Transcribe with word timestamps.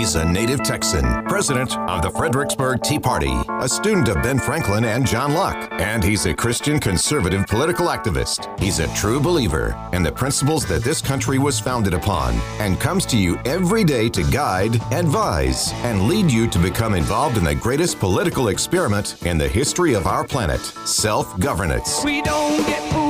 He's 0.00 0.14
a 0.14 0.24
native 0.24 0.62
Texan, 0.62 1.04
president 1.24 1.76
of 1.76 2.00
the 2.00 2.08
Fredericksburg 2.08 2.82
Tea 2.82 2.98
Party, 2.98 3.34
a 3.60 3.68
student 3.68 4.08
of 4.08 4.22
Ben 4.22 4.38
Franklin 4.38 4.86
and 4.86 5.06
John 5.06 5.34
Locke, 5.34 5.68
and 5.72 6.02
he's 6.02 6.24
a 6.24 6.32
Christian 6.32 6.80
conservative 6.80 7.46
political 7.46 7.88
activist. 7.88 8.58
He's 8.58 8.78
a 8.78 8.88
true 8.94 9.20
believer 9.20 9.76
in 9.92 10.02
the 10.02 10.10
principles 10.10 10.64
that 10.68 10.82
this 10.82 11.02
country 11.02 11.38
was 11.38 11.60
founded 11.60 11.92
upon 11.92 12.32
and 12.60 12.80
comes 12.80 13.04
to 13.06 13.18
you 13.18 13.38
every 13.44 13.84
day 13.84 14.08
to 14.08 14.22
guide, 14.30 14.76
advise, 14.90 15.70
and 15.84 16.08
lead 16.08 16.30
you 16.30 16.48
to 16.48 16.58
become 16.58 16.94
involved 16.94 17.36
in 17.36 17.44
the 17.44 17.54
greatest 17.54 17.98
political 17.98 18.48
experiment 18.48 19.22
in 19.26 19.36
the 19.36 19.48
history 19.48 19.92
of 19.92 20.06
our 20.06 20.24
planet 20.24 20.62
self 20.86 21.38
governance. 21.38 22.02
We 22.06 22.22
don't 22.22 22.66
get. 22.66 23.09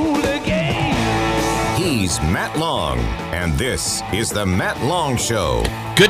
He's 2.01 2.19
Matt 2.19 2.57
Long, 2.57 2.97
and 3.31 3.53
this 3.59 4.01
is 4.11 4.31
The 4.31 4.43
Matt 4.43 4.81
Long 4.81 5.17
Show. 5.17 5.63
Good 5.95 6.09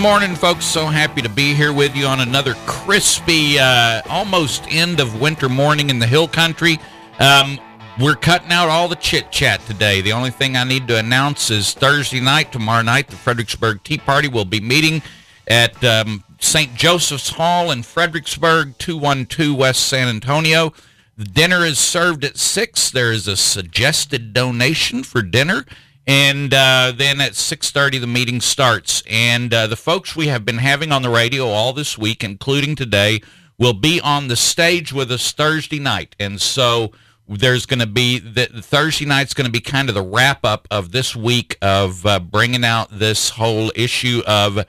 morning, 0.00 0.34
folks. 0.34 0.64
So 0.64 0.86
happy 0.86 1.20
to 1.20 1.28
be 1.28 1.52
here 1.52 1.74
with 1.74 1.94
you 1.94 2.06
on 2.06 2.20
another 2.20 2.54
crispy, 2.64 3.58
uh, 3.58 4.00
almost 4.08 4.64
end 4.70 4.98
of 4.98 5.20
winter 5.20 5.50
morning 5.50 5.90
in 5.90 5.98
the 5.98 6.06
hill 6.06 6.26
country. 6.26 6.78
Um, 7.18 7.60
we're 8.00 8.14
cutting 8.14 8.50
out 8.50 8.70
all 8.70 8.88
the 8.88 8.96
chit 8.96 9.30
chat 9.30 9.60
today. 9.66 10.00
The 10.00 10.14
only 10.14 10.30
thing 10.30 10.56
I 10.56 10.64
need 10.64 10.88
to 10.88 10.96
announce 10.96 11.50
is 11.50 11.74
Thursday 11.74 12.20
night, 12.20 12.50
tomorrow 12.50 12.80
night, 12.80 13.08
the 13.08 13.16
Fredericksburg 13.16 13.82
Tea 13.82 13.98
Party 13.98 14.28
will 14.28 14.46
be 14.46 14.60
meeting 14.60 15.02
at 15.48 15.84
um, 15.84 16.24
St. 16.40 16.74
Joseph's 16.74 17.28
Hall 17.28 17.72
in 17.72 17.82
Fredericksburg, 17.82 18.78
212 18.78 19.54
West 19.54 19.86
San 19.86 20.08
Antonio. 20.08 20.72
The 21.18 21.24
dinner 21.24 21.64
is 21.64 21.78
served 21.78 22.26
at 22.26 22.36
6. 22.36 22.90
There 22.90 23.10
is 23.10 23.26
a 23.26 23.38
suggested 23.38 24.34
donation 24.34 25.02
for 25.02 25.22
dinner. 25.22 25.64
And 26.06 26.52
uh, 26.52 26.92
then 26.94 27.22
at 27.22 27.32
6.30, 27.32 28.02
the 28.02 28.06
meeting 28.06 28.42
starts. 28.42 29.02
And 29.08 29.52
uh, 29.54 29.66
the 29.66 29.76
folks 29.76 30.14
we 30.14 30.26
have 30.26 30.44
been 30.44 30.58
having 30.58 30.92
on 30.92 31.00
the 31.00 31.08
radio 31.08 31.48
all 31.48 31.72
this 31.72 31.96
week, 31.96 32.22
including 32.22 32.76
today, 32.76 33.22
will 33.56 33.72
be 33.72 33.98
on 33.98 34.28
the 34.28 34.36
stage 34.36 34.92
with 34.92 35.10
us 35.10 35.32
Thursday 35.32 35.78
night. 35.78 36.14
And 36.20 36.38
so 36.38 36.92
there's 37.26 37.64
going 37.64 37.80
to 37.80 37.86
be 37.86 38.18
the, 38.18 38.46
Thursday 38.46 39.06
night's 39.06 39.32
going 39.32 39.46
to 39.46 39.50
be 39.52 39.60
kind 39.60 39.88
of 39.88 39.94
the 39.94 40.02
wrap 40.02 40.44
up 40.44 40.68
of 40.70 40.92
this 40.92 41.16
week 41.16 41.56
of 41.62 42.04
uh, 42.04 42.20
bringing 42.20 42.62
out 42.62 42.88
this 42.90 43.30
whole 43.30 43.72
issue 43.74 44.22
of 44.26 44.66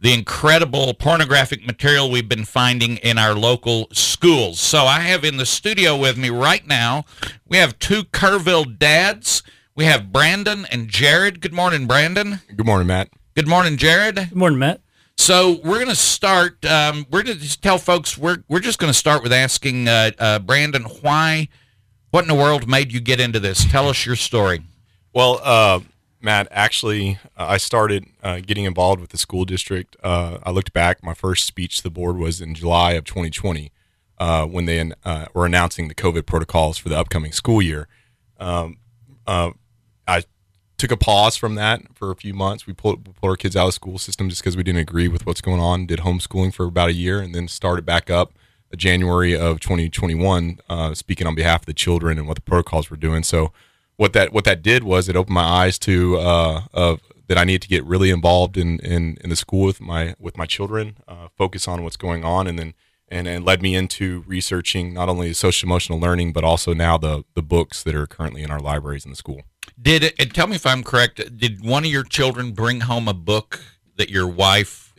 the 0.00 0.12
incredible 0.12 0.94
pornographic 0.94 1.66
material 1.66 2.10
we've 2.10 2.28
been 2.28 2.44
finding 2.44 2.98
in 2.98 3.18
our 3.18 3.34
local 3.34 3.88
schools. 3.92 4.60
So 4.60 4.84
I 4.84 5.00
have 5.00 5.24
in 5.24 5.36
the 5.36 5.46
studio 5.46 5.96
with 5.96 6.18
me 6.18 6.30
right 6.30 6.66
now, 6.66 7.04
we 7.48 7.56
have 7.56 7.78
two 7.78 8.04
Kerrville 8.04 8.78
dads. 8.78 9.42
We 9.74 9.86
have 9.86 10.12
Brandon 10.12 10.66
and 10.70 10.88
Jared. 10.88 11.40
Good 11.40 11.52
morning, 11.52 11.86
Brandon. 11.86 12.40
Good 12.54 12.66
morning, 12.66 12.86
Matt. 12.86 13.08
Good 13.34 13.48
morning, 13.48 13.76
Jared. 13.76 14.16
Good 14.16 14.36
morning, 14.36 14.58
Matt. 14.58 14.80
So 15.16 15.60
we're 15.64 15.76
going 15.76 15.88
to 15.88 15.96
start. 15.96 16.64
Um, 16.64 17.06
we're 17.10 17.22
going 17.22 17.36
to 17.36 17.42
just 17.42 17.62
tell 17.62 17.78
folks 17.78 18.18
we're 18.18 18.44
we're 18.48 18.60
just 18.60 18.78
going 18.78 18.92
to 18.92 18.98
start 18.98 19.22
with 19.22 19.32
asking 19.32 19.88
uh, 19.88 20.10
uh, 20.18 20.38
Brandon 20.40 20.82
why, 20.82 21.48
what 22.10 22.22
in 22.22 22.28
the 22.28 22.34
world 22.34 22.68
made 22.68 22.92
you 22.92 23.00
get 23.00 23.20
into 23.20 23.40
this? 23.40 23.64
Tell 23.64 23.88
us 23.88 24.04
your 24.04 24.16
story. 24.16 24.62
Well, 25.12 25.40
uh, 25.42 25.80
Matt, 26.24 26.48
actually, 26.50 27.18
uh, 27.36 27.46
I 27.50 27.58
started 27.58 28.06
uh, 28.22 28.40
getting 28.40 28.64
involved 28.64 29.00
with 29.00 29.10
the 29.10 29.18
school 29.18 29.44
district. 29.44 29.94
Uh, 30.02 30.38
I 30.42 30.50
looked 30.50 30.72
back. 30.72 31.02
My 31.02 31.12
first 31.12 31.46
speech 31.46 31.76
to 31.76 31.82
the 31.82 31.90
board 31.90 32.16
was 32.16 32.40
in 32.40 32.54
July 32.54 32.92
of 32.92 33.04
2020 33.04 33.70
uh, 34.18 34.46
when 34.46 34.64
they 34.64 34.90
uh, 35.04 35.26
were 35.34 35.44
announcing 35.44 35.88
the 35.88 35.94
COVID 35.94 36.24
protocols 36.24 36.78
for 36.78 36.88
the 36.88 36.98
upcoming 36.98 37.30
school 37.30 37.60
year. 37.60 37.88
Um, 38.40 38.78
uh, 39.26 39.50
I 40.08 40.24
took 40.78 40.90
a 40.90 40.96
pause 40.96 41.36
from 41.36 41.56
that 41.56 41.82
for 41.94 42.10
a 42.10 42.16
few 42.16 42.32
months. 42.32 42.66
We 42.66 42.72
pulled, 42.72 43.04
pulled 43.04 43.30
our 43.30 43.36
kids 43.36 43.54
out 43.54 43.64
of 43.64 43.68
the 43.68 43.72
school 43.72 43.98
system 43.98 44.30
just 44.30 44.40
because 44.40 44.56
we 44.56 44.62
didn't 44.62 44.80
agree 44.80 45.08
with 45.08 45.26
what's 45.26 45.42
going 45.42 45.60
on. 45.60 45.84
Did 45.84 46.00
homeschooling 46.00 46.54
for 46.54 46.64
about 46.64 46.88
a 46.88 46.94
year 46.94 47.20
and 47.20 47.34
then 47.34 47.48
started 47.48 47.84
back 47.84 48.08
up 48.08 48.32
in 48.72 48.78
January 48.78 49.36
of 49.36 49.60
2021, 49.60 50.60
speaking 50.94 51.26
on 51.26 51.34
behalf 51.34 51.60
of 51.60 51.66
the 51.66 51.74
children 51.74 52.18
and 52.18 52.26
what 52.26 52.36
the 52.36 52.42
protocols 52.42 52.90
were 52.90 52.96
doing. 52.96 53.22
So 53.22 53.52
what 53.96 54.12
that 54.12 54.32
what 54.32 54.44
that 54.44 54.62
did 54.62 54.84
was 54.84 55.08
it 55.08 55.16
opened 55.16 55.34
my 55.34 55.44
eyes 55.44 55.78
to 55.80 56.16
uh, 56.18 56.62
of 56.72 57.00
that 57.28 57.38
I 57.38 57.44
need 57.44 57.62
to 57.62 57.68
get 57.68 57.84
really 57.84 58.10
involved 58.10 58.56
in, 58.56 58.78
in, 58.80 59.16
in 59.22 59.30
the 59.30 59.36
school 59.36 59.64
with 59.64 59.80
my 59.80 60.14
with 60.18 60.36
my 60.36 60.46
children, 60.46 60.98
uh, 61.08 61.28
focus 61.36 61.66
on 61.66 61.82
what's 61.82 61.96
going 61.96 62.24
on, 62.24 62.46
and 62.46 62.58
then 62.58 62.74
and, 63.08 63.28
and 63.28 63.44
led 63.44 63.62
me 63.62 63.74
into 63.74 64.24
researching 64.26 64.92
not 64.92 65.08
only 65.08 65.32
social 65.32 65.66
emotional 65.66 66.00
learning 66.00 66.32
but 66.32 66.44
also 66.44 66.74
now 66.74 66.98
the 66.98 67.24
the 67.34 67.42
books 67.42 67.82
that 67.82 67.94
are 67.94 68.06
currently 68.06 68.42
in 68.42 68.50
our 68.50 68.60
libraries 68.60 69.04
in 69.04 69.10
the 69.10 69.16
school. 69.16 69.42
Did 69.80 70.02
it? 70.04 70.14
And 70.18 70.34
tell 70.34 70.46
me 70.46 70.56
if 70.56 70.66
I'm 70.66 70.82
correct. 70.82 71.36
Did 71.36 71.64
one 71.64 71.84
of 71.84 71.90
your 71.90 72.04
children 72.04 72.52
bring 72.52 72.82
home 72.82 73.08
a 73.08 73.14
book 73.14 73.60
that 73.96 74.10
your 74.10 74.26
wife 74.26 74.94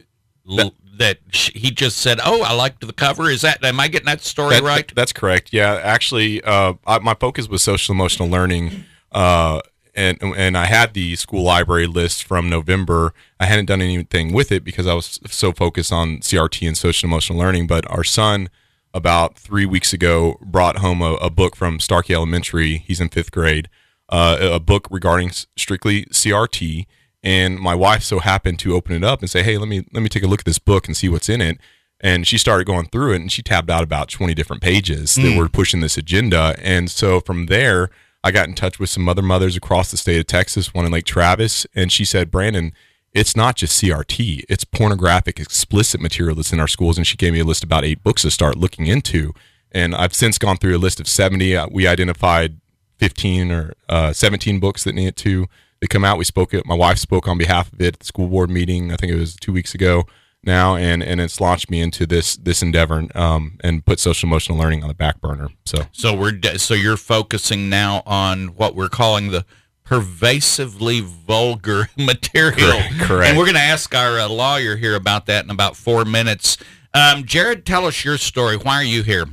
that, 0.46 0.74
that 0.98 1.20
he 1.30 1.72
just 1.72 1.98
said, 1.98 2.20
"Oh, 2.24 2.42
I 2.44 2.54
liked 2.54 2.86
the 2.86 2.94
cover." 2.94 3.30
Is 3.30 3.42
that? 3.42 3.64
Am 3.64 3.80
I 3.80 3.88
getting 3.88 4.06
that 4.08 4.22
story 4.22 4.56
that, 4.56 4.64
right? 4.64 4.92
That's 4.96 5.14
correct. 5.14 5.50
Yeah, 5.52 5.80
actually, 5.82 6.44
uh, 6.44 6.74
I, 6.86 7.00
my 7.00 7.14
focus 7.14 7.48
was 7.48 7.62
social 7.62 7.94
emotional 7.94 8.30
learning, 8.30 8.86
uh, 9.12 9.62
and 9.94 10.18
and 10.22 10.58
I 10.58 10.66
had 10.66 10.94
the 10.94 11.16
school 11.16 11.44
library 11.44 11.88
list 11.88 12.24
from 12.24 12.50
November. 12.50 13.14
I 13.40 13.46
hadn't 13.46 13.66
done 13.66 13.82
anything 13.82 14.34
with 14.34 14.52
it 14.52 14.64
because 14.64 14.88
I 14.88 14.94
was 14.94 15.20
so 15.28 15.52
focused 15.52 15.92
on 15.92 16.18
CRT 16.20 16.68
and 16.68 16.78
social 16.78 17.08
emotional 17.08 17.40
learning. 17.40 17.68
But 17.68 17.90
our 17.90 18.04
son, 18.04 18.50
about 18.94 19.38
three 19.38 19.66
weeks 19.66 19.94
ago, 19.94 20.38
brought 20.42 20.78
home 20.78 21.02
a, 21.02 21.14
a 21.16 21.30
book 21.30 21.56
from 21.56 21.80
Starkey 21.80 22.14
Elementary. 22.14 22.80
He's 22.80 23.02
in 23.02 23.10
fifth 23.10 23.32
grade. 23.32 23.70
Uh, 24.08 24.38
a 24.40 24.60
book 24.60 24.88
regarding 24.92 25.32
strictly 25.58 26.06
CRT 26.06 26.86
and 27.26 27.60
my 27.60 27.74
wife 27.74 28.04
so 28.04 28.20
happened 28.20 28.60
to 28.60 28.76
open 28.76 28.96
it 28.96 29.04
up 29.04 29.20
and 29.22 29.30
say, 29.30 29.42
"Hey, 29.42 29.58
let 29.58 29.68
me 29.68 29.84
let 29.92 30.04
me 30.04 30.10
take 30.10 30.24
a 30.24 30.28
look 30.28 30.42
at 30.42 30.46
this 30.46 30.60
book 30.60 30.88
and 30.88 30.96
see 30.96 31.10
what's 31.10 31.28
in 31.28 31.42
it." 31.42 31.58
And 32.00 32.28
she 32.28 32.38
started 32.38 32.68
going 32.68 32.86
through 32.86 33.14
it, 33.14 33.22
and 33.22 33.32
she 33.32 33.42
tabbed 33.42 33.72
out 33.72 33.84
about 33.84 34.10
twenty 34.10 34.36
different 34.36 34.62
pages 34.62 35.16
mm. 35.16 35.24
that 35.24 35.38
were 35.38 35.50
pushing 35.50 35.82
this 35.82 35.98
agenda. 35.98 36.56
And 36.62 36.90
so 36.90 37.20
from 37.20 37.48
there, 37.48 37.90
I 38.24 38.30
got 38.30 38.48
in 38.48 38.54
touch 38.54 38.80
with 38.80 38.92
some 38.92 39.10
other 39.10 39.24
mothers 39.24 39.58
across 39.58 39.90
the 39.90 39.98
state 39.98 40.20
of 40.20 40.28
Texas, 40.28 40.74
one 40.74 40.86
in 40.86 40.92
Lake 40.92 41.06
Travis, 41.06 41.66
and 41.76 41.92
she 41.92 42.06
said, 42.06 42.32
"Brandon." 42.32 42.72
It's 43.12 43.34
not 43.34 43.56
just 43.56 43.82
CRT; 43.82 44.44
it's 44.50 44.66
pornographic, 44.66 45.40
explicit 45.40 46.02
material 46.02 46.36
that's 46.36 46.52
in 46.52 46.60
our 46.60 46.68
schools. 46.68 46.98
And 46.98 47.08
she 47.08 47.16
gave 47.16 47.32
me 47.32 47.40
a 47.40 47.46
list 47.46 47.64
of 47.64 47.68
about 47.70 47.86
eight 47.86 48.04
books 48.04 48.24
to 48.24 48.30
start 48.30 48.58
looking 48.58 48.88
into. 48.88 49.34
And 49.72 49.96
I've 49.96 50.14
since 50.14 50.38
gone 50.38 50.58
through 50.58 50.76
a 50.76 50.78
list 50.78 51.00
of 51.00 51.08
seventy. 51.08 51.56
Uh, 51.56 51.68
we 51.72 51.88
identified 51.88 52.60
fifteen 53.00 53.52
or 53.52 53.74
uh, 53.88 54.12
seventeen 54.12 54.60
books 54.60 54.84
that 54.84 54.94
needed 54.94 55.16
to 55.16 55.48
they 55.86 55.94
come 55.94 56.04
out. 56.04 56.18
We 56.18 56.26
spoke 56.26 56.54
it. 56.54 56.66
My 56.66 56.74
wife 56.74 56.98
spoke 56.98 57.28
on 57.28 57.38
behalf 57.38 57.72
of 57.72 57.80
it 57.80 57.94
at 57.94 58.00
the 58.00 58.06
school 58.06 58.28
board 58.28 58.50
meeting. 58.50 58.92
I 58.92 58.96
think 58.96 59.12
it 59.12 59.20
was 59.20 59.36
two 59.36 59.54
weeks 59.54 59.76
ago 59.76 60.06
now, 60.44 60.76
and 60.76 61.04
and 61.04 61.22
it's 61.22 61.40
launched 61.40 61.70
me 61.70 61.80
into 61.80 62.08
this 62.08 62.36
this 62.38 62.64
endeavor 62.64 63.06
um, 63.14 63.60
and 63.64 63.86
put 63.86 64.00
social 64.00 64.28
emotional 64.28 64.58
learning 64.58 64.82
on 64.82 64.88
the 64.88 64.96
back 64.96 65.22
burner. 65.22 65.50
So 65.66 65.84
so 65.92 66.16
we're 66.16 66.40
so 66.58 66.74
you're 66.74 66.98
focusing 66.98 67.70
now 67.70 68.02
on 68.08 68.56
what 68.56 68.76
we're 68.76 68.90
calling 68.90 69.30
the 69.30 69.46
pervasively 69.84 71.02
vulgar 71.02 71.90
material. 71.98 72.80
Correct. 73.02 73.30
And 73.30 73.38
we're 73.38 73.46
going 73.46 73.54
to 73.54 73.62
ask 73.62 73.94
our 73.94 74.20
uh, 74.20 74.28
lawyer 74.28 74.76
here 74.78 74.96
about 74.96 75.28
that 75.28 75.44
in 75.46 75.52
about 75.52 75.76
four 75.76 76.04
minutes. 76.04 76.58
Um, 76.96 77.26
Jared, 77.26 77.68
tell 77.68 77.86
us 77.86 78.04
your 78.04 78.18
story. 78.18 78.58
Why 78.58 78.78
are 78.78 78.84
you 78.84 79.04
here? 79.04 79.26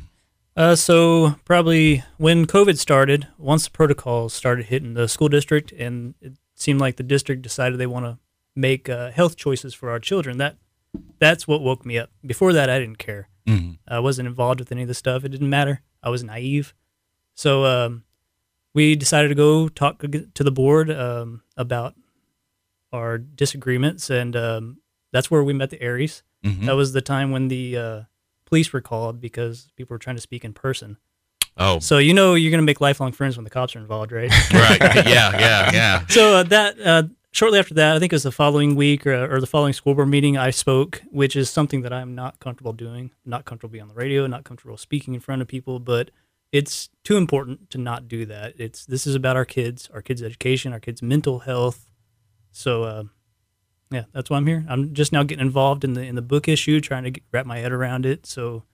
Uh, 0.54 0.76
so 0.76 1.36
probably 1.46 2.04
when 2.18 2.46
COVID 2.46 2.76
started, 2.76 3.28
once 3.38 3.64
the 3.64 3.70
protocols 3.70 4.34
started 4.34 4.66
hitting 4.66 4.92
the 4.92 5.08
school 5.08 5.28
district, 5.28 5.72
and 5.72 6.14
it 6.20 6.34
seemed 6.62 6.80
like 6.80 6.96
the 6.96 7.02
district 7.02 7.42
decided 7.42 7.78
they 7.78 7.86
want 7.86 8.06
to 8.06 8.18
make 8.54 8.88
uh, 8.88 9.10
health 9.10 9.36
choices 9.36 9.74
for 9.74 9.90
our 9.90 9.98
children. 9.98 10.38
That 10.38 10.56
that's 11.18 11.48
what 11.48 11.60
woke 11.60 11.84
me 11.84 11.98
up. 11.98 12.10
Before 12.24 12.52
that, 12.52 12.70
I 12.70 12.78
didn't 12.78 12.98
care. 12.98 13.28
Mm-hmm. 13.46 13.72
I 13.88 13.98
wasn't 13.98 14.28
involved 14.28 14.60
with 14.60 14.72
any 14.72 14.82
of 14.82 14.88
the 14.88 14.94
stuff. 14.94 15.24
It 15.24 15.30
didn't 15.30 15.50
matter. 15.50 15.82
I 16.02 16.10
was 16.10 16.22
naive. 16.22 16.74
So 17.34 17.64
um, 17.64 18.04
we 18.74 18.94
decided 18.94 19.28
to 19.28 19.34
go 19.34 19.68
talk 19.68 20.00
to 20.02 20.44
the 20.44 20.52
board 20.52 20.90
um, 20.90 21.42
about 21.56 21.94
our 22.92 23.18
disagreements, 23.18 24.10
and 24.10 24.36
um, 24.36 24.78
that's 25.12 25.30
where 25.30 25.42
we 25.42 25.52
met 25.52 25.70
the 25.70 25.78
Aerys. 25.78 26.22
Mm-hmm. 26.44 26.66
That 26.66 26.76
was 26.76 26.92
the 26.92 27.00
time 27.00 27.30
when 27.30 27.48
the 27.48 27.76
uh, 27.76 28.00
police 28.44 28.72
were 28.72 28.80
called 28.80 29.20
because 29.20 29.70
people 29.76 29.94
were 29.94 29.98
trying 29.98 30.16
to 30.16 30.22
speak 30.22 30.44
in 30.44 30.52
person. 30.52 30.98
Oh, 31.56 31.78
so 31.78 31.98
you 31.98 32.14
know 32.14 32.34
you're 32.34 32.50
gonna 32.50 32.62
make 32.62 32.80
lifelong 32.80 33.12
friends 33.12 33.36
when 33.36 33.44
the 33.44 33.50
cops 33.50 33.76
are 33.76 33.78
involved, 33.78 34.12
right? 34.12 34.30
right. 34.52 34.80
Yeah. 34.80 35.38
Yeah. 35.38 35.70
Yeah. 35.72 36.06
So 36.08 36.36
uh, 36.36 36.42
that 36.44 36.80
uh, 36.80 37.02
shortly 37.32 37.58
after 37.58 37.74
that, 37.74 37.96
I 37.96 37.98
think 37.98 38.12
it 38.12 38.16
was 38.16 38.22
the 38.22 38.32
following 38.32 38.76
week 38.76 39.06
or, 39.06 39.34
or, 39.34 39.40
the 39.40 39.46
following 39.46 39.72
school 39.72 39.94
board 39.94 40.08
meeting, 40.08 40.38
I 40.38 40.50
spoke, 40.50 41.02
which 41.10 41.36
is 41.36 41.50
something 41.50 41.82
that 41.82 41.92
I'm 41.92 42.14
not 42.14 42.38
comfortable 42.40 42.72
doing. 42.72 43.10
Not 43.24 43.44
comfortable 43.44 43.72
being 43.72 43.82
on 43.82 43.88
the 43.88 43.94
radio, 43.94 44.26
not 44.26 44.44
comfortable 44.44 44.76
speaking 44.76 45.14
in 45.14 45.20
front 45.20 45.42
of 45.42 45.48
people, 45.48 45.78
but 45.78 46.10
it's 46.52 46.90
too 47.04 47.16
important 47.16 47.70
to 47.70 47.78
not 47.78 48.08
do 48.08 48.26
that. 48.26 48.54
It's 48.58 48.84
this 48.86 49.06
is 49.06 49.14
about 49.14 49.36
our 49.36 49.46
kids, 49.46 49.90
our 49.92 50.02
kids' 50.02 50.22
education, 50.22 50.72
our 50.72 50.80
kids' 50.80 51.02
mental 51.02 51.40
health. 51.40 51.90
So 52.50 52.84
uh, 52.84 53.04
yeah, 53.90 54.04
that's 54.12 54.30
why 54.30 54.36
I'm 54.36 54.46
here. 54.46 54.64
I'm 54.68 54.94
just 54.94 55.12
now 55.12 55.22
getting 55.22 55.44
involved 55.44 55.84
in 55.84 55.94
the 55.94 56.02
in 56.02 56.14
the 56.14 56.22
book 56.22 56.48
issue, 56.48 56.80
trying 56.80 57.04
to 57.04 57.10
get, 57.10 57.24
wrap 57.32 57.46
my 57.46 57.58
head 57.58 57.72
around 57.72 58.06
it. 58.06 58.26
So 58.26 58.64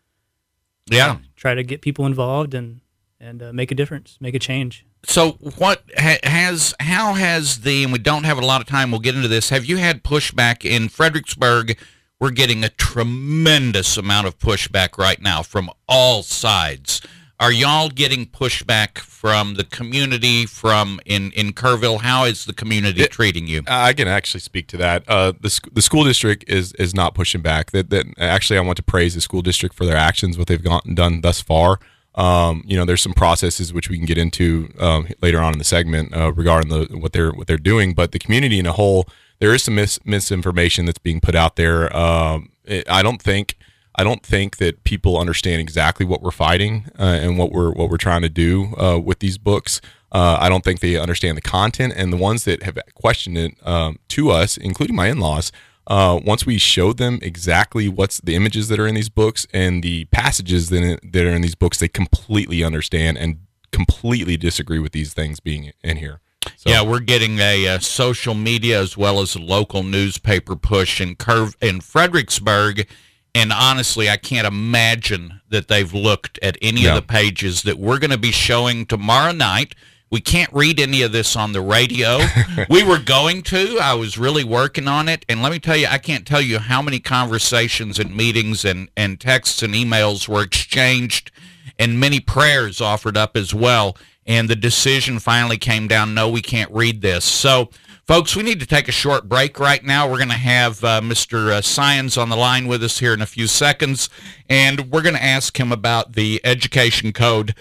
yeah, 0.91 1.19
try 1.37 1.55
to 1.55 1.63
get 1.63 1.81
people 1.81 2.07
involved 2.07 2.55
and 2.55 2.81
and 3.21 3.43
uh, 3.43 3.53
make 3.53 3.71
a 3.71 3.75
difference, 3.75 4.17
make 4.21 4.35
a 4.35 4.39
change. 4.39 4.85
So, 5.05 5.33
what 5.59 5.83
ha- 5.97 6.19
has 6.25 6.75
how 6.81 7.15
has 7.15 7.61
the 7.61 7.85
and 7.85 7.93
we 7.93 7.99
don't 7.99 8.25
have 8.25 8.39
a 8.39 8.45
lot 8.45 8.61
of 8.61 8.67
time. 8.67 8.91
We'll 8.91 9.01
get 9.01 9.15
into 9.15 9.29
this. 9.29 9.51
Have 9.51 9.65
you 9.65 9.77
had 9.77 10.03
pushback 10.03 10.65
in 10.65 10.89
Fredericksburg? 10.89 11.79
We're 12.21 12.31
getting 12.31 12.65
a 12.65 12.69
tremendous 12.69 13.97
amount 13.97 14.27
of 14.27 14.39
pushback 14.39 14.99
right 14.99 15.21
now 15.21 15.43
from 15.43 15.71
all 15.89 16.25
sides. 16.25 17.01
Are 17.41 17.53
y'all 17.53 17.89
getting 17.89 18.27
pushback 18.27 18.99
from 18.99 19.55
the 19.55 19.63
community 19.63 20.45
from 20.45 20.99
in 21.07 21.31
in 21.33 21.53
Kerrville? 21.53 22.01
How 22.01 22.25
is 22.25 22.47
the 22.47 22.53
community 22.53 23.03
It- 23.03 23.13
treating 23.13 23.47
you? 23.47 23.63
I 23.69 23.93
can 23.93 24.09
actually 24.09 24.41
speak 24.41 24.67
to 24.69 24.77
that. 24.79 25.05
Uh, 25.09 25.33
the 25.41 25.49
sc- 25.51 25.73
the 25.73 25.83
school 25.83 26.03
district 26.03 26.45
is 26.49 26.73
is 26.75 26.95
not 26.97 27.15
pushing 27.15 27.41
back. 27.41 27.71
That 27.71 27.91
that 27.91 28.07
actually, 28.19 28.59
I 28.59 28.63
want 28.63 28.77
to 28.79 28.83
praise 28.83 29.15
the 29.15 29.21
school 29.21 29.43
district 29.43 29.77
for 29.77 29.87
their 29.87 29.97
actions, 29.97 30.37
what 30.37 30.49
they've 30.49 30.63
gotten 30.63 30.97
done 30.97 31.21
thus 31.21 31.41
far. 31.41 31.79
Um, 32.17 32.65
you 32.67 32.77
know, 32.77 32.85
there's 32.85 33.03
some 33.03 33.13
processes 33.15 33.73
which 33.73 33.89
we 33.89 33.97
can 33.99 34.07
get 34.07 34.19
into 34.19 34.73
um, 34.81 35.07
later 35.23 35.39
on 35.41 35.53
in 35.53 35.59
the 35.61 35.65
segment 35.65 36.13
uh, 36.17 36.33
regarding 36.33 36.71
the 36.71 36.87
what 36.99 37.13
they're 37.13 37.31
what 37.31 37.47
they're 37.47 37.57
doing. 37.57 37.95
But 37.95 38.11
the 38.11 38.19
community 38.19 38.59
in 38.59 38.67
a 38.67 38.73
whole, 38.73 39.07
there 39.39 39.55
is 39.55 39.63
some 39.63 39.77
mis- 39.77 40.01
misinformation 40.05 40.87
that's 40.87 40.99
being 40.99 41.21
put 41.21 41.37
out 41.37 41.55
there. 41.55 41.97
Um, 41.97 42.51
it, 42.65 42.91
I 42.91 43.03
don't 43.05 43.23
think. 43.23 43.57
I 43.99 44.05
don't 44.05 44.23
think 44.23 44.59
that 44.59 44.85
people 44.85 45.19
understand 45.19 45.61
exactly 45.61 46.07
what 46.07 46.23
we're 46.23 46.31
fighting 46.31 46.87
uh, 46.99 47.03
and 47.03 47.37
what 47.37 47.51
we're 47.51 47.73
what 47.73 47.91
we're 47.91 47.97
trying 47.97 48.23
to 48.23 48.29
do 48.29 48.75
uh, 48.77 48.99
with 48.99 49.19
these 49.19 49.39
books. 49.39 49.81
Uh, 50.11 50.39
I 50.41 50.49
don't 50.49 50.65
think 50.65 50.81
they 50.81 50.97
understand 50.97 51.37
the 51.37 51.43
content, 51.43 51.93
and 51.97 52.13
the 52.13 52.17
ones 52.17 52.45
that 52.45 52.63
have 52.63 52.79
questioned 52.95 53.37
it 53.37 53.55
um, 53.67 53.99
to 54.09 54.31
us, 54.31 54.57
including 54.57 54.97
my 54.97 55.09
in-laws, 55.09 55.53
uh, 55.89 56.21
once 56.25 56.47
we 56.47 56.59
showed 56.59 56.99
them 56.99 57.19
exactly 57.23 57.89
what's 57.89 58.21
the 58.21 58.35
images 58.35 58.69
that 58.69 58.79
are 58.79 58.87
in 58.87 58.95
these 58.95 59.09
books 59.09 59.47
and 59.53 59.83
the 59.83 60.05
passages 60.07 60.69
that, 60.69 61.01
that 61.03 61.27
are 61.27 61.31
in 61.31 61.43
these 61.43 61.55
books, 61.55 61.79
they 61.79 61.89
completely 61.89 62.63
understand 62.63 63.19
and 63.19 63.41
completely 63.73 64.37
disagree 64.37 64.79
with 64.79 64.93
these 64.93 65.13
things 65.13 65.41
being 65.41 65.73
in 65.83 65.97
here. 65.97 66.21
So, 66.57 66.71
Yeah, 66.71 66.83
we're 66.83 67.01
getting 67.01 67.39
a, 67.41 67.67
uh 67.67 67.79
social 67.81 68.35
media 68.35 68.81
as 68.81 68.97
well 68.97 69.21
as 69.21 69.35
a 69.35 69.41
local 69.41 69.83
newspaper 69.83 70.57
push 70.57 71.01
in 71.01 71.17
Curve 71.17 71.57
in 71.61 71.81
Fredericksburg, 71.81 72.87
and 73.35 73.53
honestly, 73.53 74.09
I 74.11 74.17
can't 74.17 74.47
imagine 74.47 75.41
that 75.51 75.69
they've 75.69 75.93
looked 75.93 76.39
at 76.43 76.57
any 76.63 76.83
Yeah. 76.83 76.91
of 76.91 76.95
the 76.97 77.03
pages 77.03 77.63
that 77.63 77.79
we're 77.79 77.99
going 77.99 78.11
to 78.11 78.19
be 78.19 78.33
showing 78.33 78.87
tomorrow 78.87 79.33
night. 79.33 79.75
We 80.11 80.21
can't 80.21 80.51
read 80.55 80.81
any 80.81 81.03
of 81.03 81.13
this 81.13 81.37
on 81.37 81.53
the 81.53 81.61
radio. 81.61 82.19
we 82.71 82.83
were 82.83 82.99
going 82.99 83.43
to. 83.43 83.79
I 83.79 83.93
was 83.95 84.17
really 84.17 84.43
working 84.45 84.89
on 84.89 85.09
it, 85.09 85.25
and 85.29 85.43
let 85.43 85.53
me 85.53 85.59
tell 85.59 85.77
you, 85.77 85.87
I 85.87 85.99
can't 85.99 86.27
tell 86.27 86.41
you 86.41 86.59
how 86.59 86.81
many 86.81 86.99
conversations 86.99 87.99
and 87.99 88.17
meetings 88.17 88.65
and 88.65 88.89
and 88.97 89.21
texts 89.21 89.63
and 89.63 89.75
emails 89.75 90.27
were 90.27 90.43
exchanged 90.43 91.31
and 91.79 92.01
many 92.01 92.21
prayers 92.21 92.81
offered 92.81 93.17
up 93.17 93.37
as 93.37 93.55
well. 93.55 93.97
And 94.27 94.49
the 94.51 94.57
decision 94.57 95.19
finally 95.21 95.57
came 95.59 95.89
down 95.89 96.13
no, 96.15 96.29
we 96.29 96.43
can't 96.43 96.71
read 96.73 97.01
this. 97.03 97.25
So, 97.25 97.71
folks, 98.09 98.35
we 98.35 98.43
need 98.43 98.59
to 98.59 98.67
take 98.67 98.89
a 98.89 98.93
short 98.93 99.29
break 99.29 99.61
right 99.61 99.85
now. 99.85 100.09
We're 100.09 100.17
going 100.17 100.31
to 100.31 100.35
have 100.35 100.83
uh, 100.83 101.01
Mr. 101.03 101.53
Uh, 101.53 101.61
Saenz 101.61 102.21
on 102.21 102.31
the 102.31 102.37
line 102.37 102.67
with 102.67 102.83
us 102.83 102.99
here 102.99 103.13
in 103.13 103.21
a 103.21 103.27
few 103.27 103.47
seconds, 103.47 104.09
and 104.49 104.91
we're 104.91 105.03
going 105.03 105.15
to 105.15 105.23
ask 105.23 105.61
him 105.61 105.71
about 105.71 106.15
the 106.15 106.41
education 106.43 107.13
code 107.13 107.55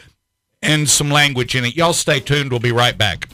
and 0.61 0.89
some 0.89 1.11
language 1.11 1.53
in 1.53 1.65
it. 1.65 1.75
Y'all 1.75 1.93
stay 1.93 2.21
tuned. 2.21 2.49
We'll 2.49 2.61
be 2.61 2.71
right 2.71 2.97
back. 2.97 3.27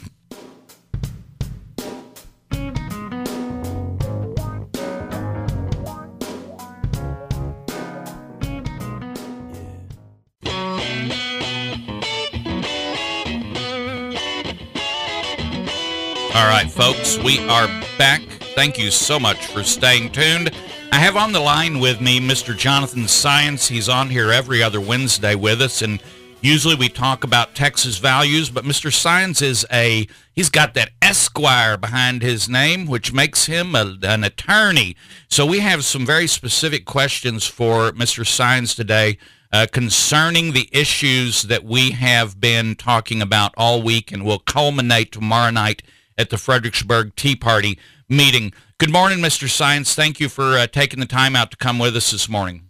All 16.34 16.48
right, 16.48 16.68
folks, 16.68 17.16
we 17.16 17.38
are 17.48 17.68
back. 17.96 18.20
Thank 18.56 18.76
you 18.76 18.90
so 18.90 19.20
much 19.20 19.46
for 19.46 19.62
staying 19.62 20.10
tuned. 20.10 20.50
I 20.90 20.96
have 20.96 21.16
on 21.16 21.30
the 21.30 21.38
line 21.38 21.78
with 21.78 22.00
me 22.00 22.18
Mr. 22.18 22.56
Jonathan 22.56 23.04
Saenz. 23.04 23.68
He's 23.68 23.88
on 23.88 24.10
here 24.10 24.32
every 24.32 24.60
other 24.60 24.80
Wednesday 24.80 25.36
with 25.36 25.62
us, 25.62 25.80
and 25.80 26.02
usually 26.40 26.74
we 26.74 26.88
talk 26.88 27.22
about 27.22 27.54
Texas 27.54 27.98
values, 27.98 28.50
but 28.50 28.64
Mr. 28.64 28.90
Saenz 28.90 29.42
is 29.42 29.64
a, 29.72 30.08
he's 30.32 30.50
got 30.50 30.74
that 30.74 30.90
Esquire 31.00 31.76
behind 31.76 32.22
his 32.22 32.48
name, 32.48 32.86
which 32.86 33.12
makes 33.12 33.46
him 33.46 33.76
a, 33.76 33.96
an 34.02 34.24
attorney. 34.24 34.96
So 35.28 35.46
we 35.46 35.60
have 35.60 35.84
some 35.84 36.04
very 36.04 36.26
specific 36.26 36.84
questions 36.84 37.46
for 37.46 37.92
Mr. 37.92 38.24
Saenz 38.24 38.74
today 38.74 39.18
uh, 39.52 39.68
concerning 39.70 40.50
the 40.50 40.68
issues 40.72 41.42
that 41.44 41.62
we 41.62 41.92
have 41.92 42.40
been 42.40 42.74
talking 42.74 43.22
about 43.22 43.54
all 43.56 43.80
week 43.80 44.10
and 44.10 44.24
will 44.24 44.40
culminate 44.40 45.12
tomorrow 45.12 45.52
night 45.52 45.80
at 46.16 46.30
the 46.30 46.38
Fredericksburg 46.38 47.14
Tea 47.16 47.36
Party 47.36 47.78
meeting. 48.08 48.52
Good 48.78 48.92
morning, 48.92 49.18
Mr. 49.18 49.48
Saenz. 49.48 49.94
Thank 49.94 50.20
you 50.20 50.28
for 50.28 50.58
uh, 50.58 50.66
taking 50.66 51.00
the 51.00 51.06
time 51.06 51.36
out 51.36 51.50
to 51.50 51.56
come 51.56 51.78
with 51.78 51.96
us 51.96 52.10
this 52.10 52.28
morning. 52.28 52.68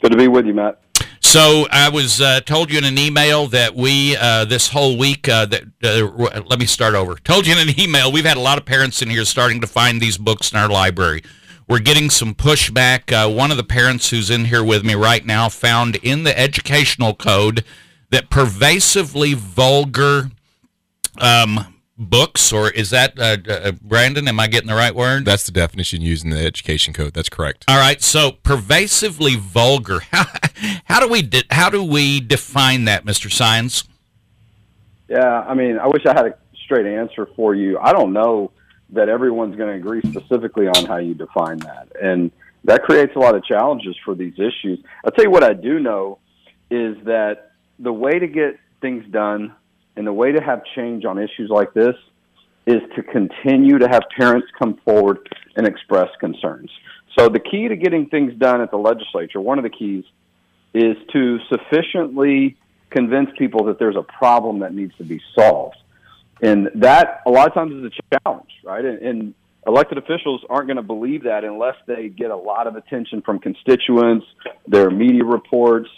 Good 0.00 0.12
to 0.12 0.18
be 0.18 0.28
with 0.28 0.46
you, 0.46 0.54
Matt. 0.54 0.80
So 1.20 1.66
I 1.70 1.88
was 1.88 2.20
uh, 2.20 2.40
told 2.40 2.70
you 2.70 2.78
in 2.78 2.84
an 2.84 2.98
email 2.98 3.46
that 3.48 3.74
we 3.74 4.16
uh, 4.16 4.44
this 4.44 4.68
whole 4.68 4.96
week 4.96 5.28
uh, 5.28 5.46
that 5.46 5.64
uh, 5.82 6.40
let 6.46 6.58
me 6.58 6.66
start 6.66 6.94
over. 6.94 7.16
Told 7.16 7.46
you 7.46 7.54
in 7.54 7.68
an 7.68 7.80
email 7.80 8.12
we've 8.12 8.24
had 8.24 8.36
a 8.36 8.40
lot 8.40 8.58
of 8.58 8.64
parents 8.64 9.02
in 9.02 9.10
here 9.10 9.24
starting 9.24 9.60
to 9.60 9.66
find 9.66 10.00
these 10.00 10.18
books 10.18 10.52
in 10.52 10.58
our 10.58 10.68
library. 10.68 11.22
We're 11.68 11.80
getting 11.80 12.10
some 12.10 12.34
pushback. 12.34 13.12
Uh, 13.12 13.28
one 13.28 13.50
of 13.50 13.56
the 13.56 13.64
parents 13.64 14.10
who's 14.10 14.30
in 14.30 14.44
here 14.44 14.62
with 14.62 14.84
me 14.84 14.94
right 14.94 15.26
now 15.26 15.48
found 15.48 15.96
in 15.96 16.22
the 16.22 16.38
educational 16.38 17.12
code 17.12 17.64
that 18.10 18.30
pervasively 18.30 19.34
vulgar 19.34 20.30
um, 21.18 21.74
books, 21.98 22.52
or 22.52 22.70
is 22.70 22.90
that 22.90 23.18
uh, 23.18 23.36
uh, 23.50 23.72
Brandon? 23.82 24.28
Am 24.28 24.38
I 24.38 24.46
getting 24.46 24.68
the 24.68 24.74
right 24.74 24.94
word? 24.94 25.24
that's 25.24 25.46
the 25.46 25.52
definition 25.52 26.02
used 26.02 26.24
in 26.24 26.30
the 26.30 26.44
education 26.44 26.92
code. 26.92 27.14
That's 27.14 27.28
correct. 27.28 27.64
All 27.68 27.78
right, 27.78 28.02
so 28.02 28.32
pervasively 28.32 29.36
vulgar. 29.36 30.00
How, 30.10 30.26
how 30.84 31.00
do 31.00 31.08
we 31.08 31.20
de- 31.22 31.44
how 31.50 31.68
do 31.68 31.82
we 31.82 32.20
define 32.20 32.86
that, 32.86 33.04
Mr. 33.04 33.30
Saenz? 33.30 33.86
Yeah, 35.08 35.40
I 35.40 35.54
mean, 35.54 35.78
I 35.78 35.86
wish 35.86 36.04
I 36.06 36.14
had 36.14 36.26
a 36.26 36.34
straight 36.64 36.86
answer 36.86 37.28
for 37.36 37.54
you. 37.54 37.78
I 37.78 37.92
don't 37.92 38.12
know 38.12 38.52
that 38.90 39.08
everyone's 39.08 39.56
going 39.56 39.68
to 39.68 39.74
agree 39.74 40.00
specifically 40.10 40.68
on 40.68 40.86
how 40.86 40.96
you 40.96 41.14
define 41.14 41.58
that. 41.58 41.88
And 42.00 42.30
that 42.64 42.82
creates 42.82 43.14
a 43.16 43.18
lot 43.18 43.34
of 43.34 43.44
challenges 43.44 43.96
for 44.04 44.14
these 44.14 44.34
issues. 44.34 44.78
I'll 45.04 45.10
tell 45.12 45.24
you 45.24 45.30
what 45.30 45.44
I 45.44 45.52
do 45.52 45.78
know 45.78 46.18
is 46.70 46.96
that 47.04 47.52
the 47.78 47.92
way 47.92 48.18
to 48.18 48.26
get 48.26 48.58
things 48.80 49.04
done 49.10 49.54
and 49.96 50.06
the 50.06 50.12
way 50.12 50.32
to 50.32 50.40
have 50.40 50.62
change 50.74 51.04
on 51.04 51.18
issues 51.18 51.50
like 51.50 51.72
this 51.74 51.94
is 52.66 52.80
to 52.96 53.02
continue 53.02 53.78
to 53.78 53.88
have 53.88 54.02
parents 54.16 54.48
come 54.58 54.78
forward 54.84 55.28
and 55.56 55.66
express 55.66 56.08
concerns. 56.20 56.70
So 57.18 57.28
the 57.28 57.40
key 57.40 57.68
to 57.68 57.76
getting 57.76 58.08
things 58.08 58.34
done 58.34 58.60
at 58.60 58.70
the 58.70 58.76
legislature, 58.76 59.40
one 59.40 59.58
of 59.58 59.62
the 59.62 59.70
keys 59.70 60.04
is 60.74 60.96
to 61.12 61.38
sufficiently 61.48 62.56
convince 62.90 63.30
people 63.38 63.64
that 63.64 63.78
there's 63.78 63.96
a 63.96 64.02
problem 64.02 64.60
that 64.60 64.74
needs 64.74 64.94
to 64.98 65.04
be 65.04 65.20
solved. 65.34 65.76
And 66.42 66.68
that 66.74 67.22
a 67.26 67.30
lot 67.30 67.48
of 67.48 67.54
times 67.54 67.72
is 67.72 67.92
a 67.92 68.18
challenge, 68.18 68.50
right? 68.62 68.84
And, 68.84 68.98
and 68.98 69.34
elected 69.66 69.96
officials 69.96 70.44
aren't 70.50 70.66
going 70.66 70.76
to 70.76 70.82
believe 70.82 71.22
that 71.24 71.44
unless 71.44 71.76
they 71.86 72.08
get 72.08 72.30
a 72.30 72.36
lot 72.36 72.66
of 72.66 72.76
attention 72.76 73.22
from 73.22 73.38
constituents, 73.38 74.26
their 74.66 74.90
media 74.90 75.24
reports, 75.24 75.88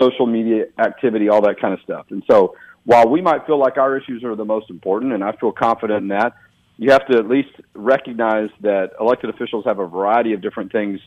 social 0.00 0.26
media 0.26 0.64
activity, 0.78 1.28
all 1.28 1.42
that 1.42 1.60
kind 1.60 1.74
of 1.74 1.80
stuff. 1.80 2.06
And 2.10 2.22
so 2.28 2.56
while 2.84 3.08
we 3.08 3.20
might 3.20 3.46
feel 3.46 3.58
like 3.58 3.78
our 3.78 3.96
issues 3.96 4.22
are 4.24 4.36
the 4.36 4.44
most 4.44 4.70
important, 4.70 5.12
and 5.12 5.24
I 5.24 5.32
feel 5.32 5.52
confident 5.52 6.02
in 6.02 6.08
that, 6.08 6.34
you 6.76 6.90
have 6.90 7.06
to 7.06 7.18
at 7.18 7.28
least 7.28 7.50
recognize 7.74 8.50
that 8.60 8.92
elected 9.00 9.30
officials 9.30 9.64
have 9.64 9.78
a 9.78 9.86
variety 9.86 10.32
of 10.32 10.42
different 10.42 10.72
things 10.72 11.00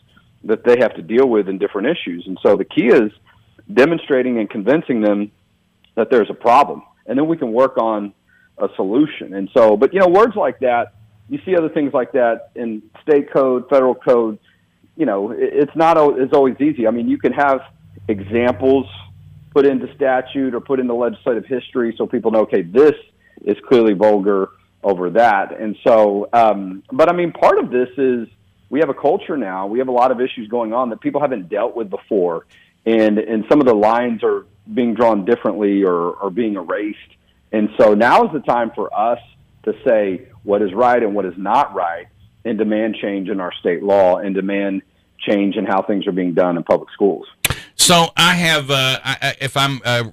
that 0.44 0.64
they 0.64 0.76
have 0.80 0.94
to 0.94 1.02
deal 1.02 1.28
with 1.28 1.48
in 1.48 1.58
different 1.58 1.88
issues. 1.88 2.24
And 2.26 2.38
so 2.42 2.56
the 2.56 2.64
key 2.64 2.86
is 2.86 3.12
demonstrating 3.72 4.38
and 4.38 4.48
convincing 4.48 5.02
them 5.02 5.30
that 5.94 6.10
there's 6.10 6.30
a 6.30 6.34
problem, 6.34 6.82
and 7.06 7.18
then 7.18 7.26
we 7.28 7.36
can 7.36 7.52
work 7.52 7.76
on 7.76 8.12
a 8.58 8.68
solution. 8.76 9.34
And 9.34 9.48
so, 9.56 9.76
but 9.76 9.92
you 9.92 10.00
know, 10.00 10.08
words 10.08 10.34
like 10.36 10.60
that, 10.60 10.94
you 11.28 11.38
see 11.44 11.54
other 11.56 11.68
things 11.68 11.92
like 11.92 12.12
that 12.12 12.50
in 12.54 12.82
state 13.02 13.32
code, 13.32 13.68
federal 13.68 13.94
code. 13.94 14.38
You 14.96 15.06
know, 15.06 15.32
it's 15.36 15.74
not 15.76 15.96
it's 16.18 16.32
always 16.32 16.56
easy. 16.60 16.86
I 16.86 16.90
mean, 16.90 17.08
you 17.08 17.18
can 17.18 17.32
have 17.32 17.60
examples 18.08 18.86
put 19.50 19.66
into 19.66 19.92
statute 19.94 20.54
or 20.54 20.60
put 20.60 20.80
into 20.80 20.94
legislative 20.94 21.46
history 21.46 21.94
so 21.96 22.06
people 22.06 22.30
know, 22.30 22.40
okay, 22.40 22.62
this 22.62 22.94
is 23.44 23.56
clearly 23.66 23.94
vulgar 23.94 24.50
over 24.82 25.10
that. 25.10 25.58
And 25.58 25.76
so, 25.84 26.28
um, 26.32 26.82
but 26.92 27.08
I 27.08 27.12
mean, 27.12 27.32
part 27.32 27.58
of 27.58 27.70
this 27.70 27.88
is 27.96 28.28
we 28.70 28.80
have 28.80 28.88
a 28.88 28.94
culture 28.94 29.36
now. 29.36 29.66
We 29.66 29.78
have 29.78 29.88
a 29.88 29.92
lot 29.92 30.10
of 30.10 30.20
issues 30.20 30.48
going 30.48 30.72
on 30.72 30.90
that 30.90 31.00
people 31.00 31.20
haven't 31.20 31.48
dealt 31.48 31.74
with 31.74 31.90
before, 31.90 32.46
and 32.86 33.18
and 33.18 33.44
some 33.48 33.60
of 33.60 33.66
the 33.66 33.74
lines 33.74 34.22
are 34.22 34.46
being 34.72 34.94
drawn 34.94 35.24
differently 35.24 35.82
or 35.82 36.10
or 36.10 36.30
being 36.30 36.54
erased. 36.54 36.98
And 37.50 37.70
so 37.80 37.94
now 37.94 38.24
is 38.24 38.32
the 38.32 38.40
time 38.40 38.72
for 38.74 38.94
us 38.94 39.18
to 39.64 39.74
say 39.86 40.28
what 40.42 40.62
is 40.62 40.72
right 40.74 41.02
and 41.02 41.14
what 41.14 41.24
is 41.24 41.34
not 41.36 41.74
right, 41.74 42.06
and 42.44 42.58
demand 42.58 42.96
change 43.00 43.28
in 43.28 43.40
our 43.40 43.52
state 43.60 43.82
law 43.82 44.18
and 44.18 44.34
demand 44.34 44.82
change 45.18 45.56
in 45.56 45.64
how 45.64 45.82
things 45.82 46.06
are 46.06 46.12
being 46.12 46.34
done 46.34 46.56
in 46.56 46.62
public 46.62 46.90
schools. 46.92 47.26
So 47.88 48.10
I 48.18 48.34
have, 48.34 48.70
uh, 48.70 49.00
I, 49.02 49.34
if 49.40 49.56
I'm 49.56 49.80
uh, 49.82 50.04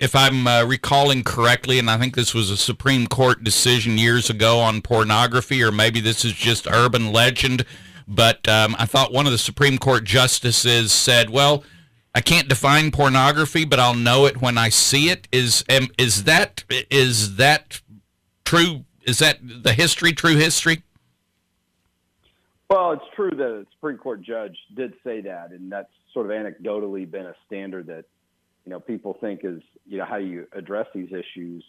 if 0.00 0.16
I'm 0.16 0.48
uh, 0.48 0.64
recalling 0.64 1.22
correctly, 1.22 1.78
and 1.78 1.88
I 1.88 1.96
think 1.96 2.16
this 2.16 2.34
was 2.34 2.50
a 2.50 2.56
Supreme 2.56 3.06
Court 3.06 3.44
decision 3.44 3.98
years 3.98 4.30
ago 4.30 4.58
on 4.58 4.82
pornography, 4.82 5.62
or 5.62 5.70
maybe 5.70 6.00
this 6.00 6.24
is 6.24 6.32
just 6.32 6.66
urban 6.66 7.12
legend. 7.12 7.64
But 8.08 8.48
um, 8.48 8.74
I 8.80 8.86
thought 8.86 9.12
one 9.12 9.26
of 9.26 9.30
the 9.30 9.38
Supreme 9.38 9.78
Court 9.78 10.02
justices 10.02 10.90
said, 10.90 11.30
"Well, 11.30 11.62
I 12.16 12.20
can't 12.20 12.48
define 12.48 12.90
pornography, 12.90 13.64
but 13.64 13.78
I'll 13.78 13.94
know 13.94 14.26
it 14.26 14.42
when 14.42 14.58
I 14.58 14.68
see 14.68 15.08
it." 15.08 15.28
Is 15.30 15.64
is 15.68 16.24
that 16.24 16.64
is 16.68 17.36
that 17.36 17.80
true? 18.44 18.86
Is 19.04 19.20
that 19.20 19.38
the 19.40 19.72
history? 19.72 20.12
True 20.14 20.34
history? 20.34 20.82
Well, 22.68 22.90
it's 22.90 23.04
true 23.14 23.30
that 23.30 23.60
a 23.60 23.66
Supreme 23.76 23.98
Court 23.98 24.20
judge 24.20 24.58
did 24.74 24.94
say 25.04 25.20
that, 25.20 25.52
and 25.52 25.70
that's 25.70 25.92
sort 26.12 26.26
of 26.26 26.32
anecdotally 26.32 27.10
been 27.10 27.26
a 27.26 27.34
standard 27.46 27.86
that 27.86 28.04
you 28.64 28.70
know 28.70 28.80
people 28.80 29.16
think 29.20 29.40
is 29.44 29.62
you 29.86 29.98
know 29.98 30.04
how 30.04 30.16
you 30.16 30.46
address 30.52 30.86
these 30.94 31.10
issues. 31.12 31.64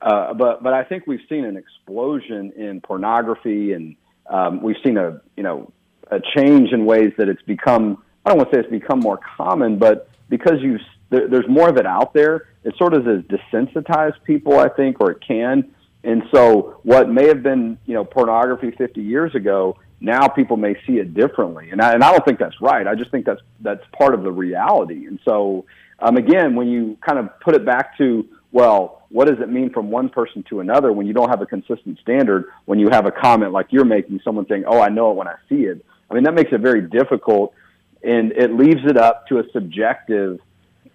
Uh, 0.00 0.34
but 0.34 0.62
but 0.62 0.72
I 0.72 0.84
think 0.84 1.06
we've 1.06 1.20
seen 1.28 1.44
an 1.44 1.56
explosion 1.56 2.52
in 2.56 2.80
pornography, 2.80 3.72
and 3.72 3.96
um, 4.28 4.62
we've 4.62 4.76
seen 4.84 4.96
a 4.96 5.20
you 5.36 5.42
know 5.42 5.72
a 6.10 6.20
change 6.36 6.72
in 6.72 6.84
ways 6.84 7.12
that 7.18 7.28
it's 7.28 7.42
become. 7.42 8.02
I 8.24 8.30
don't 8.30 8.38
want 8.38 8.50
to 8.50 8.56
say 8.56 8.60
it's 8.60 8.70
become 8.70 9.00
more 9.00 9.18
common, 9.36 9.78
but 9.78 10.08
because 10.28 10.60
you 10.60 10.78
there, 11.10 11.28
there's 11.28 11.48
more 11.48 11.68
of 11.68 11.76
it 11.76 11.86
out 11.86 12.14
there, 12.14 12.48
it 12.64 12.74
sort 12.76 12.94
of 12.94 13.06
has 13.06 13.20
desensitized 13.22 14.22
people, 14.24 14.58
I 14.58 14.68
think, 14.68 15.00
or 15.00 15.10
it 15.12 15.22
can. 15.26 15.72
And 16.04 16.22
so, 16.34 16.80
what 16.82 17.08
may 17.08 17.28
have 17.28 17.42
been 17.42 17.78
you 17.86 17.94
know 17.94 18.04
pornography 18.04 18.72
50 18.72 19.00
years 19.00 19.34
ago 19.34 19.76
now 20.02 20.26
people 20.28 20.56
may 20.56 20.74
see 20.86 20.98
it 20.98 21.14
differently, 21.14 21.70
and 21.70 21.80
I, 21.80 21.94
and 21.94 22.02
I 22.02 22.10
don't 22.10 22.24
think 22.24 22.38
that's 22.38 22.60
right. 22.60 22.86
I 22.86 22.94
just 22.94 23.10
think 23.10 23.24
that's 23.24 23.40
that's 23.60 23.82
part 23.96 24.14
of 24.14 24.22
the 24.22 24.32
reality. 24.32 25.06
And 25.06 25.20
so, 25.24 25.64
um, 26.00 26.16
again, 26.16 26.56
when 26.56 26.68
you 26.68 26.98
kind 27.06 27.18
of 27.18 27.38
put 27.40 27.54
it 27.54 27.64
back 27.64 27.96
to 27.98 28.26
well, 28.52 29.02
what 29.08 29.28
does 29.28 29.38
it 29.40 29.48
mean 29.48 29.72
from 29.72 29.90
one 29.90 30.10
person 30.10 30.44
to 30.50 30.60
another 30.60 30.92
when 30.92 31.06
you 31.06 31.14
don't 31.14 31.30
have 31.30 31.40
a 31.40 31.46
consistent 31.46 31.98
standard? 32.00 32.46
When 32.66 32.78
you 32.78 32.90
have 32.90 33.06
a 33.06 33.10
comment 33.10 33.52
like 33.52 33.68
you're 33.70 33.84
making, 33.84 34.20
someone 34.24 34.46
saying, 34.48 34.64
"Oh, 34.66 34.80
I 34.80 34.88
know 34.88 35.10
it 35.10 35.14
when 35.14 35.28
I 35.28 35.36
see 35.48 35.62
it." 35.62 35.84
I 36.10 36.14
mean, 36.14 36.24
that 36.24 36.34
makes 36.34 36.52
it 36.52 36.60
very 36.60 36.82
difficult, 36.82 37.54
and 38.02 38.32
it 38.32 38.52
leaves 38.52 38.80
it 38.84 38.98
up 38.98 39.26
to 39.28 39.38
a 39.38 39.44
subjective 39.52 40.38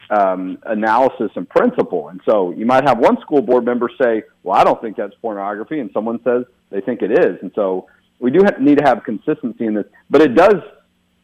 um, 0.10 0.60
analysis 0.66 1.32
and 1.36 1.50
principle. 1.50 2.10
And 2.10 2.22
so, 2.30 2.52
you 2.52 2.66
might 2.66 2.88
have 2.88 3.00
one 3.00 3.20
school 3.22 3.42
board 3.42 3.66
member 3.66 3.90
say, 4.00 4.24
"Well, 4.44 4.56
I 4.56 4.64
don't 4.64 4.80
think 4.82 4.98
that's 4.98 5.16
pornography," 5.16 5.80
and 5.80 5.90
someone 5.94 6.20
says 6.24 6.44
they 6.70 6.82
think 6.82 7.02
it 7.02 7.12
is. 7.12 7.38
And 7.42 7.52
so, 7.56 7.88
we 8.20 8.32
do 8.32 8.42
have, 8.44 8.60
need 8.60 8.78
to 8.78 8.84
have 8.84 9.04
consistency 9.04 9.66
in 9.66 9.74
this, 9.74 9.86
but 10.10 10.22
it 10.22 10.36
does 10.36 10.56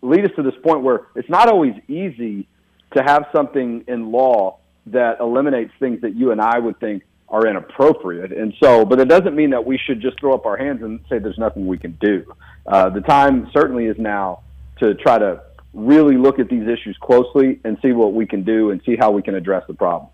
lead 0.01 0.25
us 0.25 0.31
to 0.35 0.43
this 0.43 0.53
point 0.63 0.81
where 0.81 1.07
it's 1.15 1.29
not 1.29 1.49
always 1.49 1.73
easy 1.87 2.47
to 2.95 3.03
have 3.03 3.25
something 3.35 3.83
in 3.87 4.11
law 4.11 4.59
that 4.87 5.19
eliminates 5.19 5.71
things 5.79 6.01
that 6.01 6.15
you 6.15 6.31
and 6.31 6.41
I 6.41 6.59
would 6.59 6.79
think 6.79 7.03
are 7.29 7.47
inappropriate. 7.47 8.31
And 8.31 8.53
so, 8.61 8.85
but 8.85 8.99
it 8.99 9.07
doesn't 9.07 9.35
mean 9.35 9.49
that 9.51 9.65
we 9.65 9.77
should 9.77 10.01
just 10.01 10.19
throw 10.19 10.33
up 10.33 10.45
our 10.45 10.57
hands 10.57 10.83
and 10.83 10.99
say 11.09 11.19
there's 11.19 11.37
nothing 11.37 11.65
we 11.65 11.77
can 11.77 11.97
do. 11.99 12.23
Uh, 12.67 12.89
the 12.89 13.01
time 13.01 13.49
certainly 13.51 13.85
is 13.85 13.97
now 13.97 14.41
to 14.77 14.93
try 14.95 15.17
to 15.17 15.41
really 15.73 16.17
look 16.17 16.37
at 16.37 16.49
these 16.49 16.67
issues 16.67 16.95
closely 17.01 17.59
and 17.63 17.77
see 17.81 17.91
what 17.91 18.13
we 18.13 18.27
can 18.27 18.43
do 18.43 18.69
and 18.71 18.81
see 18.85 18.95
how 18.95 19.09
we 19.09 19.21
can 19.21 19.33
address 19.35 19.63
the 19.67 19.73
problem. 19.73 20.09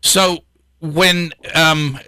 So, 0.00 0.38
when 0.80 1.32
um, 1.54 1.98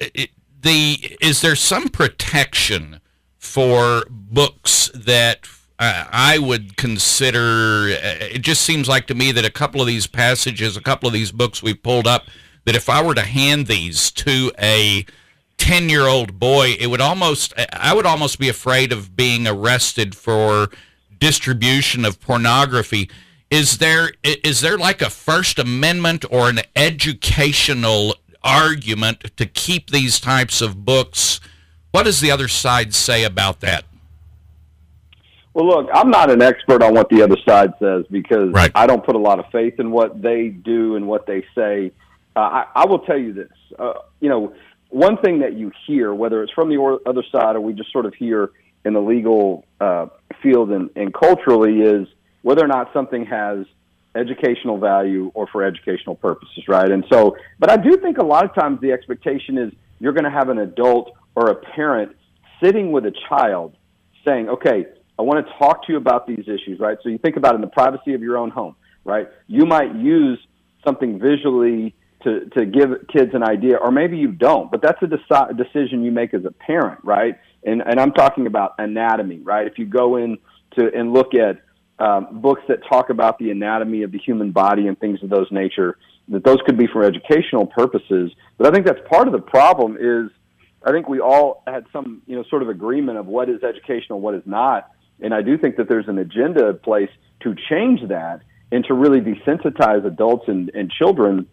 the 0.62 1.16
is 1.20 1.40
there 1.40 1.54
some 1.54 1.88
protection 1.88 3.00
for 3.40 4.04
books 4.10 4.90
that 4.94 5.48
uh, 5.78 6.04
I 6.12 6.38
would 6.38 6.76
consider. 6.76 7.88
Uh, 7.88 8.26
it 8.30 8.42
just 8.42 8.62
seems 8.62 8.86
like 8.86 9.06
to 9.08 9.14
me 9.14 9.32
that 9.32 9.44
a 9.44 9.50
couple 9.50 9.80
of 9.80 9.86
these 9.86 10.06
passages, 10.06 10.76
a 10.76 10.82
couple 10.82 11.06
of 11.08 11.14
these 11.14 11.32
books 11.32 11.62
we 11.62 11.74
pulled 11.74 12.06
up, 12.06 12.26
that 12.66 12.76
if 12.76 12.88
I 12.88 13.02
were 13.02 13.14
to 13.14 13.22
hand 13.22 13.66
these 13.66 14.10
to 14.12 14.52
a 14.58 15.06
10 15.56 15.88
year 15.88 16.06
old 16.06 16.38
boy, 16.38 16.76
it 16.78 16.88
would 16.88 17.00
almost, 17.00 17.54
I 17.72 17.94
would 17.94 18.06
almost 18.06 18.38
be 18.38 18.50
afraid 18.50 18.92
of 18.92 19.16
being 19.16 19.48
arrested 19.48 20.14
for 20.14 20.68
distribution 21.18 22.04
of 22.04 22.20
pornography. 22.20 23.10
Is 23.50 23.78
there 23.78 24.12
is 24.22 24.60
there 24.60 24.78
like 24.78 25.02
a 25.02 25.10
First 25.10 25.58
Amendment 25.58 26.24
or 26.30 26.48
an 26.48 26.60
educational 26.76 28.14
argument 28.44 29.36
to 29.36 29.46
keep 29.46 29.90
these 29.90 30.20
types 30.20 30.60
of 30.60 30.84
books 30.84 31.40
what 31.92 32.04
does 32.04 32.20
the 32.20 32.30
other 32.30 32.48
side 32.48 32.94
say 32.94 33.24
about 33.24 33.60
that? 33.60 33.84
Well, 35.52 35.66
look, 35.66 35.90
I'm 35.92 36.10
not 36.10 36.30
an 36.30 36.42
expert 36.42 36.82
on 36.82 36.94
what 36.94 37.08
the 37.08 37.22
other 37.22 37.36
side 37.44 37.72
says 37.80 38.04
because 38.10 38.52
right. 38.52 38.70
I 38.74 38.86
don't 38.86 39.04
put 39.04 39.16
a 39.16 39.18
lot 39.18 39.40
of 39.40 39.46
faith 39.50 39.80
in 39.80 39.90
what 39.90 40.22
they 40.22 40.48
do 40.48 40.94
and 40.94 41.08
what 41.08 41.26
they 41.26 41.44
say. 41.56 41.92
Uh, 42.36 42.40
I, 42.40 42.66
I 42.76 42.86
will 42.86 43.00
tell 43.00 43.18
you 43.18 43.32
this. 43.32 43.50
Uh, 43.76 43.94
you 44.20 44.28
know, 44.28 44.54
one 44.90 45.16
thing 45.18 45.40
that 45.40 45.54
you 45.54 45.72
hear, 45.86 46.14
whether 46.14 46.42
it's 46.42 46.52
from 46.52 46.68
the 46.68 47.00
other 47.04 47.24
side 47.32 47.56
or 47.56 47.60
we 47.60 47.72
just 47.72 47.90
sort 47.92 48.06
of 48.06 48.14
hear 48.14 48.50
in 48.84 48.92
the 48.92 49.00
legal 49.00 49.64
uh, 49.80 50.06
field 50.40 50.70
and, 50.70 50.90
and 50.94 51.12
culturally, 51.12 51.80
is 51.80 52.06
whether 52.42 52.64
or 52.64 52.68
not 52.68 52.92
something 52.92 53.26
has 53.26 53.66
educational 54.14 54.78
value 54.78 55.30
or 55.34 55.46
for 55.48 55.64
educational 55.64 56.14
purposes, 56.14 56.64
right? 56.68 56.90
And 56.90 57.04
so, 57.10 57.36
but 57.58 57.70
I 57.70 57.76
do 57.76 57.96
think 57.96 58.18
a 58.18 58.24
lot 58.24 58.44
of 58.44 58.54
times 58.54 58.80
the 58.80 58.92
expectation 58.92 59.58
is 59.58 59.72
you're 59.98 60.12
going 60.12 60.24
to 60.24 60.30
have 60.30 60.48
an 60.48 60.58
adult 60.58 61.12
or 61.40 61.50
a 61.50 61.54
parent 61.54 62.14
sitting 62.62 62.92
with 62.92 63.06
a 63.06 63.12
child 63.28 63.74
saying, 64.26 64.48
okay, 64.50 64.84
I 65.18 65.22
want 65.22 65.46
to 65.46 65.52
talk 65.58 65.86
to 65.86 65.92
you 65.92 65.98
about 65.98 66.26
these 66.26 66.44
issues, 66.46 66.78
right? 66.78 66.98
So 67.02 67.08
you 67.08 67.18
think 67.18 67.36
about 67.36 67.54
in 67.54 67.62
the 67.62 67.66
privacy 67.66 68.12
of 68.12 68.20
your 68.20 68.36
own 68.36 68.50
home, 68.50 68.76
right? 69.04 69.28
You 69.46 69.64
might 69.64 69.94
use 69.94 70.38
something 70.84 71.18
visually 71.18 71.94
to, 72.24 72.50
to 72.50 72.66
give 72.66 72.90
kids 73.08 73.30
an 73.32 73.42
idea, 73.42 73.76
or 73.76 73.90
maybe 73.90 74.18
you 74.18 74.32
don't, 74.32 74.70
but 74.70 74.82
that's 74.82 75.02
a 75.02 75.06
deci- 75.06 75.56
decision 75.56 76.04
you 76.04 76.10
make 76.10 76.34
as 76.34 76.44
a 76.44 76.50
parent, 76.50 77.00
right? 77.02 77.38
And, 77.64 77.82
and 77.82 77.98
I'm 77.98 78.12
talking 78.12 78.46
about 78.46 78.74
anatomy, 78.78 79.38
right? 79.38 79.66
If 79.66 79.78
you 79.78 79.86
go 79.86 80.16
in 80.16 80.36
to 80.76 80.90
and 80.94 81.14
look 81.14 81.34
at 81.34 81.62
um, 81.98 82.40
books 82.40 82.62
that 82.68 82.80
talk 82.90 83.08
about 83.08 83.38
the 83.38 83.50
anatomy 83.50 84.02
of 84.02 84.12
the 84.12 84.18
human 84.18 84.52
body 84.52 84.86
and 84.88 84.98
things 84.98 85.22
of 85.22 85.30
those 85.30 85.48
nature, 85.50 85.96
that 86.28 86.44
those 86.44 86.58
could 86.66 86.76
be 86.76 86.86
for 86.86 87.04
educational 87.04 87.66
purposes. 87.66 88.30
But 88.58 88.68
I 88.68 88.70
think 88.70 88.86
that's 88.86 89.00
part 89.08 89.26
of 89.26 89.32
the 89.32 89.40
problem 89.40 89.96
is 90.00 90.30
I 90.84 90.92
think 90.92 91.08
we 91.08 91.20
all 91.20 91.62
had 91.66 91.84
some, 91.92 92.22
you 92.26 92.36
know, 92.36 92.44
sort 92.48 92.62
of 92.62 92.68
agreement 92.68 93.18
of 93.18 93.26
what 93.26 93.48
is 93.48 93.62
educational, 93.62 94.20
what 94.20 94.34
is 94.34 94.42
not. 94.46 94.90
And 95.20 95.34
I 95.34 95.42
do 95.42 95.58
think 95.58 95.76
that 95.76 95.88
there's 95.88 96.08
an 96.08 96.18
agenda 96.18 96.68
in 96.68 96.78
place 96.78 97.10
to 97.42 97.54
change 97.68 98.08
that 98.08 98.40
and 98.72 98.84
to 98.86 98.94
really 98.94 99.20
desensitize 99.20 100.06
adults 100.06 100.44
and, 100.48 100.70
and 100.74 100.90
children 100.90 101.46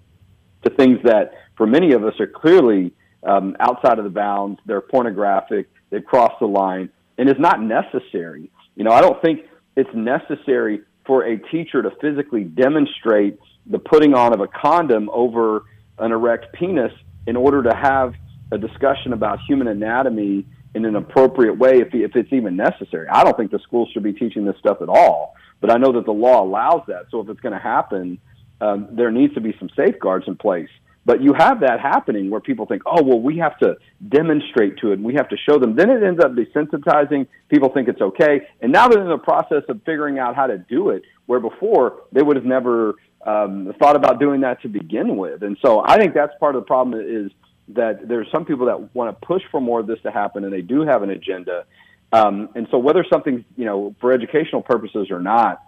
to 0.64 0.70
things 0.70 1.00
that, 1.04 1.34
for 1.58 1.68
many 1.68 1.94
of 1.94 2.04
us, 2.04 2.14
are 2.20 2.28
clearly 2.28 2.94
um, 3.24 3.56
outside 3.60 3.98
of 3.98 4.06
the 4.06 4.10
bounds. 4.10 4.60
They're 4.66 4.82
pornographic. 4.82 5.70
They've 5.90 6.06
crossed 6.06 6.40
the 6.40 6.48
line, 6.48 6.90
and 7.18 7.30
it's 7.30 7.40
not 7.40 7.62
necessary. 7.62 8.50
You 8.76 8.84
know, 8.84 8.92
I 8.92 9.02
don't 9.02 9.22
think 9.22 9.42
it's 9.76 9.90
necessary 9.94 10.82
for 11.06 11.24
a 11.24 11.38
teacher 11.38 11.82
to 11.82 11.92
physically 12.02 12.44
demonstrate 12.44 13.40
the 13.66 13.80
putting 13.80 14.14
on 14.14 14.34
of 14.34 14.42
a 14.42 14.48
condom 14.48 15.10
over 15.12 15.64
an 15.98 16.12
erect 16.12 16.54
penis 16.54 16.92
in 17.26 17.36
order 17.36 17.64
to 17.64 17.76
have 17.76 18.14
a 18.52 18.58
discussion 18.58 19.14
about 19.14 19.40
human 19.48 19.68
anatomy 19.68 20.46
in 20.76 20.86
an 20.86 20.96
appropriate 20.96 21.58
way 21.58 21.80
if, 21.80 21.94
if 21.94 22.16
it's 22.16 22.32
even 22.32 22.56
necessary. 22.56 23.08
I 23.12 23.24
don't 23.24 23.36
think 23.36 23.52
the 23.52 23.60
schools 23.60 23.90
should 23.94 24.04
be 24.04 24.14
teaching 24.14 24.46
this 24.46 24.56
stuff 24.60 24.82
at 24.82 24.90
all, 24.90 25.36
but 25.60 25.72
I 25.72 25.78
know 25.78 25.92
that 25.94 26.06
the 26.06 26.14
law 26.14 26.44
allows 26.44 26.84
that. 26.88 27.06
So 27.12 27.20
if 27.22 27.30
it's 27.30 27.40
going 27.40 27.54
to 27.54 27.60
happen, 27.60 28.20
um, 28.62 28.90
there 28.92 29.12
needs 29.12 29.34
to 29.36 29.42
be 29.42 29.56
some 29.60 29.70
safeguards 29.76 30.26
in 30.28 30.36
place. 30.36 30.70
But 31.06 31.22
you 31.22 31.34
have 31.38 31.62
that 31.62 31.80
happening 31.80 32.30
where 32.30 32.42
people 32.42 32.66
think, 32.66 32.82
oh, 32.86 33.02
well, 33.02 33.22
we 33.22 33.38
have 33.38 33.58
to 33.60 33.78
demonstrate 34.10 34.78
to 34.80 34.92
it 34.92 34.96
and 34.96 35.06
we 35.06 35.14
have 35.14 35.30
to 35.30 35.38
show 35.50 35.58
them. 35.58 35.74
Then 35.74 35.90
it 35.90 36.04
ends 36.04 36.20
up 36.22 36.34
desensitizing. 36.34 37.28
People 37.48 37.70
think 37.70 37.88
it's 37.88 38.02
okay. 38.02 38.42
And 38.60 38.74
now 38.74 38.90
they're 38.90 39.02
in 39.02 39.08
the 39.08 39.18
process 39.18 39.64
of 39.70 39.82
figuring 39.86 40.20
out 40.20 40.36
how 40.36 40.48
to 40.48 40.58
do 40.58 40.90
it, 40.90 41.04
where 41.26 41.40
before 41.40 42.04
they 42.12 42.22
would 42.22 42.36
have 42.36 42.44
never 42.44 42.96
um, 43.26 43.74
thought 43.80 43.96
about 43.96 44.20
doing 44.20 44.42
that 44.42 44.62
to 44.64 44.68
begin 44.68 45.16
with. 45.16 45.44
And 45.44 45.58
so 45.62 45.82
I 45.86 45.98
think 45.98 46.14
that's 46.14 46.34
part 46.42 46.56
of 46.56 46.64
the 46.64 46.66
problem 46.66 47.00
is 47.00 47.32
that 47.70 48.08
there's 48.08 48.28
some 48.32 48.46
people 48.46 48.68
that 48.68 48.96
want 48.96 49.20
to 49.20 49.26
push 49.26 49.42
for 49.52 49.60
more 49.60 49.80
of 49.80 49.88
this 49.88 50.00
to 50.04 50.12
happen, 50.12 50.44
and 50.44 50.54
they 50.54 50.62
do 50.62 50.82
have 50.82 51.04
an 51.04 51.10
agenda. 51.10 51.66
Um, 52.14 52.50
and 52.56 52.68
so, 52.72 52.78
whether 52.78 53.06
something's 53.12 53.44
you 53.56 53.66
know 53.66 53.96
for 54.00 54.12
educational 54.12 54.62
purposes 54.62 55.12
or 55.12 55.20
not, 55.20 55.62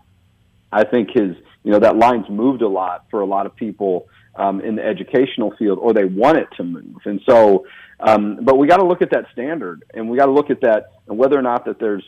I 0.72 0.84
think 0.86 1.10
his 1.14 1.36
you 1.64 1.72
know 1.72 1.80
that 1.80 1.98
line's 1.98 2.30
moved 2.30 2.62
a 2.62 2.68
lot 2.68 3.06
for 3.12 3.22
a 3.22 3.26
lot 3.26 3.46
of 3.46 3.56
people 3.56 4.08
um, 4.36 4.62
in 4.62 4.76
the 4.76 4.86
educational 4.86 5.54
field, 5.58 5.80
or 5.80 5.94
they 5.94 6.06
want 6.06 6.38
it 6.38 6.48
to 6.58 6.64
move. 6.64 6.98
And 7.06 7.20
so, 7.28 7.66
um, 8.00 8.40
but 8.42 8.58
we 8.58 8.68
got 8.68 8.78
to 8.78 8.86
look 8.86 9.02
at 9.02 9.12
that 9.12 9.26
standard, 9.34 9.84
and 9.94 10.10
we 10.10 10.18
got 10.18 10.28
to 10.28 10.32
look 10.32 10.50
at 10.50 10.62
that, 10.62 10.92
and 11.08 11.18
whether 11.18 11.38
or 11.38 11.42
not 11.42 11.66
that 11.66 11.80
there's 11.80 12.04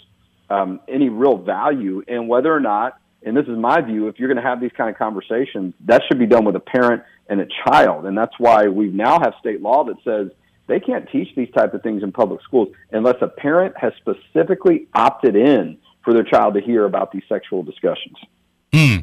um, 0.49 0.79
any 0.87 1.09
real 1.09 1.37
value, 1.37 2.03
and 2.07 2.29
whether 2.29 2.53
or 2.53 2.61
not 2.61 3.00
and 3.23 3.37
this 3.37 3.45
is 3.45 3.57
my 3.57 3.81
view, 3.81 4.07
if 4.07 4.19
you're 4.19 4.27
going 4.27 4.43
to 4.43 4.49
have 4.49 4.59
these 4.59 4.71
kind 4.75 4.89
of 4.89 4.97
conversations, 4.97 5.73
that 5.85 6.01
should 6.07 6.19
be 6.19 6.25
done 6.25 6.45
with 6.45 6.55
a 6.55 6.59
parent 6.59 7.03
and 7.29 7.39
a 7.39 7.47
child. 7.65 8.05
And 8.05 8.17
that's 8.17 8.33
why 8.39 8.67
we 8.67 8.87
now 8.87 9.19
have 9.19 9.33
state 9.39 9.61
law 9.61 9.83
that 9.85 9.97
says 10.03 10.31
they 10.67 10.79
can't 10.79 11.09
teach 11.11 11.33
these 11.35 11.49
type 11.51 11.73
of 11.73 11.83
things 11.83 12.03
in 12.03 12.11
public 12.11 12.41
schools 12.41 12.69
unless 12.91 13.17
a 13.21 13.27
parent 13.27 13.75
has 13.77 13.93
specifically 13.97 14.87
opted 14.93 15.35
in 15.35 15.77
for 16.03 16.13
their 16.13 16.23
child 16.23 16.55
to 16.55 16.61
hear 16.61 16.85
about 16.85 17.11
these 17.11 17.23
sexual 17.29 17.63
discussions. 17.63 18.17
Hmm. 18.73 18.97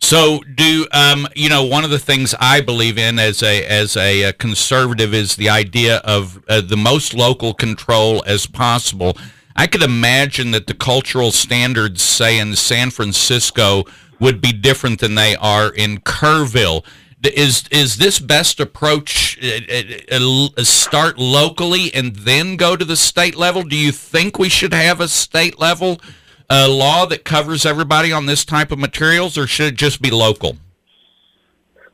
So, 0.00 0.40
do 0.54 0.86
um, 0.92 1.26
you 1.34 1.48
know 1.48 1.64
one 1.64 1.84
of 1.84 1.90
the 1.90 1.98
things 1.98 2.34
I 2.38 2.60
believe 2.60 2.98
in 2.98 3.18
as 3.18 3.42
a 3.42 3.66
as 3.66 3.96
a, 3.96 4.22
a 4.22 4.32
conservative 4.32 5.12
is 5.12 5.36
the 5.36 5.50
idea 5.50 5.96
of 5.98 6.42
uh, 6.48 6.60
the 6.60 6.76
most 6.76 7.14
local 7.14 7.52
control 7.52 8.22
as 8.24 8.46
possible. 8.46 9.16
I 9.58 9.66
could 9.66 9.82
imagine 9.82 10.52
that 10.52 10.68
the 10.68 10.72
cultural 10.72 11.32
standards, 11.32 12.00
say 12.00 12.38
in 12.38 12.54
San 12.54 12.90
Francisco, 12.90 13.82
would 14.20 14.40
be 14.40 14.52
different 14.52 15.00
than 15.00 15.16
they 15.16 15.34
are 15.34 15.68
in 15.74 15.98
Kerrville. 15.98 16.84
Is 17.24 17.64
is 17.72 17.96
this 17.96 18.20
best 18.20 18.60
approach 18.60 19.36
uh, 19.42 20.14
uh, 20.14 20.48
uh, 20.56 20.62
start 20.62 21.18
locally 21.18 21.92
and 21.92 22.14
then 22.14 22.54
go 22.54 22.76
to 22.76 22.84
the 22.84 22.94
state 22.94 23.34
level? 23.34 23.64
Do 23.64 23.74
you 23.74 23.90
think 23.90 24.38
we 24.38 24.48
should 24.48 24.72
have 24.72 25.00
a 25.00 25.08
state 25.08 25.58
level 25.58 26.00
uh, 26.48 26.68
law 26.70 27.04
that 27.06 27.24
covers 27.24 27.66
everybody 27.66 28.12
on 28.12 28.26
this 28.26 28.44
type 28.44 28.70
of 28.70 28.78
materials, 28.78 29.36
or 29.36 29.48
should 29.48 29.72
it 29.72 29.76
just 29.76 30.00
be 30.00 30.12
local? 30.12 30.56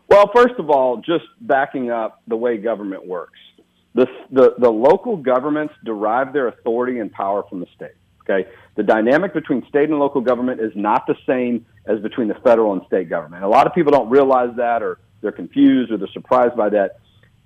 Well, 0.09 0.31
first 0.37 0.57
of 0.59 0.69
all, 0.69 0.99
just 0.99 1.25
backing 1.41 1.91
up 1.91 2.21
the 2.29 2.37
way 2.37 2.59
government 2.59 3.07
works. 3.07 3.39
The, 3.95 4.07
the, 4.31 4.55
the 4.59 4.71
local 4.71 5.17
governments 5.17 5.75
derive 5.85 6.33
their 6.33 6.49
authority 6.49 6.99
and 6.99 7.13
power 7.13 7.45
from 7.49 7.61
the 7.61 7.67
state. 7.75 7.95
Okay, 8.23 8.49
the 8.75 8.83
dynamic 8.83 9.35
between 9.35 9.67
state 9.69 9.91
and 9.91 9.99
local 9.99 10.23
government 10.23 10.59
is 10.61 10.73
not 10.75 11.07
the 11.07 11.15
same 11.27 11.67
as 11.85 12.01
between 12.01 12.27
the 12.27 12.35
federal 12.37 12.73
and 12.73 12.81
state 12.87 13.11
government. 13.11 13.45
A 13.45 13.49
lot 13.49 13.67
of 13.67 13.75
people 13.75 13.93
don't 13.93 14.09
realize 14.09 14.57
that, 14.57 14.83
or 14.83 14.99
they're 15.21 15.31
confused, 15.31 15.93
or 15.93 15.99
they're 15.99 16.09
surprised 16.13 16.57
by 16.57 16.71
that. 16.71 17.01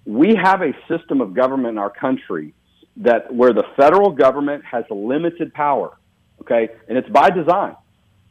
We 0.07 0.37
have 0.41 0.63
a 0.63 0.73
system 0.87 1.21
of 1.21 1.35
government 1.35 1.73
in 1.73 1.79
our 1.79 1.91
country 1.91 2.55
that 2.99 3.35
where 3.35 3.53
the 3.53 3.65
federal 3.77 4.13
government 4.13 4.65
has 4.65 4.85
limited 4.89 5.53
power 5.53 5.99
Okay, 6.41 6.69
and 6.89 6.97
it's 6.97 7.09
by 7.09 7.31
design. 7.31 7.77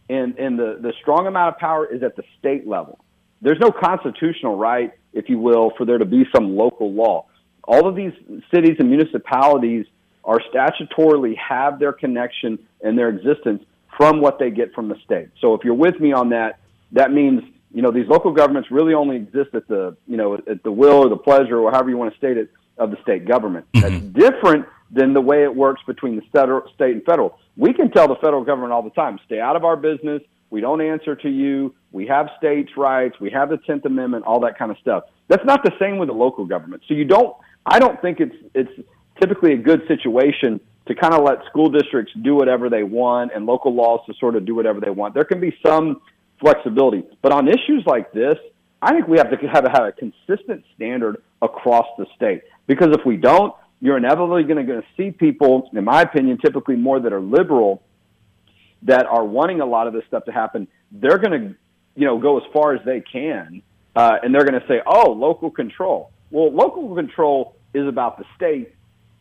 And 0.10 0.38
and 0.38 0.58
the 0.58 0.80
the 0.82 0.94
strong 1.02 1.28
amount 1.28 1.56
of 1.56 1.60
power 1.60 1.86
is 1.86 2.02
at 2.04 2.16
the 2.16 2.24
state 2.40 2.66
level. 2.68 3.00
There's 3.42 3.60
no 3.60 3.72
constitutional 3.72 4.58
right, 4.58 4.92
if 5.14 5.30
you 5.30 5.38
will, 5.38 5.72
for 5.78 5.86
there 5.86 5.98
to 5.98 6.06
be 6.06 6.26
some 6.34 6.56
local 6.56 6.92
law. 6.92 7.27
All 7.68 7.88
of 7.88 7.96
these 7.96 8.14
cities 8.54 8.78
and 8.80 8.90
municipalities 8.90 9.86
are 10.24 10.40
statutorily 10.54 11.36
have 11.38 11.80
their 11.80 11.94
connection 11.94 12.60
and 12.82 12.98
their 12.98 13.10
existence 13.10 13.64
from 13.96 14.22
what 14.22 14.40
they 14.40 14.52
get 14.52 14.74
from 14.74 14.90
the 14.90 14.96
state. 15.04 15.30
So 15.42 15.54
if 15.54 15.64
you're 15.64 15.74
with 15.74 16.00
me 16.00 16.14
on 16.14 16.30
that, 16.30 16.60
that 16.94 17.12
means 17.12 17.44
you 17.72 17.82
know 17.82 17.92
these 17.92 18.08
local 18.08 18.32
governments 18.32 18.72
really 18.72 18.94
only 18.94 19.18
exist 19.18 19.54
at 19.54 19.68
the 19.68 19.96
you 20.08 20.18
know 20.18 20.36
at 20.36 20.64
the 20.64 20.72
will 20.72 21.04
or 21.06 21.10
the 21.10 21.18
pleasure 21.18 21.60
or 21.60 21.72
however 21.72 21.90
you 21.90 21.98
want 21.98 22.12
to 22.12 22.18
state 22.18 22.38
it 22.38 22.50
of 22.78 22.92
the 22.92 23.02
state 23.02 23.26
government. 23.26 23.66
Mm-hmm. 23.74 24.12
That's 24.14 24.32
different 24.32 24.66
than 24.92 25.14
the 25.14 25.22
way 25.22 25.44
it 25.44 25.54
works 25.54 25.82
between 25.86 26.16
the 26.16 26.22
federal, 26.32 26.70
state 26.74 26.96
and 26.96 27.04
federal. 27.04 27.38
We 27.58 27.74
can 27.74 27.92
tell 27.92 28.08
the 28.08 28.16
federal 28.16 28.44
government 28.44 28.72
all 28.72 28.84
the 28.84 28.92
time, 28.92 29.20
stay 29.26 29.40
out 29.40 29.56
of 29.56 29.66
our 29.66 29.76
business. 29.76 30.22
We 30.50 30.62
don't 30.62 30.80
answer 30.80 31.16
to 31.16 31.30
you. 31.30 31.76
We 31.92 32.08
have 32.08 32.30
states' 32.38 32.72
rights. 32.78 33.20
We 33.20 33.32
have 33.32 33.50
the 33.50 33.58
Tenth 33.58 33.84
Amendment, 33.86 34.24
all 34.26 34.40
that 34.42 34.58
kind 34.58 34.72
of 34.72 34.78
stuff. 34.78 35.04
That's 35.28 35.44
not 35.44 35.64
the 35.64 35.74
same 35.78 35.98
with 35.98 36.08
the 36.08 36.16
local 36.16 36.46
government. 36.46 36.84
So 36.88 36.94
you 36.94 37.04
don't. 37.04 37.36
I 37.68 37.80
don't 37.80 38.02
think 38.02 38.20
it's 38.20 38.36
it's 38.54 38.72
typically 39.20 39.54
a 39.54 39.58
good 39.58 39.82
situation 39.88 40.60
to 40.88 40.96
kind 40.96 41.14
of 41.14 41.24
let 41.24 41.46
school 41.50 41.70
districts 41.70 42.14
do 42.22 42.34
whatever 42.36 42.70
they 42.70 42.84
want 42.84 43.32
and 43.36 43.46
local 43.46 43.74
laws 43.74 44.00
to 44.08 44.14
sort 44.20 44.36
of 44.36 44.46
do 44.46 44.56
whatever 44.56 44.80
they 44.80 44.90
want. 44.90 45.14
There 45.14 45.26
can 45.26 45.40
be 45.40 45.56
some 45.66 46.02
flexibility, 46.40 47.04
but 47.22 47.34
on 47.34 47.48
issues 47.48 47.84
like 47.86 48.12
this, 48.14 48.38
I 48.82 48.94
think 48.94 49.08
we 49.08 49.18
have 49.18 49.30
to 49.32 49.48
have, 49.48 49.66
have 49.66 49.84
a 49.84 49.92
consistent 49.92 50.64
standard 50.76 51.22
across 51.42 51.86
the 51.98 52.06
state. 52.16 52.44
Because 52.68 52.90
if 52.92 53.06
we 53.06 53.18
don't, 53.18 53.54
you're 53.82 53.98
inevitably 53.98 54.44
going 54.44 54.66
to 54.66 54.84
see 54.96 55.12
people, 55.12 55.70
in 55.74 55.84
my 55.84 56.02
opinion, 56.02 56.38
typically 56.38 56.76
more 56.76 57.00
that 57.00 57.12
are 57.12 57.20
liberal, 57.20 57.82
that 58.84 59.06
are 59.08 59.26
wanting 59.26 59.62
a 59.62 59.66
lot 59.66 59.88
of 59.88 59.94
this 59.94 60.04
stuff 60.08 60.26
to 60.26 60.32
happen. 60.32 60.68
They're 60.92 61.18
going 61.18 61.32
to, 61.32 61.56
you 61.96 62.06
know, 62.06 62.18
go 62.20 62.38
as 62.38 62.44
far 62.54 62.76
as 62.76 62.86
they 62.86 63.02
can, 63.02 63.62
uh, 63.96 64.18
and 64.24 64.34
they're 64.34 64.46
going 64.46 64.60
to 64.60 64.68
say, 64.68 64.82
"Oh, 64.86 65.12
local 65.12 65.52
control." 65.52 66.12
Well, 66.30 66.52
local 66.52 66.94
control 66.96 67.57
is 67.78 67.88
about 67.88 68.18
the 68.18 68.26
state 68.36 68.74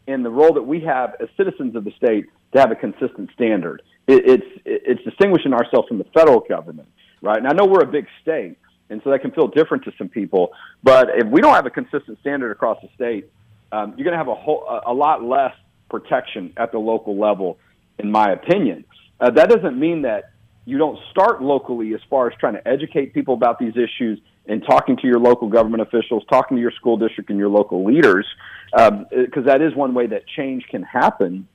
and 0.08 0.24
the 0.24 0.30
role 0.30 0.54
that 0.54 0.62
we 0.62 0.80
have 0.80 1.14
as 1.20 1.28
citizens 1.36 1.76
of 1.76 1.84
the 1.84 1.92
state 1.92 2.26
to 2.52 2.60
have 2.60 2.70
a 2.70 2.74
consistent 2.74 3.30
standard. 3.34 3.82
It, 4.06 4.22
it's 4.26 4.62
it's 4.64 5.02
distinguishing 5.04 5.52
ourselves 5.52 5.88
from 5.88 5.98
the 5.98 6.06
federal 6.14 6.40
government, 6.40 6.88
right? 7.22 7.38
And 7.38 7.46
I 7.46 7.52
know 7.52 7.66
we're 7.66 7.82
a 7.82 7.92
big 7.92 8.06
state, 8.22 8.56
and 8.88 9.00
so 9.02 9.10
that 9.10 9.20
can 9.20 9.32
feel 9.32 9.48
different 9.48 9.84
to 9.84 9.92
some 9.98 10.08
people. 10.08 10.52
But 10.82 11.08
if 11.14 11.26
we 11.26 11.40
don't 11.40 11.54
have 11.54 11.66
a 11.66 11.70
consistent 11.70 12.18
standard 12.20 12.50
across 12.50 12.78
the 12.82 12.88
state, 12.94 13.30
um, 13.72 13.94
you're 13.96 14.04
going 14.04 14.12
to 14.12 14.18
have 14.18 14.28
a 14.28 14.34
whole 14.34 14.64
a 14.86 14.94
lot 14.94 15.22
less 15.22 15.54
protection 15.90 16.52
at 16.56 16.72
the 16.72 16.78
local 16.78 17.18
level, 17.18 17.58
in 17.98 18.10
my 18.10 18.32
opinion. 18.32 18.84
Uh, 19.20 19.30
that 19.30 19.48
doesn't 19.48 19.78
mean 19.78 20.02
that 20.02 20.30
you 20.64 20.78
don't 20.78 20.98
start 21.10 21.42
locally 21.42 21.94
as 21.94 22.00
far 22.10 22.28
as 22.28 22.36
trying 22.38 22.54
to 22.54 22.68
educate 22.68 23.14
people 23.14 23.34
about 23.34 23.58
these 23.58 23.74
issues 23.76 24.20
and 24.48 24.62
talking 24.64 24.96
to 24.96 25.06
your 25.06 25.18
local 25.18 25.48
government 25.48 25.82
officials, 25.82 26.22
talking 26.30 26.56
to 26.56 26.60
your 26.60 26.72
school 26.72 26.96
district 26.96 27.30
and 27.30 27.38
your 27.38 27.48
local 27.48 27.84
leaders, 27.84 28.26
because 28.72 28.90
um, 28.90 29.44
that 29.44 29.60
is 29.60 29.74
one 29.74 29.94
way 29.94 30.06
that 30.06 30.26
change 30.26 30.64
can 30.70 30.82
happen. 30.82 31.48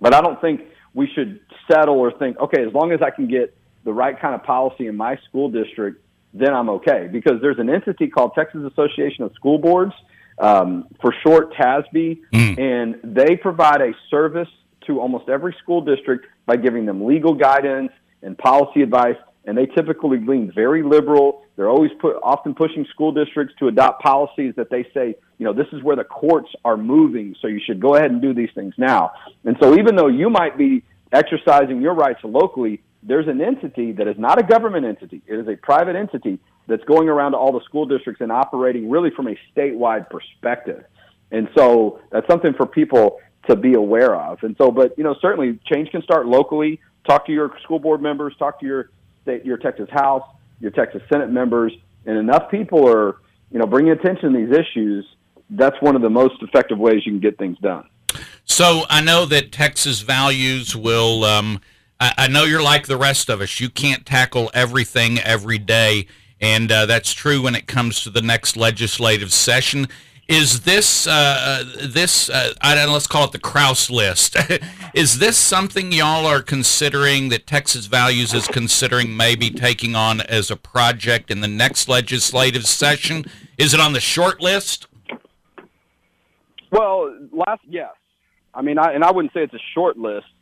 But 0.00 0.14
I 0.14 0.20
don't 0.20 0.40
think 0.40 0.62
we 0.94 1.08
should 1.14 1.40
settle 1.70 1.98
or 1.98 2.12
think, 2.12 2.38
okay, 2.38 2.62
as 2.66 2.72
long 2.72 2.92
as 2.92 3.00
I 3.02 3.10
can 3.10 3.28
get 3.28 3.56
the 3.84 3.92
right 3.92 4.18
kind 4.18 4.34
of 4.34 4.42
policy 4.44 4.86
in 4.86 4.96
my 4.96 5.16
school 5.28 5.50
district, 5.50 6.04
then 6.34 6.54
I'm 6.54 6.68
okay. 6.70 7.08
Because 7.10 7.40
there's 7.40 7.58
an 7.58 7.70
entity 7.70 8.08
called 8.08 8.32
Texas 8.34 8.62
Association 8.70 9.24
of 9.24 9.32
School 9.34 9.58
Boards 9.58 9.92
um, 10.38 10.86
for 11.00 11.14
short 11.24 11.54
TASB, 11.54 12.20
mm. 12.32 12.58
and 12.58 13.14
they 13.16 13.36
provide 13.36 13.80
a 13.80 13.92
service 14.10 14.48
to 14.86 15.00
almost 15.00 15.28
every 15.28 15.54
school 15.62 15.80
district 15.80 16.26
by 16.46 16.56
giving 16.56 16.86
them 16.86 17.04
legal 17.04 17.34
guidance 17.34 17.92
and 18.22 18.36
policy 18.36 18.82
advice. 18.82 19.16
And 19.44 19.58
they 19.58 19.66
typically 19.66 20.18
lean 20.18 20.52
very 20.54 20.82
liberal. 20.82 21.42
They're 21.56 21.68
always 21.68 21.90
put, 22.00 22.16
often 22.22 22.54
pushing 22.54 22.86
school 22.90 23.10
districts 23.10 23.54
to 23.58 23.68
adopt 23.68 24.02
policies 24.02 24.54
that 24.56 24.70
they 24.70 24.84
say, 24.94 25.16
you 25.38 25.44
know, 25.44 25.52
this 25.52 25.66
is 25.72 25.82
where 25.82 25.96
the 25.96 26.04
courts 26.04 26.48
are 26.64 26.76
moving, 26.76 27.34
so 27.42 27.48
you 27.48 27.60
should 27.64 27.80
go 27.80 27.96
ahead 27.96 28.12
and 28.12 28.22
do 28.22 28.32
these 28.32 28.50
things 28.54 28.74
now. 28.78 29.10
And 29.44 29.56
so, 29.60 29.76
even 29.76 29.96
though 29.96 30.06
you 30.06 30.30
might 30.30 30.56
be 30.56 30.84
exercising 31.12 31.82
your 31.82 31.94
rights 31.94 32.20
locally, 32.22 32.82
there's 33.02 33.26
an 33.26 33.40
entity 33.40 33.90
that 33.92 34.06
is 34.06 34.16
not 34.16 34.38
a 34.38 34.44
government 34.44 34.86
entity; 34.86 35.22
it 35.26 35.34
is 35.34 35.48
a 35.48 35.56
private 35.56 35.96
entity 35.96 36.38
that's 36.68 36.84
going 36.84 37.08
around 37.08 37.32
to 37.32 37.38
all 37.38 37.52
the 37.52 37.64
school 37.64 37.86
districts 37.86 38.20
and 38.20 38.30
operating 38.30 38.88
really 38.88 39.10
from 39.10 39.26
a 39.26 39.36
statewide 39.52 40.08
perspective. 40.08 40.84
And 41.32 41.48
so 41.56 42.00
that's 42.12 42.28
something 42.28 42.52
for 42.54 42.66
people 42.66 43.18
to 43.48 43.56
be 43.56 43.74
aware 43.74 44.14
of. 44.14 44.38
And 44.42 44.54
so, 44.56 44.70
but 44.70 44.96
you 44.96 45.02
know, 45.02 45.16
certainly 45.20 45.58
change 45.72 45.90
can 45.90 46.02
start 46.02 46.26
locally. 46.26 46.80
Talk 47.08 47.26
to 47.26 47.32
your 47.32 47.52
school 47.64 47.80
board 47.80 48.00
members, 48.00 48.34
talk 48.38 48.60
to 48.60 48.66
your 48.66 48.90
state, 49.22 49.44
your 49.44 49.56
Texas 49.56 49.88
House, 49.90 50.24
your 50.60 50.70
Texas 50.70 51.02
Senate 51.10 51.30
members, 51.30 51.72
and 52.06 52.18
enough 52.18 52.50
people 52.50 52.88
are, 52.88 53.16
you 53.50 53.58
know, 53.58 53.66
bringing 53.66 53.92
attention 53.92 54.32
to 54.32 54.38
these 54.38 54.56
issues. 54.56 55.06
That's 55.50 55.80
one 55.80 55.96
of 55.96 56.02
the 56.02 56.10
most 56.10 56.42
effective 56.42 56.78
ways 56.78 57.04
you 57.04 57.12
can 57.12 57.20
get 57.20 57.38
things 57.38 57.58
done. 57.58 57.88
So 58.44 58.82
I 58.88 59.00
know 59.02 59.24
that 59.26 59.52
Texas 59.52 60.00
values 60.00 60.76
will. 60.76 61.24
Um, 61.24 61.60
I, 62.00 62.14
I 62.18 62.28
know 62.28 62.44
you're 62.44 62.62
like 62.62 62.86
the 62.86 62.96
rest 62.96 63.28
of 63.28 63.40
us. 63.40 63.60
You 63.60 63.70
can't 63.70 64.04
tackle 64.04 64.50
everything 64.54 65.18
every 65.18 65.58
day 65.58 66.06
and 66.42 66.72
uh, 66.72 66.86
that's 66.86 67.12
true 67.12 67.40
when 67.40 67.54
it 67.54 67.68
comes 67.68 68.02
to 68.02 68.10
the 68.10 68.20
next 68.20 68.56
legislative 68.56 69.32
session. 69.32 69.86
Is 70.32 70.60
this 70.60 71.06
uh, 71.06 71.62
this 71.78 72.30
uh, 72.30 72.54
I 72.62 72.82
let's 72.86 73.06
call 73.06 73.26
it 73.26 73.32
the 73.32 73.38
Krause 73.38 73.90
list? 73.90 74.34
is 74.94 75.18
this 75.18 75.36
something 75.36 75.92
y'all 75.92 76.24
are 76.24 76.40
considering 76.40 77.28
that 77.28 77.46
Texas 77.46 77.84
Values 77.84 78.32
is 78.32 78.48
considering 78.48 79.14
maybe 79.14 79.50
taking 79.50 79.94
on 79.94 80.22
as 80.22 80.50
a 80.50 80.56
project 80.56 81.30
in 81.30 81.42
the 81.42 81.48
next 81.48 81.86
legislative 81.86 82.66
session? 82.66 83.26
Is 83.58 83.74
it 83.74 83.80
on 83.80 83.92
the 83.92 84.00
short 84.00 84.40
list? 84.40 84.86
Well, 86.70 87.14
last 87.30 87.60
yes. 87.68 87.92
I 88.54 88.62
mean, 88.62 88.78
I, 88.78 88.94
and 88.94 89.04
I 89.04 89.10
wouldn't 89.10 89.34
say 89.34 89.42
it's 89.42 89.52
a 89.52 89.66
short 89.74 89.98
list. 89.98 90.32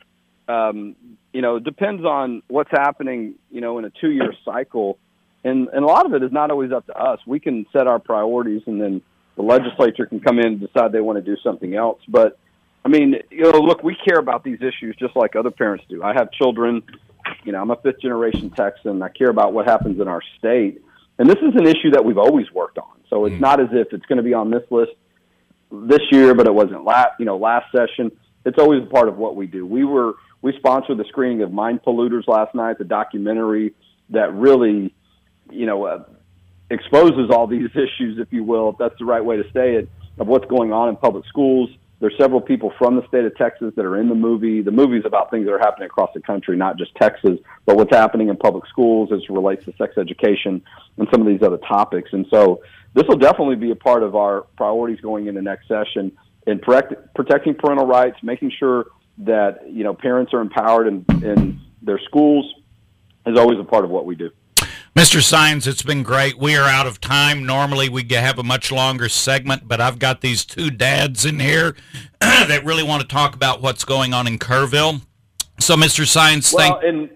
Um, 0.46 0.94
you 1.33 1.42
know, 1.42 1.57
it 1.57 1.64
depends 1.64 2.05
on 2.05 2.44
what's 2.46 2.70
happening. 2.70 3.35
You 3.50 3.61
know, 3.61 3.79
in 3.81 3.87
a 3.87 3.90
two-year 3.90 4.35
cycle 4.44 4.98
and 5.42 5.68
and 5.68 5.85
a 5.85 5.87
lot 5.87 6.07
of 6.07 6.14
it 6.14 6.22
is 6.22 6.33
not 6.33 6.50
always 6.50 6.72
up 6.72 6.87
to 6.87 6.96
us. 6.96 7.18
We 7.26 7.40
can 7.40 7.66
set 7.72 7.87
our 7.87 7.98
priorities, 7.98 8.62
and 8.66 8.81
then 8.81 9.03
the 9.40 9.46
legislature 9.46 10.05
can 10.07 10.20
come 10.20 10.38
in 10.38 10.46
and 10.46 10.61
decide 10.61 10.92
they 10.92 11.00
want 11.00 11.16
to 11.16 11.22
do 11.22 11.40
something 11.42 11.74
else. 11.74 12.00
But 12.09 12.38
I 12.85 12.88
mean, 12.88 13.16
you 13.31 13.50
know, 13.50 13.61
look, 13.61 13.83
we 13.83 13.96
care 14.07 14.18
about 14.18 14.44
these 14.44 14.59
issues 14.61 14.96
just 14.98 15.16
like 15.16 15.35
other 15.35 15.50
parents 15.50 15.85
do. 15.88 16.03
I 16.03 16.12
have 16.12 16.31
children. 16.33 16.83
You 17.44 17.53
know, 17.53 17.62
I'm 17.62 17.70
a 17.70 17.76
fifth 17.76 18.00
generation 18.00 18.50
Texan. 18.50 19.03
I 19.03 19.09
care 19.09 19.31
about 19.31 19.53
what 19.53 19.66
happens 19.66 20.00
in 20.00 20.09
our 20.09 20.20
state, 20.38 20.83
and 21.18 21.29
this 21.29 21.38
is 21.38 21.55
an 21.55 21.66
issue 21.66 21.90
that 21.92 22.05
we've 22.05 22.18
always 22.18 22.50
worked 22.53 22.79
on. 22.79 23.00
So 23.09 23.24
it's 23.24 23.37
mm. 23.37 23.40
not 23.40 23.61
as 23.61 23.68
if 23.72 23.92
it's 23.92 24.05
going 24.07 24.18
to 24.18 24.22
be 24.22 24.35
on 24.35 24.50
this 24.50 24.62
list 24.70 24.92
this 25.70 26.00
year, 26.11 26.35
but 26.35 26.46
it 26.46 26.55
wasn't 26.55 26.85
last. 26.85 27.18
You 27.18 27.24
know, 27.24 27.37
last 27.37 27.66
session. 27.74 28.12
It's 28.44 28.59
always 28.59 28.83
a 28.83 28.87
part 28.87 29.09
of 29.09 29.16
what 29.16 29.37
we 29.37 29.46
do. 29.46 29.66
We 29.66 29.85
were 29.85 30.14
we 30.42 30.55
sponsored 30.59 30.98
the 30.98 31.05
screening 31.05 31.42
of 31.42 31.53
Mind 31.53 31.83
Polluters 31.83 32.26
last 32.26 32.55
night, 32.55 32.79
the 32.79 32.85
documentary 32.85 33.74
that 34.11 34.35
really 34.35 34.94
you 35.50 35.66
know, 35.66 35.85
uh, 35.85 36.05
exposes 36.70 37.30
all 37.30 37.46
these 37.46 37.70
issues, 37.74 38.18
if 38.18 38.33
you 38.33 38.44
will, 38.44 38.70
if 38.70 38.78
that's 38.78 38.98
the 38.98 39.04
right 39.04 39.24
way 39.24 39.37
to 39.37 39.44
say 39.52 39.74
it, 39.74 39.88
of 40.18 40.26
what's 40.26 40.46
going 40.46 40.72
on 40.72 40.88
in 40.88 40.96
public 40.96 41.24
schools. 41.26 41.70
There's 42.00 42.16
several 42.16 42.40
people 42.40 42.72
from 42.78 42.96
the 42.96 43.06
state 43.09 43.26
of 43.26 43.37
Texas 43.37 43.74
that 43.76 43.85
are 43.85 43.98
in 43.98 44.09
the 44.09 44.14
movie. 44.14 44.62
The 44.62 44.70
movie 44.70 44.96
is 44.96 45.04
about 45.04 45.30
things 45.30 45.44
that 45.44 45.52
are 45.52 45.59
happening 45.59 45.85
across 45.85 46.11
the 46.14 46.20
country, 46.20 46.56
not 46.56 46.78
just 46.78 46.94
Texas, 46.94 47.38
but 47.66 47.76
what's 47.76 47.94
happening 47.94 48.30
in 48.30 48.38
public 48.38 48.66
schools 48.68 49.11
as 49.12 49.20
it 49.20 49.30
relates 49.30 49.66
to 49.66 49.74
sex 49.76 49.98
education 49.98 50.62
and 50.96 51.09
some 51.12 51.20
of 51.20 51.26
these 51.26 51.42
other 51.42 51.59
topics. 51.59 52.11
And 52.14 52.26
so 52.30 52.62
this 52.94 53.04
will 53.06 53.18
definitely 53.18 53.56
be 53.56 53.70
a 53.70 53.76
part 53.76 54.02
of 54.02 54.16
our 54.16 54.42
priorities 54.56 55.00
going 55.02 55.26
into 55.26 55.42
next 55.42 55.68
session 55.68 56.12
in 56.46 56.59
protect, 56.59 57.14
protecting 57.14 57.54
parental 57.54 57.87
rights, 57.87 58.16
making 58.22 58.52
sure 58.59 58.87
that 59.18 59.70
you 59.70 59.85
know 59.85 59.92
parents 59.92 60.33
are 60.33 60.40
empowered 60.40 60.87
in, 60.87 61.04
in 61.22 61.61
their 61.83 62.00
schools 62.06 62.50
is 63.26 63.38
always 63.38 63.59
a 63.59 63.64
part 63.64 63.85
of 63.85 63.90
what 63.90 64.06
we 64.06 64.14
do. 64.14 64.30
Mr. 64.96 65.20
Saenz, 65.20 65.68
it's 65.68 65.83
been 65.83 66.03
great. 66.03 66.37
We 66.37 66.57
are 66.57 66.68
out 66.68 66.87
of 66.87 67.00
time. 67.00 67.46
Normally 67.46 67.88
we 67.88 68.05
have 68.11 68.38
a 68.38 68.42
much 68.42 68.72
longer 68.72 69.09
segment, 69.09 69.68
but 69.68 69.81
I've 69.81 69.98
got 69.98 70.20
these 70.20 70.44
two 70.44 70.70
dads 70.70 71.24
in 71.24 71.38
here 71.38 71.76
that 72.20 72.64
really 72.64 72.83
want 72.83 73.00
to 73.03 73.09
talk 73.09 73.35
about 73.35 73.62
what's 73.62 73.85
going 73.85 74.12
on 74.12 74.26
in 74.26 74.38
Kerrville. 74.38 75.03
So, 75.61 75.76
Mr. 75.76 76.05
Saenz, 76.05 76.53
well, 76.53 76.81
thank. 76.81 76.85
And, 76.85 77.11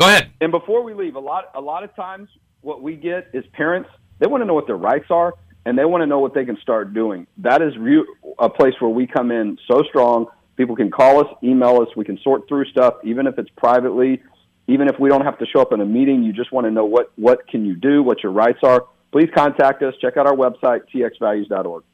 Go 0.00 0.06
ahead. 0.06 0.30
And 0.40 0.50
before 0.50 0.82
we 0.82 0.94
leave, 0.94 1.14
a 1.14 1.20
lot 1.20 1.50
a 1.54 1.60
lot 1.60 1.84
of 1.84 1.94
times 1.94 2.30
what 2.62 2.80
we 2.82 2.96
get 2.96 3.28
is 3.34 3.44
parents 3.52 3.90
they 4.18 4.26
want 4.26 4.40
to 4.40 4.46
know 4.46 4.54
what 4.54 4.66
their 4.66 4.78
rights 4.78 5.10
are 5.10 5.34
and 5.66 5.76
they 5.76 5.84
want 5.84 6.00
to 6.00 6.06
know 6.06 6.20
what 6.20 6.32
they 6.32 6.46
can 6.46 6.56
start 6.62 6.94
doing. 6.94 7.26
That 7.36 7.60
is 7.60 7.76
re- 7.76 8.06
a 8.38 8.48
place 8.48 8.72
where 8.78 8.88
we 8.88 9.06
come 9.06 9.30
in 9.30 9.58
so 9.70 9.82
strong. 9.90 10.26
People 10.56 10.74
can 10.74 10.90
call 10.90 11.20
us, 11.20 11.26
email 11.42 11.82
us. 11.82 11.88
We 11.96 12.06
can 12.06 12.18
sort 12.22 12.48
through 12.48 12.64
stuff, 12.70 12.94
even 13.04 13.26
if 13.26 13.38
it's 13.38 13.50
privately 13.58 14.22
even 14.70 14.88
if 14.88 14.98
we 14.98 15.08
don't 15.08 15.24
have 15.24 15.38
to 15.38 15.46
show 15.46 15.60
up 15.60 15.72
in 15.72 15.80
a 15.80 15.86
meeting, 15.86 16.22
you 16.22 16.32
just 16.32 16.52
want 16.52 16.66
to 16.66 16.70
know 16.70 16.84
what, 16.84 17.12
what 17.16 17.46
can 17.48 17.64
you 17.64 17.74
do, 17.74 18.02
what 18.02 18.22
your 18.22 18.32
rights 18.32 18.60
are, 18.62 18.86
please 19.12 19.28
contact 19.34 19.82
us. 19.82 19.94
Check 20.00 20.16
out 20.16 20.26
our 20.26 20.36
website, 20.36 20.82
txvalues.org. 20.94 21.84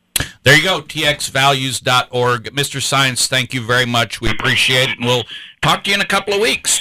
There 0.42 0.56
you 0.56 0.62
go, 0.62 0.80
txvalues.org. 0.80 2.44
Mr. 2.54 2.80
Saenz, 2.80 3.26
thank 3.26 3.52
you 3.52 3.60
very 3.60 3.86
much. 3.86 4.20
We 4.20 4.30
appreciate 4.30 4.90
it, 4.90 4.98
and 4.98 5.06
we'll 5.06 5.24
talk 5.60 5.84
to 5.84 5.90
you 5.90 5.96
in 5.96 6.00
a 6.00 6.06
couple 6.06 6.34
of 6.34 6.40
weeks. 6.40 6.80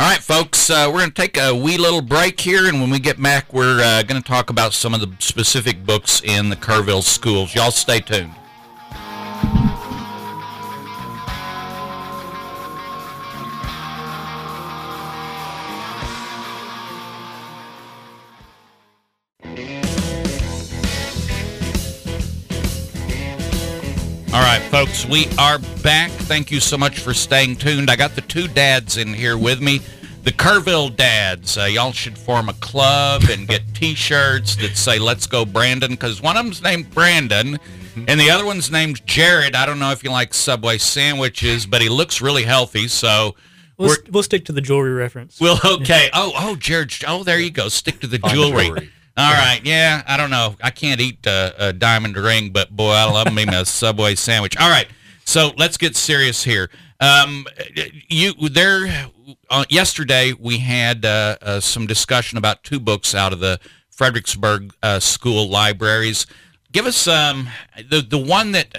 All 0.00 0.06
right, 0.06 0.20
folks, 0.20 0.70
uh, 0.70 0.86
we're 0.86 1.00
going 1.00 1.10
to 1.10 1.14
take 1.14 1.36
a 1.36 1.54
wee 1.54 1.76
little 1.76 2.00
break 2.00 2.40
here, 2.40 2.66
and 2.68 2.80
when 2.80 2.90
we 2.90 3.00
get 3.00 3.20
back, 3.20 3.52
we're 3.52 3.82
uh, 3.82 4.02
going 4.04 4.22
to 4.22 4.26
talk 4.26 4.48
about 4.48 4.72
some 4.72 4.94
of 4.94 5.00
the 5.00 5.12
specific 5.18 5.84
books 5.84 6.22
in 6.22 6.48
the 6.48 6.56
Kerrville 6.56 7.02
schools. 7.02 7.54
Y'all 7.54 7.70
stay 7.70 8.00
tuned. 8.00 8.32
Folks, 24.86 25.04
we 25.04 25.26
are 25.36 25.58
back. 25.82 26.10
Thank 26.10 26.50
you 26.50 26.58
so 26.58 26.78
much 26.78 27.00
for 27.00 27.12
staying 27.12 27.56
tuned. 27.56 27.90
I 27.90 27.96
got 27.96 28.14
the 28.14 28.22
two 28.22 28.48
dads 28.48 28.96
in 28.96 29.12
here 29.12 29.36
with 29.36 29.60
me. 29.60 29.82
The 30.24 30.32
Kerrville 30.32 30.96
Dads. 30.96 31.58
Uh, 31.58 31.64
y'all 31.64 31.92
should 31.92 32.16
form 32.16 32.48
a 32.48 32.54
club 32.54 33.24
and 33.30 33.46
get 33.46 33.60
T-shirts 33.74 34.56
that 34.56 34.78
say 34.78 34.98
"Let's 34.98 35.26
Go 35.26 35.44
Brandon" 35.44 35.90
because 35.90 36.22
one 36.22 36.38
of 36.38 36.44
them's 36.46 36.62
named 36.62 36.90
Brandon, 36.94 37.58
and 38.08 38.18
the 38.18 38.30
other 38.30 38.46
one's 38.46 38.70
named 38.70 39.06
Jared. 39.06 39.54
I 39.54 39.66
don't 39.66 39.80
know 39.80 39.90
if 39.90 40.02
you 40.02 40.10
like 40.10 40.32
Subway 40.32 40.78
sandwiches, 40.78 41.66
but 41.66 41.82
he 41.82 41.90
looks 41.90 42.22
really 42.22 42.44
healthy. 42.44 42.88
So 42.88 43.34
We'll, 43.76 43.90
st- 43.90 44.10
we'll 44.10 44.22
stick 44.22 44.46
to 44.46 44.52
the 44.52 44.62
jewelry 44.62 44.92
reference. 44.92 45.38
well, 45.40 45.60
okay. 45.64 46.08
Oh, 46.14 46.32
oh, 46.36 46.56
Jared. 46.56 46.94
Oh, 47.06 47.22
there 47.22 47.38
you 47.38 47.50
go. 47.50 47.68
Stick 47.68 48.00
to 48.00 48.06
the 48.06 48.18
jewelry. 48.18 48.90
All 49.20 49.32
right. 49.32 49.60
Yeah, 49.64 50.02
I 50.06 50.16
don't 50.16 50.30
know. 50.30 50.56
I 50.62 50.70
can't 50.70 51.00
eat 51.00 51.26
uh, 51.26 51.52
a 51.58 51.72
diamond 51.72 52.16
ring, 52.16 52.50
but 52.50 52.70
boy, 52.74 52.92
I 52.92 53.04
love 53.04 53.32
me 53.32 53.44
a 53.44 53.64
Subway 53.66 54.14
sandwich. 54.14 54.56
All 54.56 54.70
right. 54.70 54.86
So 55.24 55.52
let's 55.56 55.76
get 55.76 55.94
serious 55.94 56.42
here. 56.42 56.70
Um, 57.00 57.46
you 58.08 58.32
there 58.48 59.10
uh, 59.48 59.64
yesterday 59.68 60.32
we 60.32 60.58
had 60.58 61.04
uh, 61.04 61.36
uh, 61.40 61.60
some 61.60 61.86
discussion 61.86 62.36
about 62.36 62.62
two 62.64 62.80
books 62.80 63.14
out 63.14 63.32
of 63.32 63.40
the 63.40 63.60
Fredericksburg 63.90 64.74
uh, 64.82 65.00
school 65.00 65.48
libraries. 65.48 66.26
Give 66.72 66.86
us 66.86 67.06
um, 67.06 67.48
the 67.76 68.00
the 68.00 68.18
one 68.18 68.52
that 68.52 68.74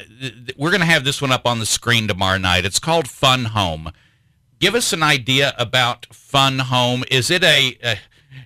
we're 0.58 0.71
going 0.71 0.82
to 0.82 0.86
have 0.88 1.04
this 1.04 1.21
one 1.21 1.32
up 1.32 1.45
on 1.45 1.60
the 1.60 1.65
screen 1.65 2.08
tomorrow 2.08 2.38
night. 2.38 2.65
It's 2.65 2.80
called 2.80 3.08
Fun 3.08 3.45
Home. 3.45 3.91
Give 4.60 4.75
us 4.75 4.93
an 4.93 5.04
idea 5.04 5.54
about 5.58 6.06
Fun 6.13 6.60
Home. 6.60 7.04
Is 7.10 7.32
it 7.32 7.43
a, 7.43 7.77
a 7.84 7.97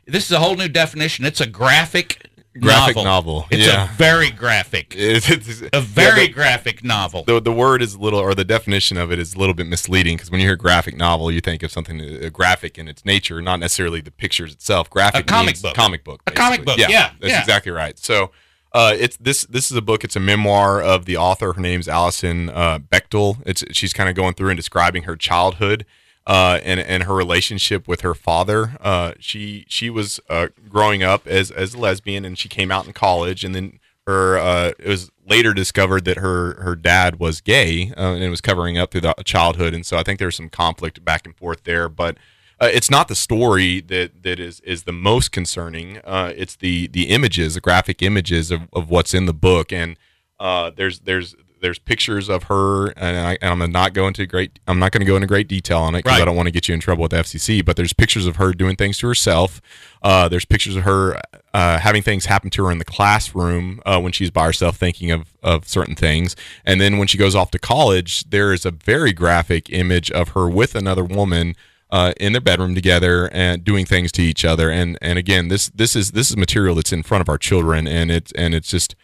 this 0.05 0.25
is 0.25 0.31
a 0.31 0.39
whole 0.39 0.55
new 0.55 0.67
definition. 0.69 1.25
It's 1.25 1.41
a 1.41 1.47
graphic 1.47 2.29
Graphic 2.57 2.95
novel. 2.95 3.03
novel, 3.43 3.45
It's 3.51 3.67
yeah. 3.67 3.83
a 3.91 3.93
very 3.95 4.31
graphic, 4.31 4.95
It's, 4.97 5.29
it's- 5.29 5.59
a 5.61 5.65
yeah, 5.73 5.81
very 5.81 6.27
the- 6.27 6.31
graphic 6.33 6.85
novel. 6.85 7.25
the, 7.25 7.41
the 7.41 7.51
word 7.51 7.81
is 7.81 7.95
a 7.95 7.99
little, 7.99 8.17
or 8.19 8.33
the 8.33 8.45
definition 8.45 8.95
of 8.97 9.11
it 9.11 9.19
is 9.19 9.33
a 9.33 9.37
little 9.37 9.53
bit 9.53 9.67
misleading 9.67 10.15
because 10.15 10.31
when 10.31 10.39
you 10.39 10.47
hear 10.47 10.55
graphic 10.55 10.95
novel, 10.95 11.29
you 11.29 11.41
think 11.41 11.63
of 11.63 11.71
something 11.73 11.99
uh, 11.99 12.29
graphic 12.31 12.77
in 12.77 12.87
its 12.87 13.03
nature, 13.03 13.41
not 13.41 13.59
necessarily 13.59 13.99
the 13.99 14.09
pictures 14.09 14.53
itself. 14.53 14.89
Graphic 14.89 15.25
A 15.25 15.27
comic 15.27 15.47
means 15.47 15.61
book. 15.63 15.75
Comic 15.75 16.05
book. 16.05 16.21
A 16.27 16.31
comic 16.31 16.61
basically. 16.63 16.83
book, 16.85 16.91
yeah, 16.93 17.11
that's 17.19 17.33
yeah. 17.33 17.41
exactly 17.41 17.73
right. 17.73 17.99
So, 17.99 18.31
uh, 18.71 18.95
it's 18.97 19.17
this. 19.17 19.41
This 19.43 19.69
is 19.69 19.75
a 19.75 19.81
book. 19.81 20.05
It's 20.05 20.15
a 20.15 20.21
memoir 20.21 20.81
of 20.81 21.03
the 21.03 21.17
author. 21.17 21.51
Her 21.53 21.61
name's 21.61 21.89
Alison 21.89 22.49
uh, 22.49 22.79
Bechdel. 22.79 23.37
It's 23.45 23.65
she's 23.71 23.91
kind 23.91 24.07
of 24.09 24.15
going 24.15 24.33
through 24.33 24.49
and 24.51 24.57
describing 24.57 25.03
her 25.03 25.17
childhood. 25.17 25.85
Uh, 26.27 26.59
and 26.63 26.79
and 26.79 27.03
her 27.03 27.13
relationship 27.13 27.87
with 27.87 28.01
her 28.01 28.15
father. 28.15 28.77
Uh, 28.81 29.13
she 29.19 29.63
she 29.67 29.91
was 29.91 30.19
uh, 30.29 30.47
growing 30.67 31.03
up 31.03 31.27
as 31.27 31.51
as 31.51 31.75
a 31.75 31.77
lesbian, 31.77 32.25
and 32.25 32.37
she 32.37 32.49
came 32.49 32.71
out 32.71 32.87
in 32.87 32.93
college, 32.93 33.43
and 33.43 33.53
then 33.53 33.79
her 34.07 34.37
uh, 34.37 34.71
it 34.79 34.87
was 34.87 35.11
later 35.27 35.53
discovered 35.53 36.05
that 36.05 36.17
her 36.17 36.59
her 36.61 36.75
dad 36.75 37.19
was 37.19 37.41
gay 37.41 37.91
uh, 37.97 38.13
and 38.13 38.23
it 38.23 38.29
was 38.29 38.41
covering 38.41 38.77
up 38.77 38.91
through 38.91 39.01
the 39.01 39.13
childhood, 39.23 39.73
and 39.73 39.85
so 39.85 39.97
I 39.97 40.03
think 40.03 40.19
there's 40.19 40.35
some 40.35 40.49
conflict 40.49 41.03
back 41.05 41.25
and 41.25 41.35
forth 41.35 41.63
there, 41.63 41.89
but. 41.89 42.17
Uh, 42.57 42.69
it's 42.71 42.89
not 42.89 43.09
the 43.09 43.15
story 43.15 43.81
that, 43.81 44.23
that 44.23 44.39
is, 44.39 44.61
is 44.61 44.83
the 44.83 44.93
most 44.93 45.33
concerning. 45.33 45.97
Uh, 46.05 46.31
it's 46.37 46.55
the, 46.55 46.87
the 46.87 47.09
images, 47.09 47.55
the 47.55 47.59
graphic 47.59 48.01
images 48.01 48.49
of, 48.49 48.69
of 48.71 48.89
what's 48.89 49.13
in 49.13 49.25
the 49.25 49.33
book, 49.33 49.73
and 49.73 49.97
uh, 50.39 50.69
there's 50.69 50.99
there's 50.99 51.35
there's 51.61 51.79
pictures 51.79 52.29
of 52.29 52.43
her, 52.43 52.87
and, 52.97 53.17
I, 53.17 53.37
and 53.41 53.63
I'm 53.63 53.71
not 53.71 53.93
going 53.93 54.13
to 54.15 54.25
great. 54.25 54.59
I'm 54.67 54.79
not 54.79 54.91
going 54.91 55.01
to 55.01 55.05
go 55.05 55.15
into 55.15 55.27
great 55.27 55.47
detail 55.47 55.79
on 55.79 55.95
it 55.95 55.99
because 55.99 56.17
Right. 56.17 56.21
I 56.21 56.25
don't 56.25 56.35
want 56.35 56.47
to 56.47 56.51
get 56.51 56.67
you 56.67 56.73
in 56.73 56.79
trouble 56.79 57.03
with 57.03 57.11
the 57.11 57.17
FCC. 57.17 57.63
But 57.63 57.75
there's 57.75 57.93
pictures 57.93 58.25
of 58.25 58.35
her 58.35 58.53
doing 58.53 58.75
things 58.75 58.97
to 58.99 59.07
herself. 59.07 59.61
Uh, 60.01 60.27
there's 60.29 60.45
pictures 60.45 60.75
of 60.75 60.83
her 60.83 61.19
uh, 61.53 61.79
having 61.79 62.01
things 62.01 62.25
happen 62.25 62.49
to 62.51 62.65
her 62.65 62.71
in 62.71 62.77
the 62.77 62.85
classroom 62.85 63.81
uh, 63.85 63.99
when 63.99 64.11
she's 64.11 64.29
by 64.31 64.45
herself, 64.45 64.77
thinking 64.77 65.11
of 65.11 65.33
of 65.41 65.67
certain 65.67 65.95
things. 65.95 66.35
And 66.65 66.79
then 66.79 66.97
when 66.97 67.07
she 67.07 67.17
goes 67.17 67.35
off 67.35 67.51
to 67.51 67.59
college, 67.59 68.29
there 68.29 68.53
is 68.53 68.65
a 68.65 68.71
very 68.71 69.13
graphic 69.13 69.69
image 69.71 70.11
of 70.11 70.29
her 70.29 70.49
with 70.49 70.75
another 70.75 71.03
woman. 71.03 71.55
Uh, 71.91 72.13
in 72.19 72.33
their 72.33 72.41
bedroom 72.41 72.73
together 72.73 73.29
and 73.31 73.63
doing 73.63 73.85
things 73.85 74.11
to 74.11 74.21
each 74.21 74.43
other, 74.43 74.69
and 74.71 74.97
and 75.01 75.19
again, 75.19 75.47
this 75.47 75.69
this 75.69 75.95
is 75.95 76.11
this 76.11 76.31
is 76.31 76.35
material 76.35 76.75
that's 76.75 76.91
in 76.91 77.03
front 77.03 77.21
of 77.21 77.29
our 77.29 77.37
children, 77.37 77.87
and 77.87 78.11
it's 78.11 78.31
and 78.33 78.55
it's 78.55 78.69
just 78.69 78.95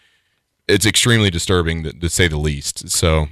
it's 0.68 0.86
extremely 0.86 1.30
disturbing 1.30 1.84
to, 1.84 1.94
to 1.94 2.10
say 2.10 2.28
the 2.28 2.38
least. 2.38 2.90
So 2.90 3.28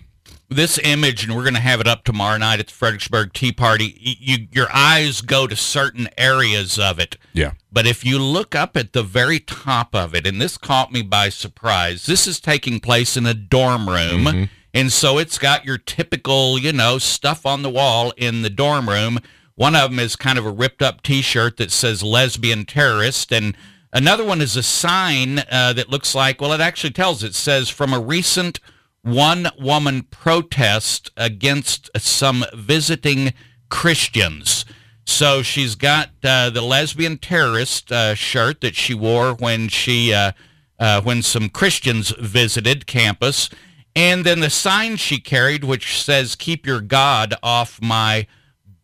this 0.50 0.80
image, 0.80 1.24
and 1.24 1.36
we're 1.36 1.44
going 1.44 1.54
to 1.54 1.60
have 1.60 1.80
it 1.80 1.88
up 1.88 2.04
tomorrow 2.04 2.38
night 2.38 2.60
at 2.60 2.68
the 2.68 2.74
Fredericksburg 2.74 3.34
Tea 3.34 3.52
Party. 3.52 3.96
You, 4.00 4.48
your 4.52 4.68
eyes 4.74 5.22
go 5.22 5.46
to 5.46 5.56
certain 5.56 6.10
areas 6.18 6.80
of 6.80 7.00
it. 7.00 7.18
yeah, 7.34 7.52
But 7.72 7.86
if 7.86 8.04
you 8.04 8.20
look 8.20 8.56
up 8.56 8.76
at 8.76 8.94
the 8.94 9.04
very 9.04 9.40
top 9.40 9.94
of 9.94 10.16
it, 10.16 10.26
and 10.26 10.42
this 10.42 10.58
caught 10.58 10.92
me 10.92 11.04
by 11.04 11.30
surprise, 11.30 12.08
this 12.08 12.26
is 12.26 12.40
taking 12.40 12.80
place 12.80 13.16
in 13.16 13.26
a 13.26 13.34
dorm 13.34 13.88
room. 13.88 14.26
Mm-hmm. 14.26 14.44
And 14.74 14.92
so 14.92 15.18
it's 15.18 15.38
got 15.38 15.66
your 15.66 15.78
typical, 15.78 16.58
you 16.58 16.74
know, 16.74 16.98
stuff 16.98 17.46
on 17.46 17.62
the 17.62 17.70
wall 17.70 18.12
in 18.18 18.42
the 18.42 18.50
dorm 18.50 18.90
room. 18.90 19.20
One 19.56 19.76
of 19.76 19.90
them 19.90 20.00
is 20.00 20.16
kind 20.16 20.40
of 20.40 20.46
a 20.46 20.52
ripped 20.52 20.82
up 20.82 21.02
t 21.02 21.22
shirt 21.22 21.58
that 21.58 21.72
says 21.72 22.02
lesbian 22.02 22.66
terrorist. 22.66 23.32
And 23.32 23.56
another 23.94 24.26
one 24.26 24.42
is 24.42 24.56
a 24.56 24.64
sign 24.64 25.40
uh, 25.52 25.74
that 25.74 25.90
looks 25.90 26.14
like, 26.16 26.42
well, 26.42 26.54
it 26.54 26.62
actually 26.62 26.92
tells, 26.92 27.24
it 27.24 27.36
says 27.36 27.70
from 27.70 27.94
a 27.94 28.00
recent 28.00 28.60
one 29.02 29.48
woman 29.60 30.04
protest 30.04 31.12
against 31.16 31.90
some 31.98 32.46
visiting 32.54 33.34
Christians. 33.70 34.66
So 35.06 35.42
she's 35.42 35.76
got 35.76 36.10
uh, 36.24 36.52
the 36.52 36.62
lesbian 36.62 37.18
terrorist 37.18 37.92
uh, 37.92 38.14
shirt 38.14 38.62
that 38.62 38.76
she 38.76 38.94
wore 38.94 39.34
when 39.34 39.68
she 39.68 40.14
uh, 40.14 40.34
uh, 40.78 41.02
when 41.02 41.24
some 41.24 41.50
Christians 41.50 42.12
visited 42.20 42.86
campus, 42.86 43.50
and 43.96 44.24
then 44.24 44.40
the 44.40 44.52
sign 44.52 44.98
she 44.98 45.20
carried, 45.20 45.64
which 45.64 46.02
says 46.02 46.36
"Keep 46.36 46.66
your 46.66 46.80
God 46.80 47.34
off 47.42 47.82
my 47.82 48.28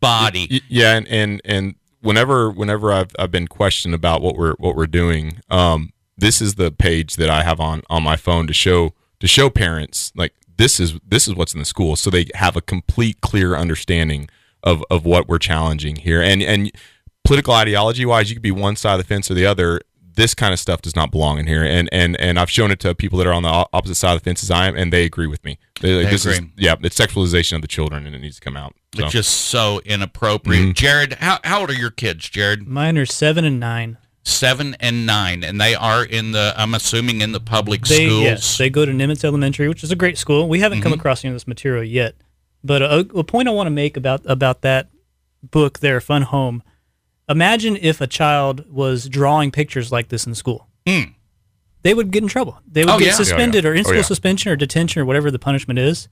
body." 0.00 0.62
Yeah, 0.68 0.96
and 0.96 1.06
and 1.06 1.40
and 1.44 1.74
whenever 2.06 2.50
whenever 2.50 2.92
I've 2.92 3.10
I've 3.18 3.30
been 3.30 3.48
questioned 3.48 3.94
about 3.94 4.22
what 4.22 4.36
we're 4.36 4.54
what 4.54 4.76
we're 4.76 4.86
doing, 4.86 5.40
um, 5.50 5.92
this 6.16 6.40
is 6.40 6.54
the 6.54 6.70
page 6.70 7.16
that 7.16 7.28
I 7.28 7.42
have 7.42 7.60
on 7.60 7.82
on 7.90 8.02
my 8.02 8.16
phone 8.16 8.46
to 8.46 8.54
show 8.54 8.94
to 9.20 9.26
show 9.26 9.50
parents 9.50 10.12
like 10.14 10.32
this 10.56 10.80
is 10.80 10.98
this 11.06 11.28
is 11.28 11.34
what's 11.34 11.52
in 11.52 11.58
the 11.58 11.66
school, 11.66 11.96
so 11.96 12.08
they 12.08 12.26
have 12.34 12.56
a 12.56 12.62
complete 12.62 13.20
clear 13.20 13.56
understanding 13.56 14.28
of 14.62 14.82
of 14.90 15.04
what 15.04 15.28
we're 15.28 15.38
challenging 15.38 15.96
here, 15.96 16.22
and 16.22 16.42
and 16.42 16.70
political 17.24 17.52
ideology 17.52 18.06
wise, 18.06 18.30
you 18.30 18.36
could 18.36 18.42
be 18.42 18.52
one 18.52 18.76
side 18.76 18.94
of 18.94 18.98
the 18.98 19.04
fence 19.04 19.30
or 19.30 19.34
the 19.34 19.46
other. 19.46 19.80
This 20.16 20.34
kind 20.34 20.52
of 20.52 20.58
stuff 20.58 20.82
does 20.82 20.96
not 20.96 21.10
belong 21.10 21.38
in 21.38 21.46
here. 21.46 21.62
And 21.64 21.88
and 21.92 22.18
and 22.20 22.38
I've 22.38 22.50
shown 22.50 22.70
it 22.70 22.80
to 22.80 22.94
people 22.94 23.18
that 23.18 23.26
are 23.26 23.32
on 23.32 23.42
the 23.44 23.66
opposite 23.72 23.94
side 23.94 24.14
of 24.14 24.20
the 24.20 24.24
fence 24.24 24.42
as 24.42 24.50
I 24.50 24.66
am, 24.68 24.74
and 24.76 24.92
they 24.92 25.04
agree 25.04 25.26
with 25.26 25.44
me. 25.44 25.58
They, 25.80 26.02
They 26.04 26.10
this 26.10 26.26
is 26.26 26.38
agree. 26.38 26.50
yeah, 26.56 26.74
it's 26.82 26.98
sexualization 26.98 27.54
of 27.54 27.62
the 27.62 27.68
children, 27.68 28.06
and 28.06 28.14
it 28.14 28.18
needs 28.18 28.36
to 28.36 28.40
come 28.42 28.56
out. 28.56 28.74
So. 28.96 29.04
It's 29.04 29.12
just 29.12 29.30
so 29.32 29.80
inappropriate. 29.84 30.62
Mm-hmm. 30.62 30.72
Jared, 30.72 31.12
how, 31.14 31.38
how 31.44 31.60
old 31.60 31.70
are 31.70 31.74
your 31.74 31.90
kids, 31.90 32.28
Jared? 32.30 32.66
Mine 32.66 32.96
are 32.98 33.04
seven 33.06 33.44
and 33.44 33.60
nine. 33.60 33.98
Seven 34.24 34.74
and 34.80 35.06
nine, 35.06 35.44
and 35.44 35.60
they 35.60 35.74
are 35.76 36.04
in 36.04 36.32
the. 36.32 36.52
I'm 36.56 36.74
assuming 36.74 37.20
in 37.20 37.30
the 37.30 37.38
public 37.40 37.82
They 37.82 38.06
schools. 38.06 38.22
yes, 38.22 38.58
they 38.58 38.68
go 38.70 38.84
to 38.84 38.90
Nimitz 38.90 39.22
Elementary, 39.24 39.68
which 39.68 39.84
is 39.84 39.92
a 39.92 39.96
great 39.96 40.18
school. 40.18 40.48
We 40.48 40.58
haven't 40.60 40.80
come 40.82 40.90
Mm-hmm. 40.90 41.00
across 41.00 41.24
any 41.24 41.30
of 41.30 41.36
this 41.36 41.46
material 41.46 41.84
yet, 41.84 42.16
but 42.64 42.82
a, 42.82 43.00
a 43.14 43.22
point 43.22 43.46
I 43.46 43.52
want 43.52 43.68
to 43.68 43.70
make 43.70 43.96
about 43.96 44.22
about 44.26 44.62
that 44.62 44.88
book 45.42 45.78
there, 45.78 46.00
Fun 46.00 46.22
Home. 46.22 46.62
Imagine 47.28 47.76
if 47.76 48.00
a 48.00 48.06
child 48.06 48.64
was 48.70 49.08
drawing 49.08 49.50
pictures 49.50 49.90
like 49.90 50.08
this 50.08 50.26
in 50.26 50.34
school. 50.34 50.68
Hmm. 50.86 51.12
They 51.82 51.94
would 51.94 52.10
get 52.10 52.22
in 52.22 52.28
trouble. 52.28 52.58
They 52.70 52.84
would. 52.84 52.94
Oh, 52.94 52.98
get 52.98 53.06
yeah. 53.08 53.14
suspended 53.14 53.64
Oh, 53.66 53.70
or 53.70 53.74
in 53.74 53.84
school 53.84 53.94
Oh, 53.94 53.96
yeah. 53.98 54.02
suspension 54.02 54.50
or 54.52 54.56
detention 54.56 55.00
or 55.02 55.04
whatever 55.04 55.30
the 55.30 55.38
punishment 55.38 55.78
is. 55.78 56.08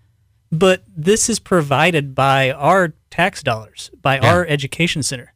But 0.52 0.84
this 0.88 1.28
is 1.28 1.38
provided 1.38 2.14
by 2.14 2.50
our 2.52 2.94
tax 3.10 3.42
dollars, 3.42 3.90
by 4.02 4.18
our 4.18 4.46
education 4.46 5.02
center. 5.02 5.34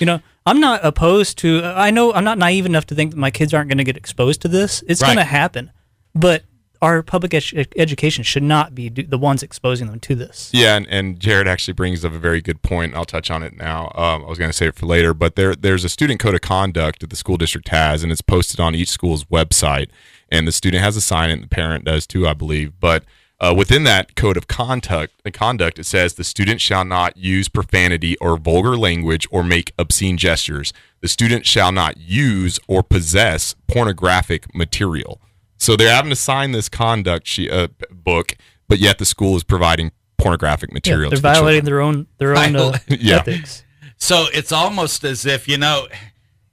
You 0.00 0.06
know, 0.06 0.20
I'm 0.46 0.60
not 0.60 0.80
opposed 0.84 1.38
to. 1.38 1.62
I 1.64 1.90
know 1.90 2.12
I'm 2.12 2.24
not 2.24 2.38
naive 2.38 2.66
enough 2.66 2.86
to 2.86 2.94
think 2.94 3.10
that 3.12 3.16
my 3.18 3.30
kids 3.30 3.52
aren't 3.52 3.68
going 3.68 3.78
to 3.78 3.84
get 3.84 3.96
exposed 3.96 4.40
to 4.42 4.48
this. 4.48 4.82
It's 4.88 5.00
Right. 5.02 5.08
going 5.08 5.18
to 5.18 5.24
happen, 5.24 5.70
but 6.14 6.44
our 6.84 7.02
public 7.02 7.32
edu- 7.32 7.66
education 7.76 8.22
should 8.22 8.42
not 8.42 8.74
be 8.74 8.90
do- 8.90 9.06
the 9.06 9.16
ones 9.16 9.42
exposing 9.42 9.86
them 9.86 9.98
to 10.00 10.14
this. 10.14 10.50
Yeah, 10.52 10.76
and, 10.76 10.86
and 10.88 11.18
Jared 11.18 11.48
actually 11.48 11.72
brings 11.72 12.04
up 12.04 12.12
a 12.12 12.18
very 12.18 12.42
good 12.42 12.62
point. 12.62 12.94
I'll 12.94 13.06
touch 13.06 13.30
on 13.30 13.42
it 13.42 13.56
now. 13.56 13.86
Um, 13.94 14.24
I 14.24 14.28
was 14.28 14.38
going 14.38 14.50
to 14.50 14.56
save 14.56 14.68
it 14.70 14.74
for 14.74 14.86
later, 14.86 15.14
but 15.14 15.34
there 15.34 15.54
there's 15.54 15.84
a 15.84 15.88
student 15.88 16.20
code 16.20 16.34
of 16.34 16.42
conduct 16.42 17.00
that 17.00 17.10
the 17.10 17.16
school 17.16 17.38
district 17.38 17.68
has, 17.68 18.02
and 18.02 18.12
it's 18.12 18.20
posted 18.20 18.60
on 18.60 18.74
each 18.74 18.90
school's 18.90 19.24
website. 19.24 19.88
And 20.30 20.46
the 20.46 20.52
student 20.52 20.82
has 20.82 20.96
a 20.96 21.00
sign 21.00 21.30
and 21.30 21.42
the 21.42 21.48
parent 21.48 21.84
does 21.84 22.06
too, 22.06 22.26
I 22.26 22.34
believe. 22.34 22.78
But 22.80 23.04
uh, 23.40 23.54
within 23.56 23.84
that 23.84 24.14
code 24.14 24.36
of 24.36 24.46
conduct, 24.46 25.12
conduct, 25.32 25.78
it 25.78 25.84
says 25.84 26.14
the 26.14 26.24
student 26.24 26.60
shall 26.60 26.84
not 26.84 27.16
use 27.16 27.48
profanity 27.48 28.16
or 28.18 28.36
vulgar 28.36 28.76
language 28.76 29.26
or 29.30 29.42
make 29.42 29.72
obscene 29.78 30.16
gestures. 30.16 30.72
The 31.00 31.08
student 31.08 31.46
shall 31.46 31.72
not 31.72 31.96
use 31.98 32.58
or 32.68 32.82
possess 32.82 33.54
pornographic 33.66 34.54
material. 34.54 35.20
So 35.64 35.76
they're 35.76 35.94
having 35.94 36.10
to 36.10 36.16
sign 36.16 36.52
this 36.52 36.68
conduct 36.68 37.26
she, 37.26 37.48
uh, 37.48 37.68
book, 37.90 38.36
but 38.68 38.78
yet 38.80 38.98
the 38.98 39.06
school 39.06 39.34
is 39.34 39.42
providing 39.44 39.92
pornographic 40.18 40.68
Yeah, 40.70 40.74
material. 40.74 41.08
they're 41.10 41.16
to 41.16 41.22
the 41.22 41.28
violating 41.28 41.64
their 41.64 41.80
own 41.80 42.06
their 42.18 42.36
own 42.36 42.54
uh, 42.54 42.78
Yeah. 42.88 43.16
ethics. 43.20 43.64
So 43.96 44.26
it's 44.34 44.52
almost 44.52 45.04
as 45.04 45.24
if 45.24 45.48
you 45.48 45.56
know, 45.56 45.86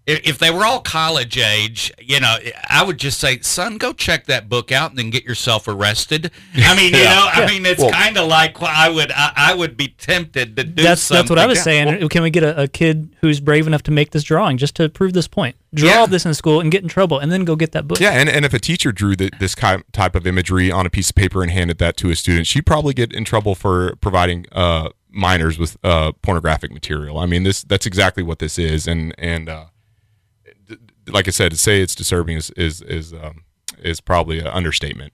if, 0.07 0.27
if 0.27 0.37
they 0.39 0.49
were 0.49 0.65
all 0.65 0.79
college 0.81 1.37
age, 1.37 1.91
you 1.99 2.19
know, 2.19 2.37
I 2.69 2.83
would 2.83 2.97
just 2.97 3.19
say, 3.19 3.39
"Son, 3.41 3.77
go 3.77 3.93
check 3.93 4.25
that 4.25 4.49
book 4.49 4.71
out 4.71 4.89
and 4.89 4.97
then 4.99 5.09
get 5.11 5.23
yourself 5.23 5.67
arrested." 5.67 6.31
I 6.55 6.75
mean, 6.75 6.93
you 6.93 6.99
Yeah. 7.01 7.13
know, 7.13 7.29
I 7.31 7.47
mean, 7.47 7.65
it's 7.65 7.79
Well- 7.81 7.91
kind 7.91 8.17
of 8.17 8.27
like 8.27 8.59
what 8.59 8.71
I 8.71 8.89
would, 8.89 9.11
I, 9.11 9.31
I 9.35 9.53
would 9.53 9.77
be 9.77 9.89
tempted 9.89 10.55
to 10.57 10.63
do. 10.63 10.83
That's 10.83 11.07
that's 11.07 11.29
what 11.29 11.37
I 11.39 11.45
was 11.45 11.59
something. 11.59 11.87
saying. 11.99 12.09
Can 12.09 12.23
we 12.23 12.29
get 12.31 12.43
a, 12.43 12.63
a 12.63 12.67
kid 12.67 13.15
who's 13.21 13.39
brave 13.39 13.67
enough 13.67 13.83
to 13.83 13.91
make 13.91 14.11
this 14.11 14.23
drawing 14.23 14.57
just 14.57 14.75
to 14.75 14.89
prove 14.89 15.13
this 15.13 15.27
point? 15.27 15.55
Draw 15.73 15.89
Yeah. 15.89 16.05
this 16.07 16.25
in 16.25 16.33
school 16.33 16.59
and 16.59 16.71
get 16.71 16.81
in 16.83 16.89
trouble, 16.89 17.19
and 17.19 17.31
then 17.31 17.45
go 17.45 17.55
get 17.55 17.71
that 17.73 17.87
book. 17.87 17.99
Yeah, 17.99 18.11
and, 18.11 18.27
and 18.27 18.43
if 18.43 18.53
a 18.53 18.59
teacher 18.59 18.91
drew 18.91 19.15
the, 19.15 19.29
this 19.39 19.55
type 19.55 20.15
of 20.15 20.27
imagery 20.27 20.71
on 20.71 20.85
a 20.85 20.89
piece 20.89 21.09
of 21.09 21.15
paper 21.15 21.43
and 21.43 21.51
handed 21.51 21.77
that 21.77 21.95
to 21.97 22.09
a 22.09 22.15
student, 22.15 22.47
she'd 22.47 22.65
probably 22.65 22.93
get 22.93 23.13
in 23.13 23.23
trouble 23.23 23.55
for 23.55 23.95
providing 23.97 24.45
uh, 24.51 24.89
minors 25.09 25.57
with 25.59 25.77
uh, 25.83 26.11
pornographic 26.21 26.71
material. 26.73 27.19
I 27.19 27.25
mean, 27.25 27.43
this 27.43 27.61
that's 27.63 27.85
exactly 27.85 28.23
what 28.23 28.39
this 28.39 28.57
is, 28.59 28.85
and 28.87 29.13
and 29.17 29.47
uh, 29.47 29.65
d- 29.65 29.69
d- 29.69 29.70
like 31.07 31.27
I 31.27 31.31
said, 31.31 31.51
to 31.51 31.57
say 31.57 31.81
it's 31.81 31.95
disturbing 31.95 32.37
is 32.37 32.49
is 32.51 32.81
is 32.81 33.13
um, 33.13 33.43
is 33.81 34.01
probably 34.01 34.39
an 34.39 34.47
understatement. 34.47 35.13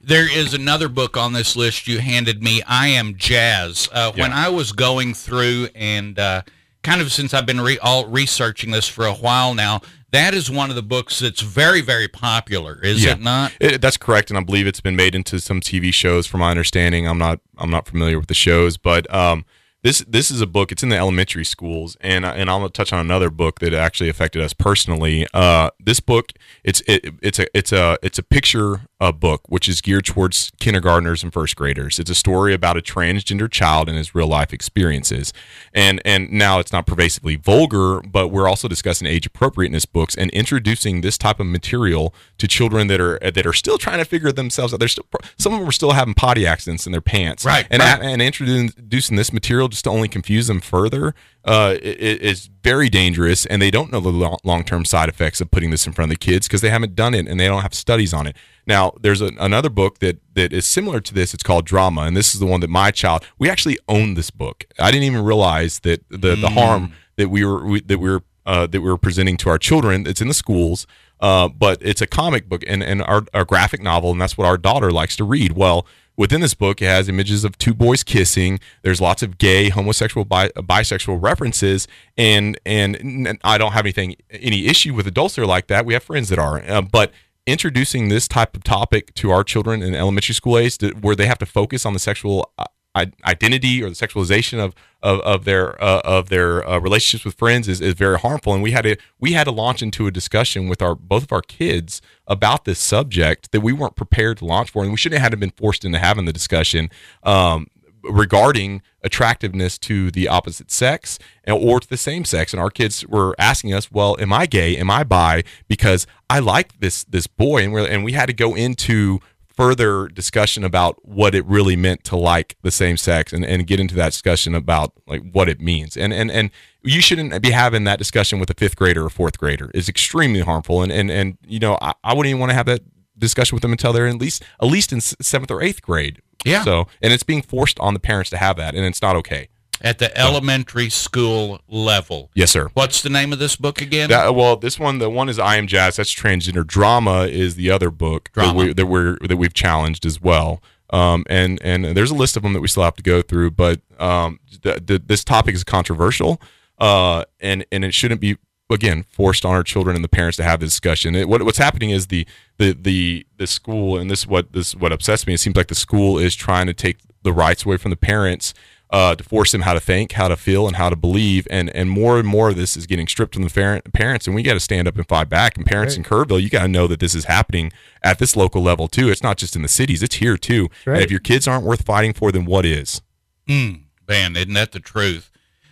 There 0.00 0.30
is 0.30 0.54
another 0.54 0.88
book 0.88 1.16
on 1.16 1.32
this 1.32 1.56
list 1.56 1.88
you 1.88 1.98
handed 1.98 2.42
me. 2.42 2.62
I 2.66 2.88
am 2.88 3.16
Jazz. 3.16 3.88
Uh, 3.92 4.12
When 4.12 4.32
I 4.32 4.48
was 4.48 4.70
going 4.72 5.14
through 5.14 5.68
and 5.74 6.18
uh, 6.18 6.42
kind 6.82 7.00
of 7.00 7.10
since 7.12 7.34
I've 7.34 7.46
been 7.46 7.60
re- 7.60 7.78
all 7.78 8.06
researching 8.06 8.70
this 8.70 8.86
for 8.86 9.06
a 9.06 9.14
while 9.14 9.54
now, 9.54 9.80
that 10.12 10.34
is 10.34 10.50
one 10.50 10.70
of 10.70 10.76
the 10.76 10.82
books 10.82 11.18
that's 11.18 11.40
very, 11.40 11.80
very 11.80 12.06
popular, 12.06 12.78
is 12.82 13.02
Yeah. 13.02 13.12
it 13.12 13.20
not? 13.20 13.52
It, 13.60 13.80
that's 13.80 13.96
correct, 13.96 14.30
and 14.30 14.38
I 14.38 14.42
believe 14.42 14.66
it's 14.66 14.80
been 14.80 14.94
made 14.96 15.14
into 15.14 15.40
some 15.40 15.60
TV 15.60 15.92
shows. 15.92 16.26
From 16.26 16.40
my 16.40 16.50
understanding, 16.50 17.08
I'm 17.08 17.18
not 17.18 17.40
I'm 17.56 17.70
not 17.70 17.86
familiar 17.88 18.18
with 18.18 18.28
the 18.28 18.34
shows, 18.34 18.76
but 18.76 19.12
um, 19.12 19.44
this 19.82 20.00
this 20.00 20.30
is 20.30 20.40
a 20.40 20.46
book. 20.46 20.70
It's 20.70 20.82
in 20.82 20.88
the 20.88 20.96
elementary 20.96 21.44
schools, 21.44 21.96
and 22.00 22.24
and 22.24 22.48
I'll 22.48 22.68
touch 22.70 22.92
on 22.92 23.00
another 23.00 23.30
book 23.30 23.60
that 23.60 23.74
actually 23.74 24.08
affected 24.08 24.42
us 24.42 24.52
personally. 24.52 25.26
Uh, 25.34 25.70
this 25.80 26.00
book 26.00 26.32
it's 26.62 26.80
it, 26.86 27.14
it's 27.22 27.38
a 27.38 27.46
it's 27.56 27.72
a 27.72 27.98
it's 28.02 28.18
a 28.18 28.22
picture 28.22 28.82
uh, 29.02 29.10
book 29.10 29.42
which 29.48 29.68
is 29.68 29.80
geared 29.80 30.04
towards 30.04 30.52
kindergartners 30.60 31.22
and 31.24 31.32
first 31.32 31.56
graders. 31.56 31.98
It's 31.98 32.10
a 32.10 32.14
story 32.14 32.54
about 32.54 32.76
a 32.76 32.80
transgender 32.80 33.50
child 33.50 33.88
and 33.88 33.98
his 33.98 34.14
real 34.14 34.28
life 34.28 34.52
experiences, 34.52 35.32
and 35.74 36.00
and 36.04 36.30
now 36.30 36.60
it's 36.60 36.72
not 36.72 36.86
pervasively 36.86 37.34
vulgar, 37.36 38.00
but 38.02 38.28
we're 38.28 38.48
also 38.48 38.68
discussing 38.68 39.08
age 39.08 39.26
appropriateness 39.26 39.86
books 39.86 40.14
and 40.14 40.30
introducing 40.30 41.00
this 41.00 41.18
type 41.18 41.40
of 41.40 41.46
material 41.46 42.14
to 42.38 42.46
children 42.46 42.86
that 42.86 43.00
are 43.00 43.18
that 43.18 43.44
are 43.44 43.52
still 43.52 43.76
trying 43.76 43.98
to 43.98 44.04
figure 44.04 44.30
themselves 44.30 44.72
out. 44.72 44.78
They're 44.78 44.88
still 44.88 45.06
some 45.36 45.52
of 45.52 45.58
them 45.60 45.68
are 45.68 45.72
still 45.72 45.92
having 45.92 46.14
potty 46.14 46.46
accidents 46.46 46.86
in 46.86 46.92
their 46.92 47.00
pants, 47.00 47.44
Right, 47.44 47.66
And 47.70 47.80
right. 47.80 48.00
and 48.00 48.22
introducing 48.22 49.16
this 49.16 49.32
material 49.32 49.66
just 49.68 49.84
to 49.84 49.90
only 49.90 50.08
confuse 50.08 50.46
them 50.46 50.60
further 50.60 51.14
uh, 51.44 51.76
is 51.82 52.48
very 52.62 52.88
dangerous, 52.88 53.46
and 53.46 53.60
they 53.60 53.70
don't 53.70 53.90
know 53.90 54.00
the 54.00 54.38
long 54.44 54.64
term 54.64 54.84
side 54.84 55.08
effects 55.08 55.40
of 55.40 55.50
putting 55.50 55.70
this 55.70 55.86
in 55.86 55.92
front 55.92 56.12
of 56.12 56.18
the 56.18 56.24
kids 56.24 56.46
because 56.46 56.60
they 56.60 56.70
haven't 56.70 56.94
done 56.94 57.14
it 57.14 57.26
and 57.26 57.40
they 57.40 57.48
don't 57.48 57.62
have 57.62 57.74
studies 57.74 58.14
on 58.14 58.26
it. 58.26 58.36
Now, 58.66 58.92
there's 59.00 59.20
a, 59.20 59.30
another 59.38 59.68
book 59.68 59.98
that 59.98 60.20
that 60.34 60.52
is 60.52 60.66
similar 60.66 61.00
to 61.00 61.14
this. 61.14 61.34
It's 61.34 61.42
called 61.42 61.66
Drama, 61.66 62.02
and 62.02 62.16
this 62.16 62.32
is 62.34 62.40
the 62.40 62.46
one 62.46 62.60
that 62.60 62.70
my 62.70 62.90
child. 62.90 63.24
We 63.38 63.50
actually 63.50 63.78
own 63.88 64.14
this 64.14 64.30
book. 64.30 64.64
I 64.78 64.90
didn't 64.90 65.04
even 65.04 65.24
realize 65.24 65.80
that 65.80 66.08
the 66.08 66.36
the 66.36 66.50
harm 66.50 66.92
that 67.16 67.28
we 67.28 67.44
were 67.44 67.64
we, 67.64 67.80
that 67.80 67.98
we 67.98 68.10
were 68.10 68.22
uh, 68.46 68.66
that 68.66 68.80
we 68.80 68.88
were 68.88 68.98
presenting 68.98 69.36
to 69.38 69.50
our 69.50 69.58
children. 69.58 70.06
It's 70.06 70.20
in 70.20 70.28
the 70.28 70.34
schools, 70.34 70.86
uh, 71.20 71.48
but 71.48 71.78
it's 71.80 72.00
a 72.00 72.06
comic 72.06 72.48
book 72.48 72.62
and 72.66 72.82
and 72.82 73.02
our, 73.02 73.24
our 73.34 73.44
graphic 73.44 73.82
novel, 73.82 74.12
and 74.12 74.20
that's 74.20 74.38
what 74.38 74.46
our 74.46 74.58
daughter 74.58 74.90
likes 74.90 75.16
to 75.16 75.24
read. 75.24 75.52
Well, 75.52 75.86
within 76.16 76.40
this 76.40 76.54
book, 76.54 76.82
it 76.82 76.86
has 76.86 77.08
images 77.08 77.44
of 77.44 77.58
two 77.58 77.74
boys 77.74 78.02
kissing. 78.02 78.60
There's 78.82 79.00
lots 79.00 79.22
of 79.22 79.38
gay, 79.38 79.68
homosexual, 79.68 80.24
bi- 80.24 80.50
bisexual 80.50 81.22
references, 81.22 81.88
and 82.16 82.58
and 82.64 83.38
I 83.44 83.58
don't 83.58 83.72
have 83.72 83.84
anything 83.84 84.16
any 84.30 84.66
issue 84.66 84.94
with 84.94 85.06
adults 85.06 85.36
that 85.36 85.42
are 85.42 85.46
like 85.46 85.66
that. 85.68 85.86
We 85.86 85.94
have 85.94 86.02
friends 86.02 86.28
that 86.28 86.38
are, 86.38 86.62
uh, 86.68 86.82
but 86.82 87.12
introducing 87.46 88.08
this 88.08 88.28
type 88.28 88.56
of 88.56 88.62
topic 88.62 89.14
to 89.14 89.30
our 89.30 89.42
children 89.42 89.82
in 89.82 89.94
elementary 89.94 90.34
school 90.34 90.58
age, 90.58 90.78
to, 90.78 90.90
where 90.90 91.16
they 91.16 91.26
have 91.26 91.38
to 91.38 91.46
focus 91.46 91.84
on 91.84 91.92
the 91.92 91.98
sexual 91.98 92.52
uh, 92.58 92.64
identity 92.94 93.82
or 93.82 93.88
the 93.88 93.94
sexualization 93.94 94.58
of 94.58 94.74
of, 95.02 95.20
of 95.20 95.44
their 95.44 95.82
uh, 95.82 96.00
of 96.04 96.28
their 96.28 96.66
uh, 96.68 96.78
relationships 96.78 97.24
with 97.24 97.34
friends 97.34 97.68
is, 97.68 97.80
is 97.80 97.94
very 97.94 98.18
harmful. 98.18 98.54
And 98.54 98.62
we 98.62 98.72
had 98.72 98.82
to 98.82 98.96
we 99.18 99.32
had 99.32 99.44
to 99.44 99.50
launch 99.50 99.82
into 99.82 100.06
a 100.06 100.10
discussion 100.10 100.68
with 100.68 100.80
our 100.82 100.94
both 100.94 101.24
of 101.24 101.32
our 101.32 101.42
kids 101.42 102.00
about 102.26 102.64
this 102.64 102.78
subject 102.78 103.50
that 103.52 103.60
we 103.60 103.72
weren't 103.72 103.96
prepared 103.96 104.38
to 104.38 104.44
launch 104.44 104.70
for 104.70 104.82
and 104.82 104.92
we 104.92 104.96
shouldn't 104.96 105.20
have 105.20 105.38
been 105.40 105.50
forced 105.50 105.84
into 105.84 105.98
having 105.98 106.24
the 106.24 106.32
discussion 106.32 106.90
um, 107.24 107.66
regarding 108.04 108.82
attractiveness 109.02 109.78
to 109.78 110.10
the 110.10 110.28
opposite 110.28 110.70
sex 110.70 111.18
or 111.48 111.80
to 111.80 111.88
the 111.88 111.96
same 111.96 112.24
sex. 112.24 112.52
And 112.52 112.60
our 112.60 112.70
kids 112.70 113.06
were 113.06 113.34
asking 113.38 113.74
us 113.74 113.90
well 113.90 114.16
am 114.20 114.32
i 114.32 114.46
gay? 114.46 114.76
Am 114.76 114.90
i 114.90 115.02
bi? 115.02 115.42
Because 115.66 116.06
i 116.30 116.38
like 116.38 116.78
this 116.78 117.04
this 117.04 117.26
boy. 117.26 117.64
And 117.64 117.72
we 117.72 117.88
and 117.88 118.04
we 118.04 118.12
had 118.12 118.26
to 118.26 118.34
go 118.34 118.54
into 118.54 119.20
further 119.56 120.08
discussion 120.08 120.64
about 120.64 121.06
what 121.06 121.34
it 121.34 121.44
really 121.46 121.76
meant 121.76 122.04
to 122.04 122.16
like 122.16 122.56
the 122.62 122.70
same 122.70 122.96
sex 122.96 123.32
and, 123.32 123.44
and 123.44 123.66
get 123.66 123.80
into 123.80 123.94
that 123.94 124.12
discussion 124.12 124.54
about 124.54 124.92
like 125.06 125.22
what 125.32 125.48
it 125.48 125.60
means. 125.60 125.96
And 125.96 126.12
and 126.12 126.30
and 126.30 126.50
you 126.82 127.00
shouldn't 127.00 127.40
be 127.42 127.50
having 127.50 127.84
that 127.84 127.98
discussion 127.98 128.38
with 128.38 128.50
a 128.50 128.54
fifth 128.54 128.76
grader 128.76 129.04
or 129.04 129.10
fourth 129.10 129.38
grader. 129.38 129.70
It's 129.74 129.88
extremely 129.88 130.40
harmful. 130.40 130.82
And 130.82 130.92
and 130.92 131.10
and 131.10 131.38
you 131.46 131.58
know 131.58 131.78
i, 131.80 131.92
I 132.04 132.14
wouldn't 132.14 132.30
even 132.30 132.40
want 132.40 132.50
to 132.50 132.54
have 132.54 132.66
that 132.66 132.80
discussion 133.18 133.54
with 133.54 133.62
them 133.62 133.72
until 133.72 133.92
they're 133.92 134.08
at 134.08 134.16
least 134.16 134.42
at 134.60 134.66
least 134.66 134.92
in 134.92 135.00
seventh 135.00 135.50
or 135.50 135.62
eighth 135.62 135.82
grade. 135.82 136.20
Yeah. 136.44 136.64
so 136.64 136.88
and 137.00 137.12
it's 137.12 137.22
being 137.22 137.42
forced 137.42 137.78
on 137.78 137.94
the 137.94 138.00
parents 138.00 138.30
to 138.30 138.36
have 138.36 138.56
that 138.56 138.74
and 138.74 138.84
it's 138.84 139.00
not 139.00 139.14
okay 139.14 139.48
At 139.82 139.98
the 139.98 140.16
elementary 140.16 140.88
school 140.88 141.60
level. 141.68 142.30
yes 142.34 142.52
sir 142.52 142.70
What's 142.74 143.02
the 143.02 143.10
name 143.10 143.32
of 143.32 143.38
this 143.38 143.56
book 143.56 143.82
again? 143.82 144.08
That, 144.10 144.34
well, 144.34 144.56
this 144.56 144.78
one, 144.78 144.98
the 144.98 145.10
one 145.10 145.28
is 145.28 145.38
I 145.38 145.56
Am 145.56 145.66
Jazz. 145.66 145.96
That's 145.96 146.14
transgender 146.14 146.66
drama. 146.66 147.24
Is 147.24 147.56
the 147.56 147.70
other 147.70 147.90
book 147.90 148.30
that, 148.34 148.54
we, 148.54 148.72
that 148.72 148.86
we're 148.86 149.18
that 149.18 149.36
we've 149.36 149.54
challenged 149.54 150.06
as 150.06 150.20
well. 150.20 150.62
Um, 150.90 151.24
and 151.28 151.58
and 151.62 151.84
there's 151.84 152.10
a 152.10 152.14
list 152.14 152.36
of 152.36 152.42
them 152.42 152.52
that 152.52 152.60
we 152.60 152.68
still 152.68 152.82
have 152.82 152.96
to 152.96 153.02
go 153.02 153.22
through. 153.22 153.52
But 153.52 153.80
um, 153.98 154.38
the, 154.62 154.80
the, 154.84 155.02
this 155.04 155.24
topic 155.24 155.54
is 155.54 155.64
controversial, 155.64 156.40
uh, 156.78 157.24
and 157.40 157.64
and 157.72 157.84
it 157.84 157.94
shouldn't 157.94 158.20
be 158.20 158.36
again 158.70 159.04
forced 159.04 159.44
on 159.44 159.54
our 159.54 159.62
children 159.62 159.96
and 159.96 160.04
the 160.04 160.08
parents 160.08 160.36
to 160.36 160.44
have 160.44 160.60
this 160.60 160.70
discussion. 160.70 161.14
It, 161.14 161.28
what, 161.28 161.42
what's 161.42 161.58
happening 161.58 161.90
is 161.90 162.08
the 162.08 162.26
the 162.58 162.72
the 162.72 163.26
the 163.38 163.46
school, 163.46 163.98
and 163.98 164.10
this 164.10 164.26
what 164.26 164.52
this 164.52 164.74
what 164.74 164.92
upsets 164.92 165.26
me. 165.26 165.34
It 165.34 165.38
seems 165.38 165.56
like 165.56 165.68
the 165.68 165.74
school 165.74 166.18
is 166.18 166.34
trying 166.34 166.66
to 166.66 166.74
take 166.74 166.98
the 167.22 167.32
rights 167.32 167.64
away 167.64 167.78
from 167.78 167.90
the 167.90 167.96
parents. 167.96 168.52
Uh, 168.92 169.14
to 169.16 169.24
force 169.24 169.50
them 169.52 169.62
how 169.62 169.72
to 169.72 169.80
think, 169.80 170.12
how 170.12 170.28
to 170.28 170.36
feel, 170.36 170.66
and 170.68 170.76
how 170.76 170.90
to 170.90 170.96
believe. 170.96 171.48
And 171.50 171.70
and 171.70 171.88
more 171.90 172.18
and 172.18 172.28
more 172.28 172.50
of 172.50 172.56
this 172.56 172.76
is 172.76 172.86
getting 172.86 173.08
stripped 173.08 173.34
from 173.34 173.42
the 173.44 173.50
parent, 173.50 173.92
parents, 173.92 174.26
and 174.26 174.36
we 174.36 174.42
got 174.42 174.52
to 174.54 174.60
stand 174.60 174.86
up 174.86 174.96
and 174.96 175.08
fight 175.08 175.28
back. 175.28 175.56
And 175.56 175.64
parents 175.66 175.96
in 175.96 176.04
Kerrville, 176.04 176.42
you 176.42 176.50
got 176.50 176.62
to 176.62 176.68
know 176.68 176.86
that 176.86 177.00
this 177.00 177.14
is 177.14 177.24
happening 177.24 177.72
at 178.04 178.18
this 178.18 178.36
local 178.36 178.62
level 178.62 178.88
too. 178.88 179.08
It's 179.10 179.22
not 179.22 179.38
just 179.38 179.56
in 179.56 179.62
the 179.62 179.68
cities; 179.68 180.02
it's 180.02 180.16
here 180.16 180.36
too. 180.36 180.68
right. 180.86 180.96
And 180.96 181.04
if 181.04 181.10
your 181.10 181.20
kids 181.20 181.48
aren't 181.48 181.64
worth 181.64 181.84
fighting 181.86 182.12
for, 182.12 182.30
then 182.30 182.44
what 182.44 182.66
is? 182.66 183.00
Mm, 183.48 183.82
man, 184.06 184.36
isn't 184.36 184.52
that 184.54 184.72
the 184.72 184.80
truth? 184.80 185.30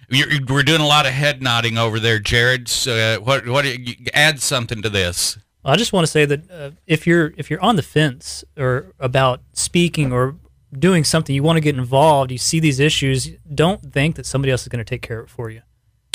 You're, 0.09 0.29
you- 0.33 0.45
we're 0.49 0.63
doing 0.65 0.81
a 0.81 0.87
lot 0.87 1.07
of 1.07 1.13
head 1.13 1.41
nodding 1.43 1.79
over 1.79 2.01
there, 2.01 2.19
Jared. 2.19 2.69
So, 2.69 2.97
uh, 2.97 3.23
what? 3.23 3.47
What? 3.47 3.65
you- 3.65 3.95
Add 4.15 4.41
something 4.41 4.83
to 4.83 4.89
this. 4.89 5.39
I 5.63 5.77
just 5.77 5.93
want 5.93 6.05
to 6.07 6.11
say 6.11 6.25
that 6.25 6.51
uh, 6.51 6.71
if 6.87 7.07
you're 7.07 7.35
if 7.37 7.51
you're 7.51 7.61
on 7.61 7.77
the 7.77 7.83
fence 7.83 8.43
or 8.57 8.93
about 8.99 9.43
speaking 9.53 10.11
or 10.11 10.37
doing 10.77 11.05
something, 11.05 11.35
you 11.35 11.43
want 11.43 11.57
to 11.57 11.61
get 11.61 11.77
involved, 11.77 12.31
you 12.31 12.39
see 12.39 12.61
these 12.61 12.81
issues, 12.81 13.31
don't 13.55 13.93
think 13.93 14.17
that 14.17 14.27
somebody 14.27 14.53
else 14.53 14.63
is 14.63 14.69
going 14.69 14.85
to 14.85 14.89
take 14.89 15.03
care 15.03 15.21
of 15.21 15.27
it 15.27 15.31
for 15.31 15.51
you. 15.51 15.63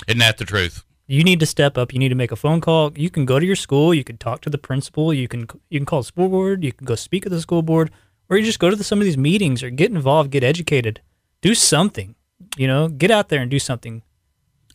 Isn't 0.07 0.19
that 0.19 0.37
the 0.37 0.45
truth? 0.45 0.83
You 1.07 1.23
need 1.23 1.39
to 1.39 1.45
step 1.45 1.77
up. 1.77 1.93
You 1.93 1.99
need 1.99 2.09
to 2.09 2.15
make 2.15 2.31
a 2.31 2.35
phone 2.35 2.61
call. 2.61 2.91
You 2.95 3.09
can 3.09 3.25
go 3.25 3.39
to 3.39 3.45
your 3.45 3.55
school. 3.55 3.93
You 3.93 4.03
can 4.03 4.17
talk 4.17 4.41
to 4.41 4.49
the 4.49 4.57
principal. 4.57 5.13
You 5.13 5.27
can 5.27 5.47
you 5.69 5.79
can 5.79 5.85
call 5.85 6.01
the 6.01 6.07
school 6.07 6.29
board. 6.29 6.63
You 6.63 6.73
can 6.73 6.85
go 6.85 6.95
speak 6.95 7.25
at 7.25 7.31
the 7.31 7.41
school 7.41 7.61
board, 7.61 7.91
or 8.27 8.37
you 8.37 8.43
just 8.43 8.59
go 8.59 8.71
to 8.71 8.75
the, 8.75 8.83
some 8.83 8.99
of 8.99 9.05
these 9.05 9.17
meetings 9.17 9.61
or 9.61 9.69
get 9.69 9.91
involved, 9.91 10.31
get 10.31 10.43
educated, 10.43 11.01
do 11.41 11.53
something. 11.53 12.15
You 12.57 12.67
know, 12.67 12.87
get 12.87 13.11
out 13.11 13.29
there 13.29 13.41
and 13.41 13.51
do 13.51 13.59
something. 13.59 14.01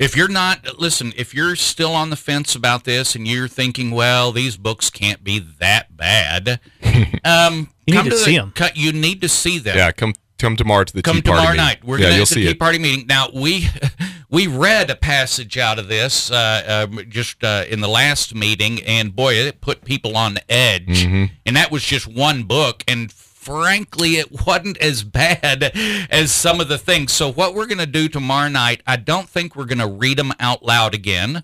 If 0.01 0.17
you're 0.17 0.29
not, 0.29 0.79
listen, 0.81 1.13
if 1.17 1.35
you're 1.35 1.55
still 1.57 1.93
on 1.93 2.11
the 2.11 2.17
fence 2.17 2.55
about 2.57 2.85
this 2.85 3.15
and 3.15 3.29
you're 3.29 3.47
thinking, 3.49 3.91
well, 3.91 4.33
these 4.33 4.57
books 4.57 4.89
can't 4.91 5.23
be 5.23 5.39
that 5.39 5.97
bad, 5.97 6.59
um, 7.25 7.69
You 7.87 7.95
need 7.95 7.97
come 7.97 8.05
to 8.07 8.11
the- 8.11 8.17
see 8.17 8.37
'em. 8.37 8.51
cut- 8.53 8.77
You 8.77 8.93
need 8.93 9.21
to 9.21 9.29
see 9.29 9.59
them. 9.59 9.77
Yeah, 9.77 9.93
come 9.93 10.15
come 10.39 10.57
tomorrow 10.57 10.85
to 10.85 10.93
the 10.95 11.03
come 11.03 11.17
tea 11.17 11.21
party 11.23 11.37
tomorrow 11.37 11.51
meeting. 11.53 11.67
night. 11.67 11.85
We're 11.85 11.99
yeah, 11.99 12.05
gonna 12.07 12.15
have 12.15 12.29
the 12.31 12.35
see 12.35 12.43
tea 12.45 12.51
it. 12.53 12.59
party 12.59 12.79
meeting. 12.79 13.07
Now 13.07 13.29
we 13.35 13.69
we 14.31 14.47
read 14.47 14.89
a 14.89 14.97
passage 14.97 15.59
out 15.59 15.79
of 15.79 15.89
this 15.89 16.31
uh, 16.31 16.87
um, 16.89 17.01
just 17.11 17.45
uh, 17.45 17.65
in 17.69 17.81
the 17.81 17.89
last 17.89 18.35
meeting, 18.35 18.83
and 18.85 19.15
boy, 19.15 19.35
it 19.35 19.61
put 19.61 19.85
people 19.85 20.17
on 20.17 20.33
the 20.35 20.51
edge. 20.51 21.05
Mm-hmm. 21.05 21.25
And 21.45 21.57
that 21.57 21.71
was 21.71 21.85
just 21.85 22.07
one 22.07 22.45
book, 22.45 22.83
and 22.89 23.13
frankly, 23.41 24.17
it 24.17 24.47
wasn't 24.47 24.79
as 24.79 25.03
bad 25.03 25.73
as 26.11 26.33
some 26.33 26.61
of 26.61 26.69
the 26.69 26.79
things. 26.79 27.13
So 27.13 27.33
what 27.33 27.55
we're 27.55 27.67
gonna 27.67 27.87
do 27.87 28.09
tomorrow 28.09 28.49
night, 28.49 28.83
I 28.87 28.97
don't 28.97 29.29
think 29.29 29.57
we're 29.57 29.65
gonna 29.65 29.89
read 29.89 30.19
them 30.19 30.33
out 30.39 30.63
loud 30.63 30.95
again. 30.95 31.43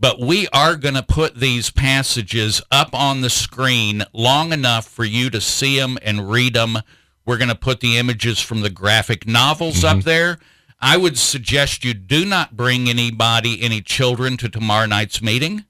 But 0.00 0.20
we 0.20 0.46
are 0.52 0.76
going 0.76 0.94
to 0.94 1.02
put 1.02 1.34
these 1.34 1.70
passages 1.70 2.62
up 2.70 2.94
on 2.94 3.20
the 3.20 3.28
screen 3.28 4.04
long 4.12 4.52
enough 4.52 4.86
for 4.86 5.04
you 5.04 5.28
to 5.30 5.40
see 5.40 5.76
them 5.76 5.98
and 6.02 6.30
read 6.30 6.54
them. 6.54 6.78
We're 7.26 7.36
going 7.36 7.48
to 7.48 7.56
put 7.56 7.80
the 7.80 7.98
images 7.98 8.38
from 8.38 8.60
the 8.60 8.70
graphic 8.70 9.26
novels 9.26 9.82
up 9.82 9.98
mm-hmm. 9.98 10.08
there. 10.08 10.38
I 10.80 10.96
would 10.96 11.18
suggest 11.18 11.84
you 11.84 11.94
do 11.94 12.24
not 12.24 12.56
bring 12.56 12.88
anybody, 12.88 13.60
any 13.60 13.80
children, 13.80 14.36
to 14.36 14.48
tomorrow 14.48 14.86
night's 14.86 15.20
meeting. 15.20 15.64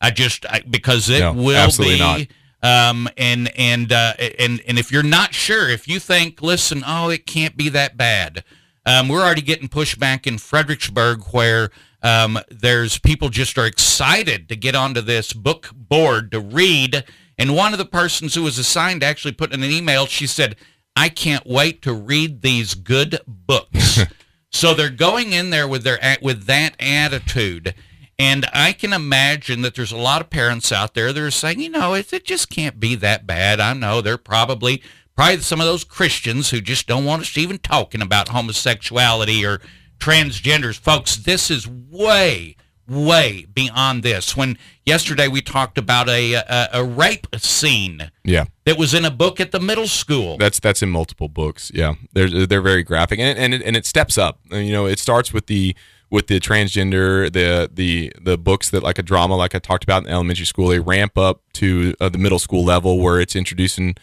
I 0.00 0.12
just 0.12 0.46
I, 0.46 0.60
because 0.60 1.10
it 1.10 1.18
No, 1.18 1.32
will 1.32 1.56
absolutely 1.56 2.26
be. 2.26 2.28
Um, 2.62 3.08
and 3.16 3.50
and 3.58 3.92
uh, 3.92 4.14
and 4.38 4.62
and 4.68 4.78
if 4.78 4.92
you're 4.92 5.02
not 5.02 5.34
sure, 5.34 5.68
if 5.68 5.88
you 5.88 5.98
think, 5.98 6.40
listen, 6.40 6.84
oh, 6.86 7.08
it 7.08 7.26
can't 7.26 7.56
be 7.56 7.68
that 7.70 7.96
bad. 7.96 8.44
Um, 8.86 9.08
we're 9.08 9.22
already 9.22 9.42
getting 9.42 9.68
pushback 9.68 10.26
in 10.26 10.38
Fredericksburg 10.38 11.22
where 11.30 11.70
um, 12.02 12.38
there's 12.50 12.98
people 12.98 13.28
just 13.28 13.56
are 13.58 13.66
excited 13.66 14.48
to 14.48 14.56
get 14.56 14.74
onto 14.74 15.00
this 15.00 15.32
book 15.32 15.70
board 15.74 16.32
to 16.32 16.40
read. 16.40 17.04
And 17.38 17.56
one 17.56 17.72
of 17.72 17.78
the 17.78 17.84
persons 17.84 18.34
who 18.34 18.42
was 18.42 18.58
assigned 18.58 19.02
actually 19.02 19.32
put 19.32 19.52
in 19.52 19.62
an 19.62 19.70
email, 19.70 20.06
she 20.06 20.26
said, 20.26 20.56
I 20.96 21.08
can't 21.08 21.46
wait 21.46 21.80
to 21.82 21.92
read 21.92 22.42
these 22.42 22.74
good 22.74 23.20
books. 23.26 24.00
so 24.50 24.74
they're 24.74 24.90
going 24.90 25.32
in 25.32 25.50
there 25.50 25.66
with 25.66 25.84
their 25.84 25.98
with 26.20 26.44
that 26.46 26.74
attitude. 26.80 27.74
And 28.18 28.46
I 28.52 28.72
can 28.72 28.92
imagine 28.92 29.62
that 29.62 29.74
there's 29.74 29.90
a 29.92 29.96
lot 29.96 30.20
of 30.20 30.30
parents 30.30 30.70
out 30.70 30.94
there 30.94 31.12
that 31.12 31.20
are 31.22 31.30
saying, 31.30 31.60
you 31.60 31.70
know, 31.70 31.94
it, 31.94 32.12
it 32.12 32.24
just 32.24 32.50
can't 32.50 32.78
be 32.78 32.94
that 32.96 33.26
bad. 33.26 33.58
I 33.58 33.72
know 33.72 34.00
they're 34.00 34.18
probably 34.18 34.82
probably 35.16 35.38
some 35.40 35.60
of 35.60 35.66
those 35.66 35.84
Christians 35.84 36.50
who 36.50 36.60
just 36.60 36.86
don't 36.86 37.04
want 37.04 37.22
us 37.22 37.36
even 37.36 37.58
talking 37.58 38.00
about 38.02 38.28
homosexuality 38.28 39.44
or 39.44 39.60
transgenders. 39.98 40.78
Folks, 40.78 41.16
this 41.16 41.50
is 41.50 41.66
way, 41.68 42.56
way 42.88 43.46
beyond 43.52 44.02
this. 44.02 44.36
When 44.36 44.56
yesterday 44.86 45.28
we 45.28 45.40
talked 45.40 45.78
about 45.78 46.08
a, 46.08 46.34
a, 46.34 46.68
a 46.74 46.84
rape 46.84 47.26
scene 47.36 48.10
Yeah. 48.24 48.44
that 48.64 48.78
was 48.78 48.94
in 48.94 49.04
a 49.04 49.10
book 49.10 49.38
at 49.40 49.52
the 49.52 49.60
middle 49.60 49.86
school. 49.88 50.36
That's 50.38 50.60
that's 50.60 50.82
in 50.82 50.90
multiple 50.90 51.28
books. 51.28 51.70
Yeah, 51.74 51.94
they're 52.12 52.46
they're 52.46 52.62
very 52.62 52.82
graphic, 52.82 53.18
and 53.18 53.38
and 53.38 53.54
it, 53.54 53.62
and 53.62 53.76
it 53.76 53.86
steps 53.86 54.16
up. 54.18 54.40
You 54.50 54.72
know, 54.72 54.86
it 54.86 54.98
starts 54.98 55.32
with 55.32 55.46
the 55.46 55.74
with 56.12 56.26
the 56.26 56.38
transgender, 56.38 57.32
the 57.32 57.70
the 57.72 58.12
the 58.20 58.36
books 58.36 58.68
that 58.70 58.82
like 58.82 58.98
a 58.98 59.02
drama, 59.02 59.34
like 59.34 59.54
I 59.54 59.58
talked 59.58 59.82
about 59.82 60.04
in 60.04 60.10
elementary 60.10 60.44
school. 60.44 60.68
They 60.68 60.78
ramp 60.78 61.16
up 61.16 61.40
to 61.54 61.94
uh, 62.00 62.10
the 62.10 62.18
middle 62.18 62.38
school 62.38 62.64
level 62.64 63.00
where 63.00 63.18
it's 63.18 63.34
introducing 63.34 63.96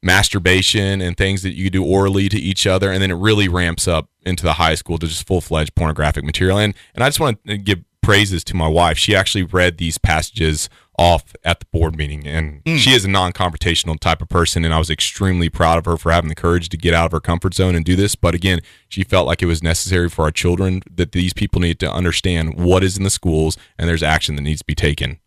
masturbation 0.00 1.02
and 1.02 1.16
things 1.16 1.42
that 1.42 1.54
you 1.54 1.68
do 1.68 1.84
orally 1.84 2.28
to 2.28 2.38
each 2.38 2.68
other, 2.68 2.92
and 2.92 3.02
then 3.02 3.10
it 3.10 3.16
really 3.16 3.48
ramps 3.48 3.88
up 3.88 4.08
into 4.22 4.44
the 4.44 4.54
high 4.54 4.76
school 4.76 4.96
to 4.98 5.08
just 5.08 5.26
full 5.26 5.40
fledged 5.40 5.74
pornographic 5.74 6.24
material. 6.24 6.56
And 6.56 6.72
and 6.94 7.02
I 7.02 7.08
just 7.08 7.18
want 7.18 7.44
to 7.46 7.58
give 7.58 7.80
praises 8.10 8.42
to 8.42 8.56
my 8.56 8.66
wife. 8.66 8.98
She 8.98 9.14
actually 9.14 9.44
read 9.44 9.78
these 9.78 9.96
passages 9.96 10.68
off 10.98 11.32
at 11.44 11.60
the 11.60 11.66
board 11.72 11.96
meeting, 11.96 12.26
and 12.26 12.60
hmm. 12.66 12.74
she 12.74 12.90
is 12.90 13.04
a 13.04 13.08
non 13.08 13.32
confrontational 13.32 14.00
type 14.00 14.20
of 14.20 14.28
person. 14.28 14.64
And 14.64 14.74
I 14.74 14.80
was 14.80 14.90
extremely 14.90 15.48
proud 15.48 15.78
of 15.78 15.84
her 15.84 15.96
for 15.96 16.10
having 16.10 16.28
the 16.28 16.34
courage 16.34 16.68
to 16.70 16.76
get 16.76 16.92
out 16.92 17.06
of 17.06 17.12
her 17.12 17.20
comfort 17.20 17.54
zone 17.54 17.76
and 17.76 17.84
do 17.84 17.94
this. 17.94 18.16
But 18.16 18.34
again, 18.34 18.62
she 18.88 19.04
felt 19.04 19.28
like 19.28 19.42
it 19.42 19.46
was 19.46 19.62
necessary 19.62 20.08
for 20.08 20.22
our 20.22 20.32
children 20.32 20.82
that 20.92 21.12
these 21.12 21.32
people 21.32 21.60
need 21.60 21.78
to 21.78 21.92
understand 21.92 22.54
what 22.54 22.82
is 22.82 22.96
in 22.96 23.04
the 23.04 23.10
schools, 23.10 23.56
and 23.78 23.88
there's 23.88 24.02
action 24.02 24.34
that 24.34 24.42
needs 24.42 24.60
to 24.60 24.66
be 24.66 24.74
taken. 24.74 25.20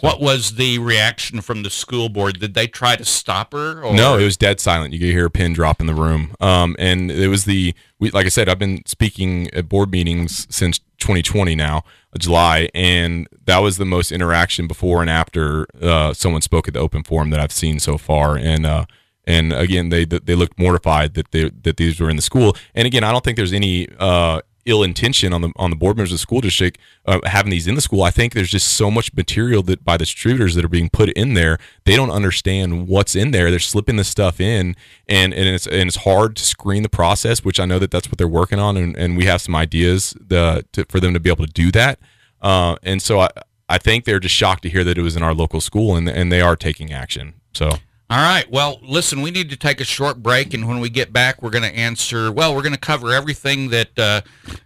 What 0.00 0.20
was 0.20 0.56
the 0.56 0.78
reaction 0.78 1.40
from 1.40 1.62
the 1.62 1.70
school 1.70 2.08
board? 2.08 2.40
Did 2.40 2.54
they 2.54 2.66
try 2.66 2.96
to 2.96 3.04
stop 3.04 3.52
her? 3.52 3.82
Or? 3.82 3.94
No, 3.94 4.18
it 4.18 4.24
was 4.24 4.36
dead 4.36 4.60
silent. 4.60 4.92
You 4.92 4.98
could 4.98 5.10
hear 5.10 5.26
a 5.26 5.30
pin 5.30 5.52
drop 5.52 5.80
in 5.80 5.86
the 5.86 5.94
room. 5.94 6.34
Um, 6.40 6.74
and 6.78 7.10
it 7.10 7.28
was 7.28 7.44
the 7.44 7.74
we, 7.98 8.10
like 8.10 8.26
I 8.26 8.30
said, 8.30 8.48
I've 8.48 8.58
been 8.58 8.82
speaking 8.86 9.52
at 9.52 9.68
board 9.68 9.90
meetings 9.90 10.46
since 10.50 10.78
2020 10.98 11.54
now, 11.54 11.84
July, 12.18 12.68
and 12.74 13.28
that 13.44 13.58
was 13.58 13.76
the 13.76 13.84
most 13.84 14.10
interaction 14.10 14.66
before 14.66 15.02
and 15.02 15.10
after 15.10 15.66
uh, 15.80 16.14
someone 16.14 16.40
spoke 16.40 16.66
at 16.66 16.74
the 16.74 16.80
open 16.80 17.02
forum 17.02 17.30
that 17.30 17.40
I've 17.40 17.52
seen 17.52 17.78
so 17.78 17.98
far. 17.98 18.36
And 18.36 18.64
uh, 18.64 18.86
and 19.26 19.52
again, 19.52 19.90
they 19.90 20.04
they 20.04 20.34
looked 20.34 20.58
mortified 20.58 21.14
that 21.14 21.30
they 21.30 21.50
that 21.62 21.76
these 21.76 22.00
were 22.00 22.10
in 22.10 22.16
the 22.16 22.22
school. 22.22 22.56
And 22.74 22.86
again, 22.86 23.04
I 23.04 23.12
don't 23.12 23.22
think 23.22 23.36
there's 23.36 23.52
any 23.52 23.88
uh, 23.98 24.40
ill 24.66 24.82
intention 24.82 25.32
on 25.32 25.42
the 25.42 25.52
on 25.56 25.70
the 25.70 25.76
board 25.76 25.96
members 25.96 26.12
of 26.12 26.14
the 26.14 26.18
school 26.18 26.40
district 26.40 26.78
uh, 27.06 27.20
having 27.24 27.50
these 27.50 27.66
in 27.66 27.74
the 27.74 27.80
school. 27.80 28.02
I 28.02 28.10
think 28.10 28.34
there's 28.34 28.50
just 28.50 28.68
so 28.68 28.90
much 28.90 29.12
material 29.14 29.62
that 29.64 29.84
by 29.84 29.96
the 29.96 30.04
distributors 30.04 30.54
that 30.54 30.64
are 30.64 30.68
being 30.68 30.90
put 30.90 31.08
in 31.10 31.34
there, 31.34 31.58
they 31.84 31.96
don't 31.96 32.10
understand 32.10 32.88
what's 32.88 33.14
in 33.14 33.30
there. 33.30 33.50
They're 33.50 33.58
slipping 33.58 33.96
the 33.96 34.04
stuff 34.04 34.40
in, 34.40 34.76
and 35.08 35.32
and 35.32 35.48
it's 35.48 35.66
and 35.66 35.88
it's 35.88 35.98
hard 35.98 36.36
to 36.36 36.44
screen 36.44 36.82
the 36.82 36.88
process, 36.88 37.44
which 37.44 37.58
I 37.58 37.64
know 37.64 37.78
that 37.78 37.90
that's 37.90 38.08
what 38.08 38.18
they're 38.18 38.28
working 38.28 38.58
on, 38.58 38.76
and, 38.76 38.96
and 38.96 39.16
we 39.16 39.24
have 39.26 39.40
some 39.40 39.54
ideas 39.54 40.14
the, 40.20 40.64
to, 40.72 40.84
for 40.88 41.00
them 41.00 41.14
to 41.14 41.20
be 41.20 41.30
able 41.30 41.46
to 41.46 41.52
do 41.52 41.70
that. 41.72 41.98
Uh, 42.40 42.76
and 42.82 43.00
so 43.00 43.20
I 43.20 43.30
I 43.68 43.78
think 43.78 44.04
they're 44.04 44.20
just 44.20 44.34
shocked 44.34 44.62
to 44.64 44.70
hear 44.70 44.84
that 44.84 44.98
it 44.98 45.02
was 45.02 45.16
in 45.16 45.22
our 45.22 45.34
local 45.34 45.60
school, 45.60 45.96
and 45.96 46.08
and 46.08 46.30
they 46.30 46.40
are 46.40 46.56
taking 46.56 46.92
action. 46.92 47.34
So. 47.52 47.70
All 48.10 48.18
right. 48.18 48.50
Well, 48.50 48.80
listen, 48.82 49.22
we 49.22 49.30
need 49.30 49.50
to 49.50 49.56
take 49.56 49.80
a 49.80 49.84
short 49.84 50.20
break, 50.20 50.52
and 50.52 50.66
when 50.66 50.80
we 50.80 50.90
get 50.90 51.12
back, 51.12 51.40
we're 51.40 51.50
going 51.50 51.62
to 51.62 51.72
answer. 51.72 52.32
Well, 52.32 52.56
we're 52.56 52.62
going 52.62 52.74
to 52.74 52.78
cover 52.78 53.12
everything 53.12 53.70
that 53.70 53.96
uh, 53.96 54.22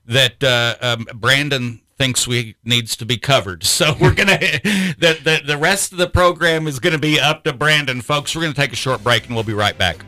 that 0.07 0.43
uh, 0.43 0.77
um, 0.81 1.07
Brandon 1.15 1.83
thinks 1.99 2.27
we 2.27 2.57
needs 2.65 2.97
to 2.97 3.05
be 3.05 3.19
covered. 3.19 3.63
So 3.75 3.95
we're 4.01 4.15
gonna 4.15 4.39
the, 4.39 5.19
the 5.23 5.43
the 5.45 5.59
rest 5.59 5.93
of 5.93 5.99
the 5.99 6.09
program 6.09 6.67
is 6.67 6.79
going 6.79 6.95
to 6.95 6.99
be 6.99 7.21
up 7.21 7.45
to 7.45 7.53
Brandon, 7.53 8.01
folks. 8.01 8.35
We're 8.35 8.43
going 8.43 8.55
to 8.55 8.61
take 8.61 8.73
a 8.73 8.77
short 8.77 9.05
break, 9.05 9.27
and 9.27 9.35
we'll 9.35 9.45
be 9.45 9.53
right 9.53 9.77
back. 9.77 10.07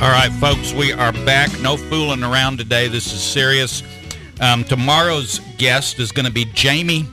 All 0.00 0.10
right, 0.10 0.30
folks, 0.34 0.72
we 0.72 0.92
are 0.92 1.10
back. 1.10 1.50
No 1.60 1.76
fooling 1.76 2.22
around 2.22 2.58
today. 2.58 2.86
This 2.86 3.12
is 3.12 3.20
serious. 3.20 3.82
Um, 4.40 4.62
tomorrow's 4.62 5.40
guest 5.56 5.98
is 5.98 6.12
going 6.12 6.24
to 6.24 6.30
be 6.30 6.44
Jamie 6.44 7.04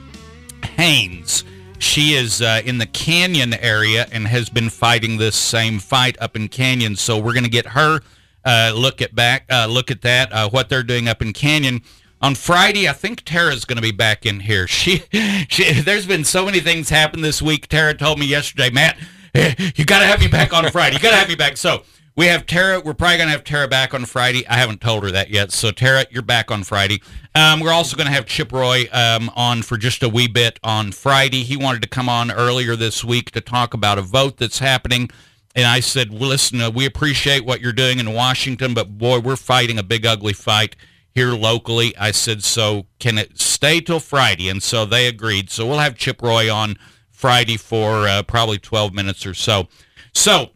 Haynes. 0.76 1.45
She 1.80 2.13
is 2.13 2.43
uh, 2.43 2.62
in 2.63 2.78
the 2.78 2.86
Canyon 2.86 3.56
area 3.56 4.06
and 4.12 4.28
has 4.28 4.50
been 4.50 4.69
fighting 4.69 5.17
this 5.17 5.36
same 5.36 5.80
fight 5.80 6.15
up 6.21 6.36
in 6.36 6.48
Canyon. 6.48 6.96
So 6.96 7.17
we're 7.17 7.33
going 7.33 7.44
to 7.44 7.50
get 7.50 7.65
her 7.65 8.02
uh, 8.46 8.71
look 8.75 9.02
at 9.02 9.15
back 9.15 9.48
uh, 9.50 9.65
look 9.67 9.90
at 9.90 10.04
that 10.04 10.31
uh, 10.31 10.50
what 10.52 10.69
they're 10.69 10.83
doing 10.83 11.08
up 11.08 11.23
in 11.23 11.33
Canyon. 11.33 11.81
On 12.21 12.36
Friday, 12.36 12.88
I 12.88 12.94
think 12.94 13.23
Tara's 13.23 13.65
going 13.65 13.77
to 13.77 13.81
be 13.81 13.94
back 13.94 14.27
in 14.27 14.42
here. 14.42 14.67
She, 14.75 15.02
she, 15.50 15.81
there's 15.81 16.06
been 16.06 16.23
so 16.23 16.46
many 16.46 16.60
things 16.60 16.90
happen 16.90 17.21
this 17.21 17.42
week. 17.42 17.67
Tara 17.67 17.96
told 17.96 18.19
me 18.19 18.27
yesterday, 18.27 18.69
Matt, 18.69 18.96
you 19.75 19.86
got 19.86 20.02
to 20.02 20.06
have 20.06 20.19
me 20.19 20.27
back 20.27 20.54
on 20.54 20.69
Friday. 20.69 20.98
You 20.98 21.02
got 21.02 21.12
to 21.12 21.17
have 21.17 21.29
me 21.29 21.36
back. 21.36 21.58
So 21.58 21.81
We 22.18 22.28
have 22.28 22.46
Tara. 22.46 22.80
We're 22.80 22.94
probably 22.94 23.18
going 23.18 23.28
to 23.28 23.34
have 23.34 23.44
Tara 23.44 23.68
back 23.68 23.94
on 23.94 24.06
Friday. 24.06 24.48
I 24.48 24.56
haven't 24.56 24.80
told 24.80 25.04
her 25.04 25.12
that 25.12 25.32
yet. 25.32 25.52
So, 25.52 25.72
Tara, 25.72 26.06
you're 26.10 26.22
back 26.22 26.50
on 26.50 26.63
Friday. 26.63 27.02
Um, 27.36 27.60
we're 27.60 27.74
also 27.74 27.98
going 27.98 28.08
to 28.08 28.13
have 28.13 28.26
Chip 28.26 28.54
Roy 28.54 28.86
um, 28.94 29.30
on 29.36 29.63
for 29.63 29.76
just 29.76 30.02
a 30.02 30.08
wee 30.08 30.30
bit 30.30 30.58
on 30.63 30.94
Friday. 30.94 31.44
He 31.44 31.58
wanted 31.58 31.82
to 31.82 31.90
come 31.90 32.08
on 32.08 32.32
earlier 32.32 32.78
this 32.78 33.04
week 33.04 33.32
to 33.32 33.42
talk 33.42 33.74
about 33.74 33.98
a 33.98 34.02
vote 34.02 34.38
that's 34.38 34.60
happening. 34.60 35.10
And 35.58 35.66
I 35.66 35.82
said, 35.82 36.10
well, 36.10 36.30
listen, 36.30 36.62
uh, 36.62 36.70
we 36.72 36.86
appreciate 36.86 37.44
what 37.44 37.60
you're 37.60 37.74
doing 37.74 38.00
in 38.00 38.13
Washington, 38.13 38.74
but 38.74 38.98
boy, 38.98 39.20
we're 39.20 39.36
fighting 39.36 39.78
a 39.78 39.84
big, 39.84 40.06
ugly 40.06 40.32
fight 40.32 40.78
here 41.13 41.34
locally. 41.34 41.98
I 41.98 42.12
said, 42.12 42.46
so 42.46 42.86
can 42.98 43.18
it 43.18 43.42
stay 43.42 43.82
till 43.82 44.00
Friday? 44.00 44.48
And 44.48 44.63
so 44.63 44.86
they 44.86 45.08
agreed. 45.08 45.50
So 45.50 45.68
we'll 45.68 45.80
have 45.80 45.96
Chip 45.96 46.22
Roy 46.22 46.50
on 46.50 46.78
Friday 47.12 47.58
for 47.58 48.08
uh, 48.08 48.24
probably 48.24 48.58
12 48.58 48.94
minutes 48.94 49.26
or 49.26 49.34
so. 49.34 49.68
So 50.13 50.52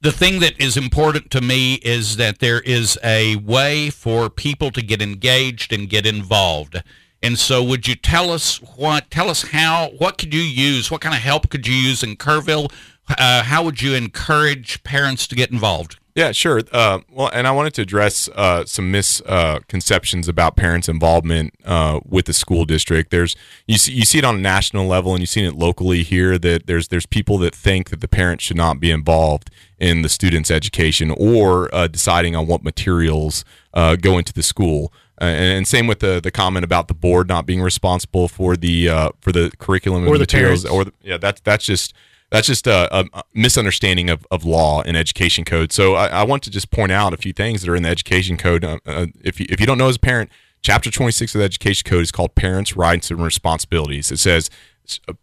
the 0.00 0.12
thing 0.12 0.40
that 0.40 0.58
is 0.58 0.76
important 0.76 1.30
to 1.30 1.40
me 1.40 1.74
is 1.74 2.16
that 2.16 2.38
there 2.38 2.60
is 2.60 2.98
a 3.04 3.36
way 3.36 3.90
for 3.90 4.30
people 4.30 4.70
to 4.70 4.82
get 4.82 5.02
engaged 5.02 5.72
and 5.72 5.90
get 5.90 6.06
involved. 6.06 6.82
And 7.22 7.38
so, 7.38 7.62
would 7.62 7.86
you 7.86 7.94
tell 7.94 8.30
us 8.30 8.56
what? 8.76 9.10
Tell 9.10 9.28
us 9.28 9.42
how? 9.50 9.90
What 9.98 10.16
could 10.16 10.32
you 10.32 10.40
use? 10.40 10.90
What 10.90 11.02
kind 11.02 11.14
of 11.14 11.20
help 11.20 11.50
could 11.50 11.66
you 11.66 11.74
use 11.74 12.02
in 12.02 12.16
Kerrville? 12.16 12.72
Uh, 13.08 13.42
how 13.42 13.62
would 13.62 13.82
you 13.82 13.94
encourage 13.94 14.82
parents 14.84 15.26
to 15.26 15.34
get 15.34 15.50
involved? 15.50 15.99
Yeah, 16.14 16.32
sure. 16.32 16.62
Uh, 16.72 17.00
well, 17.08 17.30
and 17.32 17.46
I 17.46 17.52
wanted 17.52 17.74
to 17.74 17.82
address 17.82 18.28
uh, 18.34 18.64
some 18.64 18.90
misconceptions 18.90 20.28
about 20.28 20.56
parents' 20.56 20.88
involvement 20.88 21.54
uh, 21.64 22.00
with 22.04 22.26
the 22.26 22.32
school 22.32 22.64
district. 22.64 23.10
There's 23.10 23.36
you 23.66 23.78
see 23.78 23.92
you 23.92 24.04
see 24.04 24.18
it 24.18 24.24
on 24.24 24.36
a 24.36 24.40
national 24.40 24.86
level, 24.86 25.12
and 25.12 25.20
you've 25.20 25.30
seen 25.30 25.44
it 25.44 25.54
locally 25.54 26.02
here. 26.02 26.36
That 26.38 26.66
there's 26.66 26.88
there's 26.88 27.06
people 27.06 27.38
that 27.38 27.54
think 27.54 27.90
that 27.90 28.00
the 28.00 28.08
parents 28.08 28.44
should 28.44 28.56
not 28.56 28.80
be 28.80 28.90
involved 28.90 29.50
in 29.78 30.02
the 30.02 30.08
student's 30.08 30.50
education 30.50 31.12
or 31.16 31.72
uh, 31.74 31.86
deciding 31.86 32.34
on 32.34 32.46
what 32.46 32.64
materials 32.64 33.44
uh, 33.72 33.96
go 33.96 34.18
into 34.18 34.32
the 34.32 34.42
school. 34.42 34.92
Uh, 35.20 35.24
and, 35.24 35.58
and, 35.58 35.68
same 35.68 35.86
with 35.86 36.00
the, 36.00 36.18
the 36.18 36.30
comment 36.30 36.64
about 36.64 36.88
the 36.88 36.94
board 36.94 37.28
not 37.28 37.44
being 37.44 37.60
responsible 37.60 38.26
for 38.26 38.56
the 38.56 38.86
for 39.20 39.32
the 39.32 39.52
curriculum 39.58 40.04
or 40.04 40.06
and 40.08 40.16
the 40.16 40.20
materials, 40.20 40.64
parents. 40.64 40.76
or 40.76 40.84
the, 40.86 40.92
yeah, 41.02 41.18
that's 41.18 41.40
that's 41.42 41.64
just 41.64 41.94
that's 42.30 42.46
just 42.46 42.66
a, 42.66 42.88
a 42.96 43.24
misunderstanding 43.34 44.08
of, 44.08 44.26
of 44.30 44.44
law 44.44 44.82
and 44.82 44.96
education 44.96 45.44
code. 45.44 45.72
So 45.72 45.94
I, 45.94 46.06
I, 46.06 46.22
want 46.22 46.42
to 46.44 46.50
just 46.50 46.70
point 46.70 46.92
out 46.92 47.12
a 47.12 47.16
few 47.16 47.32
things 47.32 47.62
that 47.62 47.70
are 47.70 47.76
in 47.76 47.82
the 47.82 47.88
education 47.88 48.36
code. 48.36 48.64
Uh, 48.64 48.78
uh, 48.86 49.06
if, 49.22 49.40
you, 49.40 49.46
if 49.48 49.60
you 49.60 49.66
don't 49.66 49.78
know 49.78 49.88
as 49.88 49.96
a 49.96 50.00
parent, 50.00 50.30
chapter 50.62 50.90
26 50.90 51.34
of 51.34 51.40
the 51.40 51.44
education 51.44 51.88
code 51.88 52.02
is 52.02 52.12
called 52.12 52.34
parents 52.34 52.76
rights 52.76 53.10
and 53.10 53.22
responsibilities. 53.22 54.12
It 54.12 54.18
says 54.18 54.48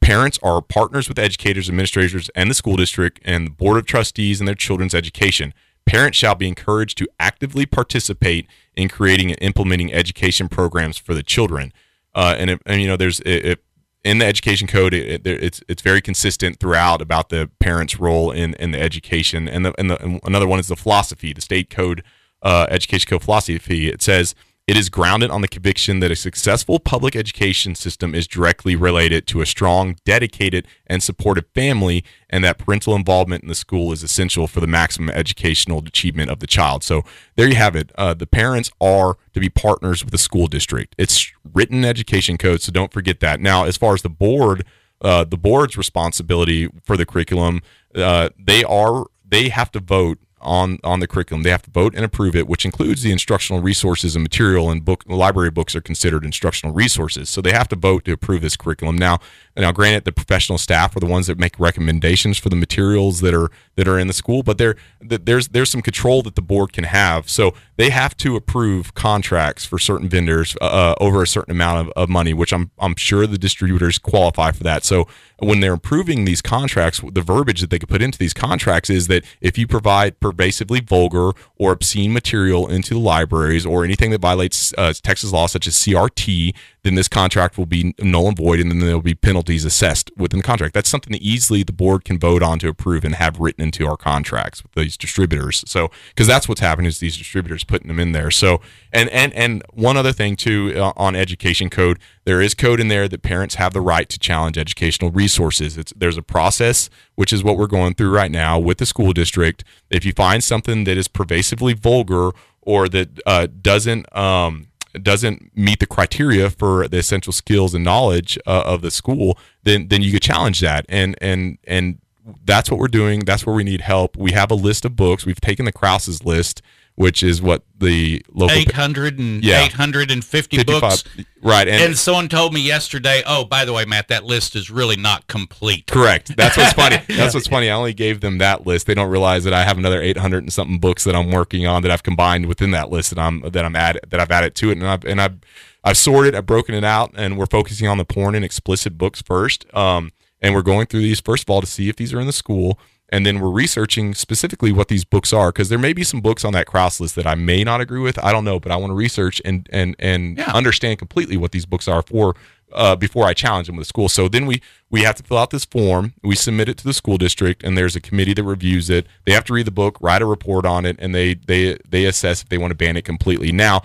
parents 0.02 0.38
are 0.44 0.62
partners 0.62 1.08
with 1.08 1.18
educators, 1.18 1.70
administrators, 1.70 2.30
and 2.36 2.50
the 2.50 2.54
school 2.54 2.76
district 2.76 3.20
and 3.24 3.48
the 3.48 3.52
board 3.52 3.78
of 3.78 3.86
trustees 3.86 4.40
in 4.40 4.46
their 4.46 4.56
children's 4.56 4.94
education. 4.94 5.54
Parents 5.86 6.18
shall 6.18 6.36
be 6.36 6.50
encouraged 6.50 6.98
to 6.98 7.08
actively 7.20 7.66
participate 7.66 8.48
in 8.76 8.90
creating 8.90 9.32
and 9.32 9.42
implementing 9.42 9.94
education 9.94 10.50
programs 10.50 10.98
for 10.98 11.14
the 11.14 11.24
children. 11.24 11.72
Uh, 12.14 12.36
and, 12.38 12.60
and 12.66 12.82
you 12.82 12.88
know, 12.88 12.98
there's 12.98 13.22
it 13.22 13.64
in 14.08 14.20
the 14.20 14.26
education 14.26 14.68
code, 14.68 14.94
it, 14.94 15.28
it, 15.28 15.44
it's 15.44 15.62
it's 15.68 15.82
very 15.82 16.02
consistent 16.02 16.60
throughout 16.60 17.02
about 17.02 17.28
the 17.30 17.50
parents' 17.60 18.00
role 18.00 18.32
in, 18.32 18.54
in 18.54 18.72
the 18.72 18.82
education. 18.82 19.50
And, 19.50 19.66
the, 19.66 19.74
and, 19.78 19.90
the, 19.92 20.02
and 20.02 20.22
another 20.24 20.48
one 20.48 20.60
is 20.60 20.68
the 20.68 20.78
philosophy, 20.78 21.34
the 21.34 21.42
state 21.42 21.70
code, 21.70 22.04
uh, 22.42 22.68
education 22.70 23.10
code 23.10 23.24
philosophy. 23.24 23.90
It 23.90 24.02
says 24.02 24.34
it 24.68 24.76
is 24.76 24.90
grounded 24.90 25.32
on 25.32 25.40
the 25.40 25.48
conviction 25.48 26.02
that 26.02 26.12
a 26.12 26.16
successful 26.16 26.78
public 26.78 27.16
education 27.16 27.74
system 27.74 28.14
is 28.14 28.28
directly 28.28 28.76
related 28.76 29.26
to 29.28 29.40
a 29.40 29.46
strong, 29.46 29.96
dedicated, 30.04 30.68
and 30.86 31.02
supportive 31.02 31.46
family, 31.56 32.04
and 32.30 32.44
that 32.44 32.58
parental 32.58 32.94
involvement 32.94 33.44
in 33.44 33.48
the 33.48 33.56
school 33.56 33.94
is 33.94 34.04
essential 34.04 34.46
for 34.46 34.60
the 34.60 34.68
maximum 34.68 35.10
educational 35.10 35.80
achievement 35.80 36.30
of 36.30 36.40
the 36.40 36.48
child. 36.48 36.84
So 36.84 37.04
there 37.38 37.48
you 37.48 37.56
have 37.56 37.78
it. 37.78 37.94
Uh, 37.98 38.14
the 38.14 38.28
parents 38.28 38.70
are 38.82 39.16
to 39.34 39.40
be 39.40 39.48
partners 39.48 40.04
with 40.04 40.12
the 40.12 40.18
school 40.18 40.48
district. 40.48 40.96
It's 40.98 41.32
written 41.54 41.86
education 41.86 42.38
code, 42.38 42.62
so 42.62 42.74
don't 42.74 42.92
forget 42.92 43.22
that. 43.22 43.40
Now, 43.40 43.64
as 43.64 43.78
far 43.78 43.94
as 43.94 44.02
the 44.02 44.10
board, 44.10 44.66
uh, 45.02 45.24
the 45.24 45.38
board's 45.38 45.78
responsibility 45.78 46.68
for 46.84 46.98
the 46.98 47.06
curriculum, 47.06 47.62
uh, 47.96 48.30
they 48.38 48.66
are 48.66 49.06
they 49.30 49.48
have 49.50 49.72
to 49.72 49.80
vote 49.80 50.20
on 50.40 50.80
on 50.84 51.00
the 51.00 51.08
curriculum. 51.08 51.44
They 51.44 51.50
have 51.50 51.64
to 51.64 51.72
vote 51.72 51.96
and 51.96 52.06
approve 52.06 52.36
it, 52.36 52.48
which 52.48 52.66
includes 52.66 53.02
the 53.02 53.12
instructional 53.12 53.62
resources 53.62 54.16
and 54.16 54.24
material. 54.24 54.70
And 54.70 54.84
book 54.84 55.04
library 55.08 55.52
books 55.52 55.76
are 55.76 55.82
considered 55.82 56.24
instructional 56.24 56.74
resources, 56.74 57.30
so 57.30 57.42
they 57.42 57.52
have 57.52 57.68
to 57.70 57.76
vote 57.76 58.06
to 58.06 58.12
approve 58.12 58.42
this 58.42 58.56
curriculum. 58.56 58.98
Now, 58.98 59.20
now, 59.56 59.72
granted, 59.72 60.06
the 60.06 60.12
professional 60.12 60.58
staff 60.58 60.96
are 60.96 61.00
the 61.00 61.08
ones 61.08 61.28
that 61.28 61.40
make 61.40 61.60
recommendations 61.60 62.38
for 62.38 62.50
the 62.50 62.56
materials 62.56 63.22
that 63.22 63.34
are 63.34 63.50
that 63.78 63.88
are 63.88 63.98
in 63.98 64.08
the 64.08 64.14
school, 64.14 64.44
but 64.44 64.58
there 64.58 64.76
there's 65.00 65.48
there's 65.50 65.70
some 65.70 65.82
control 65.82 66.22
that 66.24 66.36
the 66.36 66.42
board 66.42 66.74
can 66.74 66.84
have. 66.84 67.30
So 67.30 67.54
they 67.78 67.92
have 67.92 68.18
to 68.18 68.36
approve 68.36 68.94
contracts 68.96 69.66
for 69.66 69.80
certain 69.80 70.10
vendors 70.10 70.58
uh, 70.60 70.66
uh 70.66 70.96
over 71.00 71.22
a 71.22 71.28
certain 71.28 71.52
amount 71.52 71.88
of, 71.88 71.94
of 71.96 72.10
money, 72.10 72.34
which 72.34 72.52
I'm 72.52 72.72
I'm 72.80 72.96
sure 72.96 73.26
the 73.26 73.38
distributors 73.38 73.98
qualify 74.00 74.52
for 74.52 74.64
that. 74.64 74.84
So 74.84 75.08
when 75.40 75.60
they're 75.60 75.74
approving 75.74 76.26
these 76.26 76.42
contracts, 76.42 77.00
the 77.12 77.22
verbiage 77.22 77.62
that 77.62 77.70
they 77.70 77.78
could 77.78 77.90
put 77.90 78.02
into 78.02 78.18
these 78.18 78.34
contracts 78.34 78.90
is 78.90 79.08
that 79.08 79.24
if 79.40 79.58
you 79.58 79.68
provide 79.68 80.20
pervasively 80.20 80.80
vulgar 80.80 81.32
or 81.56 81.72
obscene 81.72 82.12
material 82.12 82.68
into 82.68 82.96
the 82.96 83.00
libraries 83.00 83.66
or 83.66 83.84
anything 83.84 84.10
that 84.10 84.22
violates 84.22 84.74
uh, 84.78 84.92
Texas 85.04 85.32
law, 85.32 85.46
such 85.46 85.68
as 85.68 85.76
CRT, 85.76 86.56
then 86.88 86.96
this 86.96 87.08
contract 87.10 87.58
will 87.58 87.66
be 87.66 87.94
null 88.00 88.30
and 88.30 88.38
void, 88.38 88.60
and 88.60 88.72
then 88.72 88.80
there 88.80 88.94
will 88.96 89.02
be 89.02 89.14
penalties 89.14 89.66
assessed 89.66 90.10
within 90.18 90.40
the 90.40 90.44
contract. 90.44 90.74
That's 90.74 90.90
something 90.90 91.12
that 91.12 91.22
easily 91.22 91.62
the 91.62 91.74
board 91.74 92.06
can 92.06 92.18
vote 92.18 92.42
on 92.42 92.60
to 92.60 92.70
approve 92.70 93.04
and 93.04 93.16
have 93.16 93.40
written 93.40 93.64
into 93.64 93.86
our 93.86 93.98
contracts 93.98 94.64
with 94.64 94.72
these 94.72 94.96
distributors. 94.96 95.64
So, 95.68 95.92
because 96.10 96.28
that's 96.28 96.48
what's 96.48 96.62
happening 96.62 96.88
is 96.88 97.00
these 97.00 97.18
distributors 97.18 97.64
putting 97.66 97.90
them 97.90 98.00
in 98.00 98.14
there. 98.14 98.32
So, 98.32 98.62
and 98.94 99.10
and 99.10 99.34
and 99.34 99.64
one 99.74 99.98
other 99.98 100.14
thing 100.14 100.38
too 100.38 100.74
uh, 100.76 100.94
on 100.96 101.16
education 101.16 101.70
code, 101.70 102.00
there 102.24 102.42
is 102.42 102.54
code 102.54 102.80
in 102.80 102.88
there 102.88 103.08
that 103.08 103.22
parents 103.22 103.56
have 103.56 103.74
the 103.74 103.82
right 103.82 104.08
to 104.08 104.18
challenge 104.18 104.58
educational 104.58 105.12
resources. 105.12 105.78
It's 105.78 105.94
there's 105.96 106.18
a 106.18 106.24
process 106.24 106.90
which 107.16 107.34
is 107.34 107.44
what 107.44 107.58
we're 107.58 107.68
going 107.68 107.96
through 107.96 108.12
right 108.12 108.32
now 108.32 108.58
with 108.58 108.78
the 108.78 108.86
school 108.86 109.12
district. 109.12 109.64
If 109.90 110.06
you 110.06 110.14
find 110.14 110.44
something 110.44 110.86
that 110.86 110.98
is 110.98 111.08
pervasively 111.08 111.74
vulgar 111.74 112.32
or 112.62 112.88
that 112.90 113.20
uh, 113.26 113.48
doesn't 113.62 114.16
um, 114.16 114.68
doesn't 115.04 115.56
meet 115.56 115.80
the 115.80 115.86
criteria 115.86 116.50
for 116.50 116.88
the 116.88 116.98
essential 116.98 117.34
skills 117.34 117.74
and 117.74 117.84
knowledge 117.84 118.38
uh, 118.46 118.64
of 118.66 118.82
the 118.82 118.92
school, 118.92 119.38
then 119.64 119.88
then 119.88 120.02
you 120.02 120.12
could 120.12 120.22
challenge 120.22 120.60
that. 120.62 120.86
And 120.90 121.16
and 121.22 121.58
and 121.66 122.00
that's 122.46 122.70
what 122.70 122.80
we're 122.80 122.88
doing. 122.88 123.22
That's 123.22 123.46
where 123.46 123.56
we 123.56 123.64
need 123.64 123.82
help. 123.82 124.18
We 124.18 124.32
have 124.34 124.52
a 124.52 124.56
list 124.56 124.86
of 124.86 124.96
books. 124.96 125.26
We've 125.26 125.42
taken 125.42 125.66
the 125.66 125.72
Krause's 125.72 126.26
list, 126.26 126.62
which 126.98 127.22
is 127.22 127.44
what 127.44 127.62
the 127.80 128.26
local 128.34 128.58
800 128.58 129.20
and 129.20 129.44
Yeah. 129.44 129.62
850 129.66 130.64
books. 130.64 131.04
right 131.44 131.68
and, 131.68 131.84
And 131.84 131.98
someone 131.98 132.28
told 132.28 132.56
me 132.56 132.60
yesterday, 132.60 133.22
oh, 133.28 133.46
by 133.46 133.66
the 133.66 133.72
way, 133.72 133.86
Matt, 133.86 134.08
that 134.08 134.26
list 134.26 134.56
is 134.56 134.72
really 134.72 134.96
not 134.96 135.28
complete. 135.28 135.86
Correct. 135.86 136.36
That's 136.36 136.58
what's 136.58 136.74
funny. 136.74 136.98
That's 137.08 137.36
what's 137.36 137.48
funny. 137.48 137.70
I 137.70 137.76
only 137.76 137.94
gave 137.94 138.22
them 138.22 138.40
that 138.40 138.66
list. 138.66 138.88
They 138.88 138.96
don't 138.96 139.12
realize 139.12 139.44
that 139.44 139.54
I 139.54 139.64
have 139.64 139.78
another 139.78 140.02
800 140.02 140.40
and 140.40 140.52
something 140.52 140.80
books 140.80 141.04
that 141.04 141.16
I'm 141.16 141.30
working 141.30 141.68
on 141.68 141.84
that 141.84 141.92
I've 141.92 142.02
combined 142.02 142.48
within 142.48 142.72
that 142.72 142.90
list 142.90 143.12
that 143.12 143.20
I'm 143.20 143.42
that 143.42 143.64
I'm 143.64 143.76
add 143.76 144.00
that 144.10 144.20
I've 144.20 144.32
added 144.32 144.56
to 144.56 144.72
it, 144.72 144.80
and 144.80 144.88
I've 144.88 145.06
and 145.06 145.22
I've 145.22 145.36
I've 145.84 145.98
sorted, 145.98 146.34
I've 146.34 146.48
broken 146.48 146.74
it 146.74 146.84
out, 146.84 147.12
and 147.16 147.38
we're 147.38 147.46
focusing 147.46 147.88
on 147.88 148.00
the 148.00 148.06
porn 148.06 148.34
and 148.34 148.44
explicit 148.44 148.98
books 148.98 149.22
first. 149.22 149.68
Um, 149.76 150.12
and 150.42 150.56
we're 150.56 150.64
going 150.64 150.88
through 150.88 151.02
these 151.02 151.20
first 151.20 151.44
of 151.44 151.50
all 151.52 151.62
to 151.62 151.68
see 151.68 151.90
if 151.90 151.96
these 151.96 152.12
are 152.12 152.20
in 152.20 152.26
the 152.26 152.34
school, 152.34 152.80
and 153.10 153.26
then 153.26 153.40
we're 153.40 153.50
researching 153.50 154.14
specifically 154.14 154.72
what 154.72 154.88
these 154.90 155.06
books 155.06 155.32
are 155.34 155.50
because 155.52 155.70
there 155.70 155.80
may 155.80 155.94
be 155.94 156.04
some 156.04 156.22
books 156.22 156.44
on 156.44 156.54
that 156.54 156.68
Krause 156.68 157.00
list 157.00 157.16
that 157.16 157.26
I 157.28 157.36
may 157.36 157.64
not 157.64 157.80
agree 157.82 158.02
with. 158.02 158.18
I 158.24 158.32
don't 158.32 158.44
know, 158.44 158.60
but 158.60 158.72
I 158.72 158.76
want 158.76 158.92
to 158.92 158.96
research 158.96 159.42
and 159.46 159.68
and 159.72 159.96
and 160.00 160.38
Yeah. 160.38 160.52
understand 160.54 161.00
completely 161.00 161.38
what 161.38 161.52
these 161.52 161.66
books 161.66 161.88
are 161.88 162.02
for 162.02 162.36
uh, 162.74 162.98
before 162.98 163.26
I 163.26 163.34
challenge 163.34 163.68
them 163.68 163.78
with 163.78 163.86
the 163.86 163.90
school. 163.90 164.10
So 164.10 164.28
then 164.28 164.46
we 164.46 164.62
we 164.90 165.04
have 165.04 165.16
to 165.16 165.24
fill 165.24 165.38
out 165.38 165.52
this 165.52 165.64
form. 165.66 166.14
We 166.22 166.36
submit 166.36 166.68
it 166.70 166.78
to 166.80 166.84
the 166.84 166.94
school 166.94 167.18
district, 167.18 167.64
and 167.64 167.78
there's 167.78 167.96
a 167.96 168.02
committee 168.02 168.34
that 168.34 168.44
reviews 168.44 168.90
it. 168.90 169.08
They 169.26 169.32
have 169.32 169.46
to 169.46 169.54
read 169.54 169.68
the 169.68 169.72
book, 169.72 169.98
write 170.02 170.22
a 170.22 170.26
report 170.26 170.66
on 170.66 170.86
it, 170.86 170.98
and 171.00 171.16
they 171.16 171.36
they 171.36 171.78
they 171.90 172.06
assess 172.06 172.42
if 172.44 172.50
they 172.50 172.58
want 172.58 172.72
to 172.72 172.76
ban 172.76 172.98
it 172.98 173.06
completely. 173.06 173.52
Now, 173.54 173.84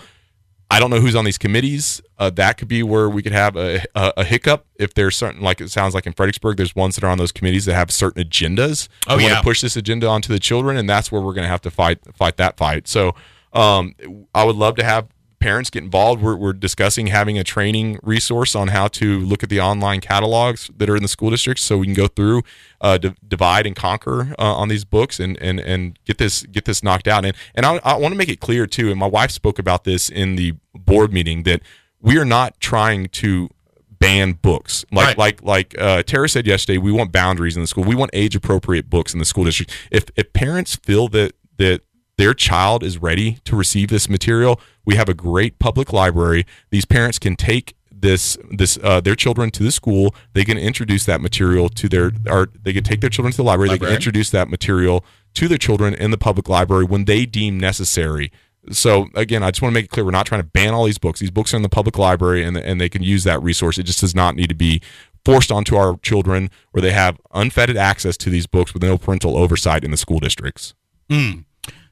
I 0.72 0.80
don't 0.80 0.90
know 0.90 1.00
who's 1.00 1.14
on 1.14 1.24
these 1.24 1.38
committees. 1.38 2.00
Uh, 2.18 2.30
that 2.30 2.56
could 2.56 2.68
be 2.68 2.82
where 2.82 3.08
we 3.08 3.22
could 3.22 3.32
have 3.32 3.56
a, 3.56 3.84
a, 3.94 4.12
a 4.18 4.24
hiccup 4.24 4.66
if 4.78 4.94
there's 4.94 5.16
certain, 5.16 5.40
like 5.42 5.60
it 5.60 5.70
sounds 5.70 5.94
like 5.94 6.06
in 6.06 6.12
Fredericksburg, 6.12 6.56
there's 6.56 6.74
ones 6.74 6.94
that 6.96 7.04
are 7.04 7.10
on 7.10 7.18
those 7.18 7.32
committees 7.32 7.64
that 7.66 7.74
have 7.74 7.90
certain 7.90 8.22
agendas. 8.24 8.88
Oh, 9.06 9.16
They 9.16 9.24
wanna 9.24 9.34
yeah. 9.36 9.42
push 9.42 9.60
this 9.60 9.76
agenda 9.76 10.08
onto 10.08 10.32
the 10.32 10.38
children, 10.40 10.76
and 10.76 10.88
that's 10.88 11.12
where 11.12 11.20
we're 11.20 11.34
going 11.34 11.44
to 11.44 11.48
have 11.50 11.60
to 11.62 11.70
fight 11.70 11.98
fight 12.14 12.36
that 12.38 12.56
fight. 12.56 12.88
So, 12.88 13.14
um, 13.52 13.94
I 14.34 14.44
would 14.44 14.56
love 14.56 14.76
to 14.76 14.84
have 14.84 15.08
parents 15.42 15.70
get 15.70 15.82
involved. 15.82 16.22
We're, 16.22 16.36
we're 16.36 16.52
discussing 16.52 17.08
having 17.08 17.38
a 17.38 17.44
training 17.44 17.98
resource 18.02 18.54
on 18.54 18.68
how 18.68 18.88
to 18.88 19.18
look 19.20 19.42
at 19.42 19.48
the 19.50 19.60
online 19.60 20.00
catalogs 20.00 20.70
that 20.76 20.88
are 20.88 20.96
in 20.96 21.02
the 21.02 21.08
school 21.08 21.30
districts, 21.30 21.62
so 21.64 21.78
we 21.78 21.86
can 21.86 21.94
go 21.94 22.06
through, 22.08 22.42
uh, 22.80 22.98
d- 22.98 23.14
divide 23.26 23.66
and 23.66 23.76
conquer 23.76 24.34
uh, 24.38 24.54
on 24.54 24.68
these 24.68 24.84
books 24.84 25.20
and 25.20 25.36
and 25.42 25.60
and 25.60 25.98
get 26.04 26.18
this 26.18 26.42
get 26.44 26.64
this 26.64 26.82
knocked 26.82 27.08
out. 27.08 27.24
And 27.24 27.36
and 27.54 27.66
I, 27.66 27.80
I 27.84 27.94
want 27.96 28.12
to 28.12 28.18
make 28.18 28.28
it 28.28 28.40
clear 28.40 28.66
too. 28.66 28.90
And 28.90 28.98
my 28.98 29.06
wife 29.06 29.30
spoke 29.30 29.58
about 29.58 29.84
this 29.84 30.08
in 30.08 30.36
the 30.36 30.54
board 30.74 31.12
meeting 31.12 31.42
that 31.42 31.60
we 32.00 32.18
are 32.18 32.24
not 32.24 32.58
trying 32.60 33.06
to 33.08 33.48
ban 33.90 34.32
books 34.32 34.84
like 34.90 35.06
Right. 35.06 35.18
like 35.18 35.42
like 35.42 35.74
uh, 35.78 36.02
Tara 36.02 36.28
said 36.28 36.46
yesterday. 36.46 36.78
We 36.78 36.92
want 36.92 37.12
boundaries 37.12 37.56
in 37.56 37.62
the 37.62 37.68
school. 37.68 37.84
We 37.84 37.94
want 37.94 38.10
age 38.14 38.34
appropriate 38.34 38.90
books 38.90 39.12
in 39.12 39.18
the 39.18 39.24
school 39.24 39.44
district. 39.44 39.72
If 39.90 40.04
if 40.16 40.32
parents 40.32 40.76
feel 40.76 41.08
that 41.08 41.32
that 41.58 41.82
their 42.18 42.34
child 42.34 42.82
is 42.82 42.98
ready 42.98 43.38
to 43.44 43.56
receive 43.56 43.88
this 43.88 44.08
material, 44.08 44.60
we 44.84 44.96
have 44.96 45.08
a 45.08 45.14
great 45.14 45.58
public 45.58 45.92
library. 45.92 46.46
These 46.70 46.84
parents 46.84 47.18
can 47.18 47.36
take 47.36 47.74
this 47.90 48.36
this 48.50 48.78
uh, 48.82 49.00
their 49.00 49.14
children 49.14 49.50
to 49.52 49.62
the 49.62 49.70
school. 49.70 50.14
They 50.34 50.44
can 50.44 50.58
introduce 50.58 51.04
that 51.06 51.20
material 51.20 51.68
to 51.70 51.88
their 51.88 52.12
or 52.28 52.48
they 52.62 52.72
can 52.72 52.84
take 52.84 53.00
their 53.00 53.10
children 53.10 53.32
to 53.32 53.36
the 53.36 53.44
library. 53.44 53.70
They 53.70 53.78
can 53.78 53.94
introduce 53.94 54.30
that 54.30 54.48
material 54.48 55.04
to 55.34 55.48
their 55.48 55.58
children 55.58 55.94
in 55.94 56.10
the 56.10 56.18
public 56.18 56.48
library 56.48 56.84
when 56.84 57.06
they 57.06 57.24
deem 57.24 57.58
necessary. 57.58 58.30
So 58.70 59.08
again, 59.14 59.42
I 59.42 59.50
just 59.50 59.62
want 59.62 59.72
to 59.72 59.74
make 59.74 59.86
it 59.86 59.90
clear 59.90 60.04
we're 60.04 60.12
not 60.12 60.26
trying 60.26 60.42
to 60.42 60.46
ban 60.46 60.74
all 60.74 60.84
these 60.84 60.98
books. 60.98 61.20
These 61.20 61.30
books 61.30 61.52
are 61.54 61.56
in 61.56 61.62
the 61.62 61.68
public 61.68 61.96
library 61.96 62.44
and 62.44 62.56
and 62.56 62.80
they 62.80 62.88
can 62.88 63.02
use 63.02 63.24
that 63.24 63.42
resource. 63.42 63.78
It 63.78 63.84
just 63.84 64.00
does 64.00 64.14
not 64.14 64.36
need 64.36 64.48
to 64.48 64.54
be 64.54 64.82
forced 65.24 65.52
onto 65.52 65.76
our 65.76 65.96
children 65.98 66.50
where 66.72 66.82
they 66.82 66.90
have 66.90 67.20
unfettered 67.32 67.76
access 67.76 68.16
to 68.18 68.30
these 68.30 68.46
books 68.46 68.74
with 68.74 68.82
no 68.82 68.98
parental 68.98 69.36
oversight 69.36 69.84
in 69.84 69.92
the 69.92 69.96
school 69.96 70.18
districts. 70.18 70.74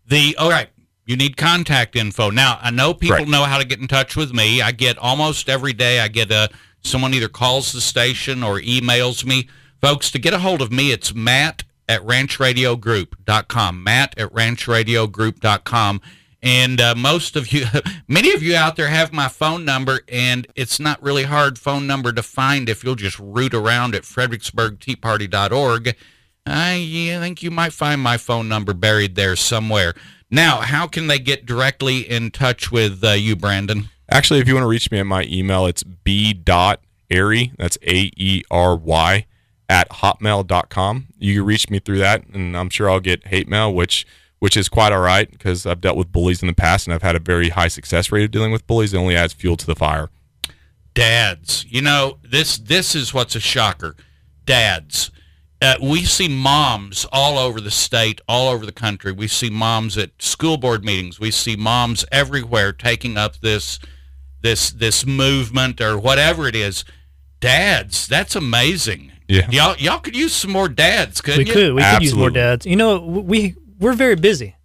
The 0.06 0.36
all 0.38 0.50
right, 0.50 0.68
you 1.10 1.16
need 1.16 1.36
contact 1.36 1.96
info. 1.96 2.30
Now 2.30 2.58
I 2.62 2.70
know 2.70 2.94
people 2.94 3.16
Right. 3.18 3.28
know 3.28 3.44
how 3.44 3.58
to 3.58 3.64
get 3.64 3.80
in 3.80 3.88
touch 3.88 4.14
with 4.16 4.32
me. 4.32 4.62
I 4.62 4.70
get 4.72 4.96
almost 4.96 5.48
every 5.48 5.72
day. 5.72 6.00
I 6.00 6.08
get 6.08 6.30
a 6.30 6.48
someone 6.82 7.12
either 7.12 7.28
calls 7.28 7.72
the 7.72 7.80
station 7.80 8.42
or 8.42 8.60
emails 8.60 9.24
me. 9.24 9.48
Folks, 9.82 10.10
to 10.12 10.18
get 10.18 10.32
a 10.32 10.38
hold 10.38 10.62
of 10.62 10.70
me, 10.72 10.92
it's 10.92 11.12
Matt 11.14 11.64
at 11.88 12.00
ranchradiogroup.com. 12.06 13.82
Matt 13.82 14.16
at 14.18 14.32
ranchradiogroup.com. 14.32 16.00
And 16.42 16.80
uh, 16.80 16.94
most 16.94 17.36
of 17.36 17.52
you, 17.52 17.66
many 18.08 18.32
of 18.32 18.42
you 18.42 18.56
out 18.56 18.76
there 18.76 18.88
have 18.88 19.12
my 19.12 19.28
phone 19.28 19.64
number, 19.66 20.00
and 20.08 20.46
it's 20.54 20.80
not 20.80 21.02
really 21.02 21.24
hard 21.24 21.58
phone 21.58 21.86
number 21.86 22.12
to 22.12 22.22
find 22.22 22.68
if 22.70 22.82
you'll 22.82 22.94
just 22.94 23.18
root 23.18 23.52
around 23.52 23.94
at 23.94 24.04
fredericksburgteaparty.org. 24.04 25.96
I 26.46 27.16
think 27.20 27.42
you 27.42 27.50
might 27.50 27.72
find 27.72 28.00
my 28.00 28.16
phone 28.16 28.48
number 28.48 28.72
buried 28.72 29.14
there 29.14 29.36
somewhere. 29.36 29.94
Now, 30.30 30.60
how 30.60 30.86
can 30.86 31.06
they 31.06 31.18
get 31.18 31.46
directly 31.46 32.00
in 32.00 32.30
touch 32.30 32.70
with 32.70 33.02
uh, 33.02 33.12
you, 33.12 33.36
Brandon? 33.36 33.88
Actually, 34.10 34.40
if 34.40 34.48
you 34.48 34.54
want 34.54 34.64
to 34.64 34.68
reach 34.68 34.90
me 34.90 34.98
at 34.98 35.06
my 35.06 35.24
email, 35.24 35.66
it's 35.66 35.82
b.aery, 35.82 37.52
that's 37.58 37.78
A 37.86 38.10
E 38.16 38.42
R 38.50 38.76
Y, 38.76 39.26
at 39.68 39.88
hotmail.com. 39.90 41.06
You 41.18 41.34
can 41.36 41.44
reach 41.44 41.70
me 41.70 41.78
through 41.78 41.98
that, 41.98 42.26
and 42.28 42.56
I'm 42.56 42.70
sure 42.70 42.90
I'll 42.90 43.00
get 43.00 43.28
hate 43.28 43.48
mail, 43.48 43.72
which 43.72 44.06
which 44.40 44.56
is 44.56 44.68
quite 44.68 44.90
all 44.90 45.00
right 45.00 45.30
because 45.30 45.66
I've 45.66 45.80
dealt 45.82 45.98
with 45.98 46.10
bullies 46.10 46.42
in 46.42 46.48
the 46.48 46.54
past 46.54 46.86
and 46.86 46.94
I've 46.94 47.02
had 47.02 47.14
a 47.14 47.20
very 47.20 47.50
high 47.50 47.68
success 47.68 48.10
rate 48.10 48.24
of 48.24 48.30
dealing 48.30 48.50
with 48.50 48.66
bullies. 48.66 48.94
It 48.94 48.96
only 48.96 49.14
adds 49.14 49.34
fuel 49.34 49.56
to 49.58 49.66
the 49.66 49.76
fire. 49.76 50.08
dads 50.94 51.66
you 51.68 51.82
know 51.82 52.18
this 52.22 52.56
this 52.58 52.94
is 52.94 53.14
what's 53.14 53.36
a 53.36 53.40
shocker 53.40 53.94
dads 54.46 55.10
uh, 55.62 55.74
we 55.82 56.04
see 56.04 56.28
moms 56.28 57.06
all 57.12 57.38
over 57.38 57.60
the 57.60 57.70
state 57.70 58.20
all 58.28 58.48
over 58.48 58.64
the 58.64 58.72
country 58.72 59.12
we 59.12 59.26
see 59.28 59.50
moms 59.50 59.98
at 59.98 60.10
school 60.18 60.56
board 60.56 60.84
meetings 60.84 61.20
we 61.20 61.30
see 61.30 61.56
moms 61.56 62.04
everywhere 62.10 62.72
taking 62.72 63.16
up 63.16 63.36
this 63.40 63.78
this 64.42 64.70
this 64.70 65.04
movement 65.06 65.80
or 65.80 65.98
whatever 65.98 66.46
it 66.48 66.54
is 66.56 66.84
dads 67.40 68.06
that's 68.06 68.34
amazing 68.36 69.12
Yeah. 69.28 69.48
y'all 69.50 69.76
y'all 69.78 69.98
could 70.00 70.16
use 70.16 70.32
some 70.32 70.50
more 70.50 70.68
dads 70.68 71.20
couldn't 71.20 71.40
we 71.40 71.44
you 71.46 71.52
could 71.52 71.74
we 71.74 71.82
could 71.82 72.02
use 72.02 72.14
more 72.14 72.30
dads. 72.30 72.66
You 72.66 72.76
know, 72.76 72.98
we 73.00 73.54
we're 73.78 73.92
very 73.94 74.16
busy. 74.16 74.56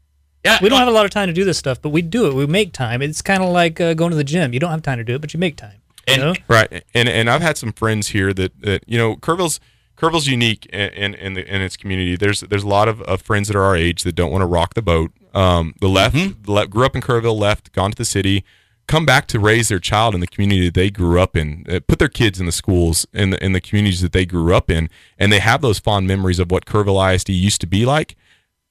yeah 0.43 0.57
We 0.61 0.69
don't 0.69 0.79
have 0.79 0.87
a 0.87 0.91
lot 0.91 1.05
of 1.05 1.11
time 1.11 1.27
to 1.27 1.33
do 1.33 1.45
this 1.45 1.57
stuff, 1.57 1.81
but 1.81 1.89
we 1.89 2.01
do 2.01 2.27
it. 2.27 2.33
We 2.33 2.45
make 2.47 2.73
time. 2.73 3.01
It's 3.01 3.21
kind 3.21 3.41
of 3.43 3.49
like 3.49 3.79
uh, 3.79 3.93
going 3.93 4.11
to 4.11 4.17
the 4.17 4.23
gym. 4.25 4.53
You 4.53 4.59
don't 4.59 4.71
have 4.71 4.81
time 4.81 4.97
to 4.97 5.03
do 5.05 5.15
it, 5.15 5.21
but 5.21 5.33
you 5.33 5.39
make 5.39 5.55
time. 5.55 5.79
You 6.07 6.13
And- 6.15 6.21
know? 6.21 6.33
Right, 6.49 6.83
and 6.93 7.07
and 7.07 7.29
I've 7.29 7.41
had 7.41 7.57
some 7.57 7.71
friends 7.71 8.09
here 8.09 8.33
that 8.33 8.59
that 8.61 8.83
you 8.87 8.97
know 8.97 9.15
Kerrville's 9.15 9.59
Kerrville's 9.97 10.27
unique 10.27 10.65
in 10.67 10.89
in 10.91 11.13
in, 11.15 11.33
the, 11.33 11.55
in 11.55 11.61
its 11.61 11.77
community. 11.77 12.15
There's 12.15 12.41
there's 12.41 12.63
a 12.63 12.67
lot 12.67 12.87
of, 12.87 13.01
of 13.03 13.21
friends 13.21 13.47
that 13.47 13.55
are 13.55 13.63
our 13.63 13.75
age 13.75 14.03
that 14.03 14.13
don't 14.13 14.31
want 14.31 14.41
to 14.41 14.47
rock 14.47 14.73
the 14.73 14.81
boat. 14.81 15.11
Um, 15.33 15.73
the 15.81 15.89
left, 15.89 16.15
the 16.43 16.51
left 16.51 16.69
grew 16.69 16.85
up 16.85 16.95
in 16.95 17.01
Kerrville, 17.01 17.37
left, 17.37 17.73
gone 17.73 17.91
to 17.91 17.97
the 17.97 18.05
city, 18.05 18.45
come 18.87 19.05
back 19.05 19.27
to 19.27 19.39
raise 19.39 19.67
their 19.67 19.79
child 19.79 20.15
in 20.15 20.21
the 20.21 20.27
community 20.27 20.65
that 20.65 20.73
they 20.73 20.89
grew 20.89 21.19
up 21.19 21.35
in, 21.35 21.65
uh, 21.69 21.81
put 21.85 21.99
their 21.99 22.07
kids 22.07 22.39
in 22.39 22.45
the 22.45 22.51
schools 22.51 23.05
in 23.13 23.31
the 23.31 23.43
in 23.43 23.53
the 23.53 23.61
communities 23.61 24.01
that 24.01 24.11
they 24.11 24.25
grew 24.25 24.53
up 24.55 24.69
in, 24.69 24.89
and 25.17 25.31
they 25.31 25.39
have 25.39 25.61
those 25.61 25.79
fond 25.79 26.07
memories 26.07 26.39
of 26.39 26.51
what 26.51 26.65
Kerrville 26.65 27.13
ISD 27.13 27.29
used 27.29 27.61
to 27.61 27.67
be 27.67 27.85
like. 27.85 28.15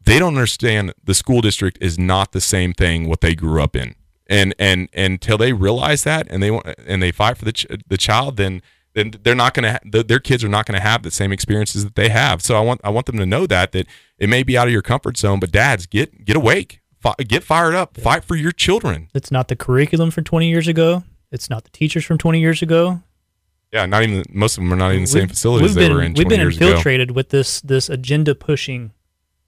They 0.01 0.18
don't 0.18 0.35
understand 0.35 0.93
the 1.03 1.14
school 1.14 1.41
district 1.41 1.79
is 1.81 1.99
not 1.99 2.33
the 2.33 2.41
same 2.41 2.75
thing 2.75 3.09
what 3.09 3.22
they 3.22 3.35
grew 3.35 3.62
up 3.62 3.75
in 3.75 3.95
and 4.27 4.55
and 4.59 4.89
until 4.95 5.39
they 5.39 5.53
realize 5.53 6.05
that 6.05 6.27
and 6.31 6.43
they 6.43 6.51
want 6.51 6.66
and 6.87 7.03
they 7.03 7.12
fight 7.12 7.37
for 7.37 7.45
the 7.45 7.53
ch- 7.53 7.66
the 7.87 7.97
child 7.97 8.37
then 8.37 8.62
then 8.95 9.13
they're 9.23 9.35
not 9.35 9.55
going 9.55 9.79
to 9.93 10.03
their 10.03 10.19
kids 10.21 10.43
are 10.45 10.49
not 10.49 10.67
going 10.67 10.75
to 10.79 10.83
have 10.83 11.03
the 11.03 11.11
same 11.11 11.33
experiences 11.33 11.85
that 11.85 11.95
they 11.95 12.09
have 12.09 12.41
so 12.43 12.57
i 12.57 12.61
want 12.61 12.81
i 12.85 12.91
want 12.91 13.07
them 13.07 13.17
to 13.19 13.27
know 13.27 13.47
that 13.47 13.73
that 13.73 13.87
it 14.19 14.29
may 14.29 14.43
be 14.43 14.57
out 14.57 14.67
of 14.67 14.73
your 14.73 14.83
comfort 14.83 15.17
zone 15.17 15.39
but 15.41 15.51
dads 15.53 15.87
get 15.87 16.25
get 16.25 16.37
awake 16.37 16.81
Fi- 17.01 17.15
get 17.29 17.43
fired 17.45 17.75
up 17.75 17.97
fight 17.99 18.25
for 18.25 18.35
your 18.37 18.53
children 18.53 19.09
It's 19.15 19.31
not 19.31 19.49
the 19.49 19.57
curriculum 19.57 20.11
from 20.11 20.25
20 20.25 20.49
years 20.49 20.67
ago. 20.69 21.05
It's 21.31 21.51
not 21.51 21.65
the 21.65 21.71
teachers 21.71 22.05
from 22.05 22.17
20 22.17 22.41
years 22.41 22.63
ago. 22.63 23.03
yeah 23.73 23.85
not 23.87 24.03
even 24.05 24.25
most 24.31 24.57
of 24.57 24.63
them 24.65 24.73
are 24.73 24.77
not 24.77 24.93
even 24.93 25.03
the 25.03 25.07
same 25.09 25.29
facilities 25.29 25.69
we've 25.69 25.75
they 25.75 25.89
been, 25.89 25.97
were 25.97 26.03
in 26.03 26.15
20 26.15 26.21
We've 26.25 26.29
been 26.31 26.41
years 26.41 26.57
ago 26.57 26.67
infiltrated 26.69 27.11
with 27.11 27.29
this 27.31 27.61
this 27.61 27.89
agenda 27.91 28.35
pushing 28.35 28.93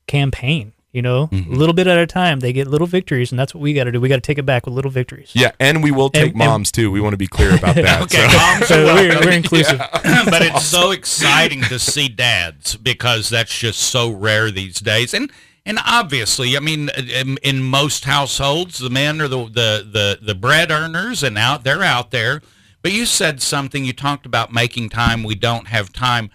campaign. 0.07 0.73
You 0.97 1.03
know, 1.03 1.27
Mm-hmm. 1.29 1.53
a 1.53 1.57
little 1.57 1.75
bit 1.75 1.87
at 1.87 1.99
a 1.99 2.07
time, 2.07 2.41
they 2.41 2.53
get 2.53 2.67
little 2.67 2.87
victories, 2.87 3.31
and 3.31 3.39
that's 3.39 3.55
what 3.55 3.61
we 3.61 3.75
got 3.75 3.85
to 3.85 3.93
do. 3.93 4.01
We 4.01 4.09
got 4.09 4.17
to 4.17 4.21
take 4.23 4.39
it 4.39 4.47
back 4.47 4.65
with 4.67 4.75
little 4.75 4.91
victories. 4.91 5.31
yeah 5.35 5.51
and 5.61 5.83
we 5.83 5.91
will 5.91 6.09
take 6.11 6.31
and- 6.31 6.37
moms 6.37 6.73
too 6.73 6.91
we 6.91 7.01
want 7.01 7.13
to 7.13 7.19
be 7.19 7.27
clear 7.27 7.55
about 7.55 7.75
that 7.87 8.03
Okay, 8.03 8.27
so- 8.29 8.39
moms 8.39 8.67
So 8.73 8.77
we're, 8.95 9.21
we're 9.21 9.31
inclusive. 9.33 9.79
but 10.35 10.43
it's 10.43 10.65
so 10.65 10.91
exciting 10.93 11.61
to 11.65 11.79
see 11.79 12.09
dads 12.09 12.77
because 12.77 13.29
that's 13.29 13.57
just 13.57 13.79
so 13.81 14.11
rare 14.11 14.51
these 14.51 14.81
days. 14.81 15.13
And 15.15 15.31
and 15.69 15.79
obviously, 15.85 16.57
I 16.57 16.61
mean, 16.61 16.91
in, 16.97 17.39
in 17.43 17.63
most 17.63 18.05
households, 18.05 18.79
the 18.79 18.89
men 18.91 19.21
are 19.21 19.29
the, 19.29 19.45
the 19.45 19.71
the 19.97 20.19
the 20.23 20.35
bread 20.35 20.71
earners, 20.71 21.23
and 21.23 21.37
out 21.37 21.65
they're 21.65 21.83
out 21.83 22.11
there. 22.13 22.41
But 22.83 22.93
you 22.93 23.05
said 23.05 23.43
something. 23.43 23.85
You 23.85 23.93
talked 23.93 24.27
about 24.27 24.53
making 24.53 24.91
time. 24.91 25.25
We 25.25 25.35
don't 25.35 25.67
have 25.69 25.93
time. 25.93 26.31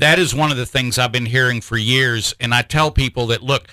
That 0.00 0.18
is 0.18 0.34
one 0.34 0.50
of 0.50 0.56
the 0.56 0.64
things 0.64 0.98
I've 0.98 1.12
been 1.12 1.26
hearing 1.26 1.60
for 1.60 1.76
years, 1.76 2.34
and 2.40 2.54
I 2.54 2.62
tell 2.62 2.90
people 2.90 3.26
that 3.28 3.42
look. 3.42 3.68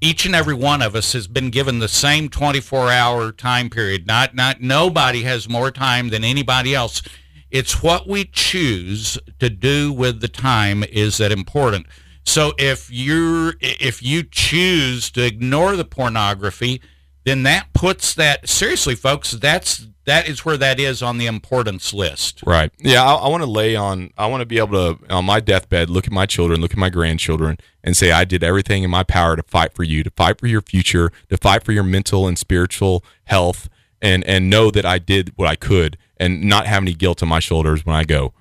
Each 0.00 0.24
and 0.24 0.34
every 0.34 0.54
one 0.54 0.80
of 0.80 0.94
us 0.94 1.12
has 1.12 1.26
been 1.26 1.50
given 1.50 1.80
the 1.80 1.88
same 1.88 2.28
24-hour 2.28 3.32
time 3.32 3.68
period. 3.68 4.06
Not, 4.06 4.34
not 4.34 4.60
nobody 4.60 5.22
has 5.24 5.48
more 5.48 5.70
time 5.70 6.10
than 6.10 6.22
anybody 6.22 6.74
else. 6.74 7.02
It's 7.50 7.82
what 7.82 8.06
we 8.06 8.24
choose 8.24 9.18
to 9.40 9.50
do 9.50 9.92
with 9.92 10.20
the 10.20 10.28
time 10.28 10.84
is 10.84 11.18
that 11.18 11.32
important. 11.32 11.86
So 12.24 12.52
if 12.58 12.90
you're 12.90 13.54
if 13.58 14.02
you 14.02 14.22
choose 14.22 15.10
to 15.12 15.24
ignore 15.24 15.76
the 15.76 15.84
pornography, 15.86 16.82
then 17.28 17.42
that 17.44 17.72
puts 17.74 18.14
that 18.14 18.48
seriously, 18.48 18.94
folks. 18.94 19.32
That's 19.32 19.86
that 20.06 20.26
is 20.26 20.42
where 20.44 20.56
that 20.56 20.80
is 20.80 21.02
on 21.02 21.18
the 21.18 21.26
importance 21.26 21.92
list. 21.92 22.42
Right. 22.46 22.72
Yeah, 22.78 23.04
I, 23.04 23.14
I 23.14 23.28
want 23.28 23.42
to 23.42 23.50
lay 23.50 23.76
on. 23.76 24.10
I 24.16 24.26
want 24.26 24.40
to 24.40 24.46
be 24.46 24.56
able 24.56 24.96
to 24.96 25.14
on 25.14 25.26
my 25.26 25.38
deathbed 25.38 25.90
look 25.90 26.06
at 26.06 26.12
my 26.12 26.24
children, 26.24 26.60
look 26.60 26.72
at 26.72 26.78
my 26.78 26.88
grandchildren, 26.88 27.58
and 27.84 27.96
say 27.96 28.10
I 28.10 28.24
did 28.24 28.42
everything 28.42 28.82
in 28.82 28.90
my 28.90 29.02
power 29.04 29.36
to 29.36 29.42
fight 29.42 29.74
for 29.74 29.82
you, 29.82 30.02
to 30.02 30.10
fight 30.10 30.40
for 30.40 30.46
your 30.46 30.62
future, 30.62 31.12
to 31.28 31.36
fight 31.36 31.62
for 31.62 31.72
your 31.72 31.84
mental 31.84 32.26
and 32.26 32.38
spiritual 32.38 33.04
health, 33.24 33.68
and 34.00 34.24
and 34.24 34.48
know 34.48 34.70
that 34.70 34.86
I 34.86 34.98
did 34.98 35.32
what 35.36 35.46
I 35.46 35.56
could, 35.56 35.98
and 36.16 36.42
not 36.42 36.66
have 36.66 36.82
any 36.82 36.94
guilt 36.94 37.22
on 37.22 37.28
my 37.28 37.40
shoulders 37.40 37.84
when 37.84 37.94
I 37.94 38.04
go. 38.04 38.32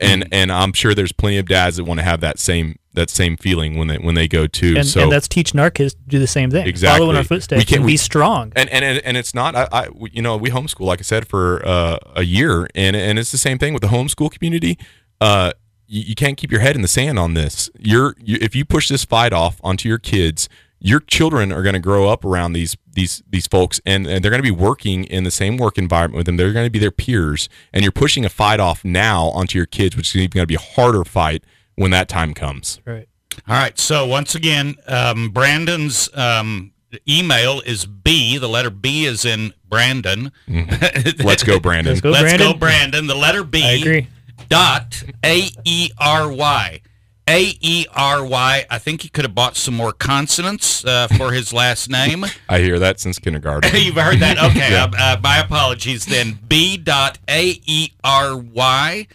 And 0.00 0.24
mm. 0.24 0.28
and 0.32 0.50
I'm 0.50 0.72
sure 0.72 0.94
there's 0.94 1.12
plenty 1.12 1.38
of 1.38 1.46
dads 1.46 1.76
that 1.76 1.84
want 1.84 2.00
to 2.00 2.04
have 2.04 2.20
that 2.22 2.40
same 2.40 2.78
that 2.94 3.10
same 3.10 3.36
feeling 3.36 3.76
when 3.76 3.88
they 3.88 3.98
when 3.98 4.14
they 4.14 4.26
go 4.26 4.46
too. 4.46 4.74
And, 4.76 4.86
so 4.86 5.02
and 5.02 5.12
that's 5.12 5.28
teaching 5.28 5.60
our 5.60 5.70
kids 5.70 5.94
to 5.94 6.00
do 6.06 6.18
the 6.18 6.26
same 6.26 6.50
thing. 6.50 6.66
Exactly. 6.66 6.98
Follow 6.98 7.10
in 7.10 7.16
our 7.16 7.22
We 7.28 7.38
can't- 7.38 7.72
and 7.72 7.84
we- 7.84 7.92
be 7.92 7.96
strong. 7.96 8.52
and 8.56 8.68
and 8.70 8.84
and 8.84 8.98
and 9.04 9.16
it's 9.16 9.34
not 9.34 9.54
I, 9.54 9.68
I 9.72 9.88
you 10.12 10.22
know 10.22 10.36
we 10.36 10.50
homeschool 10.50 10.86
like 10.86 11.00
I 11.00 11.02
said 11.02 11.28
for 11.28 11.62
uh, 11.66 11.98
a 12.14 12.22
year 12.22 12.68
and 12.74 12.96
and 12.96 13.18
it's 13.18 13.32
the 13.32 13.38
same 13.38 13.58
thing 13.58 13.72
with 13.72 13.82
the 13.82 13.88
homeschool 13.88 14.30
community. 14.30 14.78
Uh, 15.20 15.52
you, 15.86 16.02
you 16.02 16.14
can't 16.14 16.36
keep 16.36 16.50
your 16.50 16.60
head 16.60 16.76
in 16.76 16.82
the 16.82 16.88
sand 16.88 17.18
on 17.18 17.34
this. 17.34 17.70
You're 17.78 18.14
you, 18.18 18.38
if 18.40 18.54
you 18.56 18.64
push 18.64 18.88
this 18.88 19.04
fight 19.04 19.32
off 19.32 19.60
onto 19.62 19.88
your 19.88 19.98
kids, 19.98 20.48
your 20.80 21.00
children 21.00 21.52
are 21.52 21.62
going 21.62 21.74
to 21.74 21.80
grow 21.80 22.08
up 22.08 22.24
around 22.24 22.52
these 22.54 22.76
these 22.92 23.22
these 23.28 23.46
folks 23.46 23.80
and, 23.84 24.06
and 24.06 24.22
they're 24.24 24.30
going 24.30 24.42
to 24.42 24.48
be 24.48 24.50
working 24.50 25.04
in 25.04 25.24
the 25.24 25.30
same 25.30 25.56
work 25.56 25.78
environment 25.78 26.16
with 26.16 26.26
them. 26.26 26.36
They're 26.36 26.52
going 26.52 26.66
to 26.66 26.70
be 26.70 26.78
their 26.78 26.90
peers, 26.90 27.48
and 27.72 27.82
you're 27.82 27.92
pushing 27.92 28.24
a 28.24 28.28
fight 28.28 28.60
off 28.60 28.84
now 28.84 29.26
onto 29.30 29.58
your 29.58 29.66
kids, 29.66 29.96
which 29.96 30.10
is 30.10 30.16
even 30.16 30.30
going 30.30 30.42
to 30.44 30.46
be 30.46 30.54
a 30.54 30.58
harder 30.58 31.04
fight 31.04 31.42
when 31.76 31.90
that 31.92 32.08
time 32.08 32.34
comes. 32.34 32.80
Right. 32.84 33.08
All 33.48 33.56
right. 33.56 33.78
So 33.78 34.06
once 34.06 34.34
again, 34.34 34.76
um, 34.86 35.30
Brandon's 35.30 36.08
um, 36.14 36.72
email 37.08 37.60
is 37.66 37.84
B. 37.86 38.38
The 38.38 38.48
letter 38.48 38.70
B 38.70 39.04
is 39.06 39.24
in 39.24 39.52
Brandon. 39.68 40.30
Let's 40.48 41.42
go, 41.42 41.58
Brandon. 41.60 41.92
Let's 41.94 42.00
go, 42.00 42.10
Let's 42.10 42.22
Brandon. 42.22 42.52
go, 42.52 42.58
Brandon. 42.58 43.06
The 43.06 43.16
letter 43.16 43.42
B. 43.44 43.64
I 43.64 43.72
agree. 43.72 44.08
Dot 44.48 45.02
A 45.24 45.48
E 45.64 45.90
R 45.98 46.30
Y. 46.32 46.80
A 47.28 47.52
E 47.60 47.86
R 47.92 48.24
Y. 48.24 48.66
I 48.70 48.78
think 48.78 49.00
he 49.02 49.08
could 49.08 49.24
have 49.24 49.34
bought 49.34 49.56
some 49.56 49.74
more 49.74 49.92
consonants 49.92 50.84
uh, 50.84 51.08
for 51.16 51.32
his 51.32 51.52
last 51.54 51.88
name. 51.88 52.24
I 52.48 52.58
hear 52.60 52.78
that 52.78 53.00
since 53.00 53.18
kindergarten. 53.18 53.70
You've 53.74 53.94
heard 53.96 54.18
that? 54.20 54.38
Okay. 54.38 54.76
uh, 54.76 54.88
uh, 54.96 55.16
my 55.22 55.38
apologies 55.38 56.04
then. 56.04 56.38
B 56.46 56.76
dot 56.76 57.18
A 57.28 57.58
E 57.64 57.92
R 58.04 58.36
Y 58.36 59.06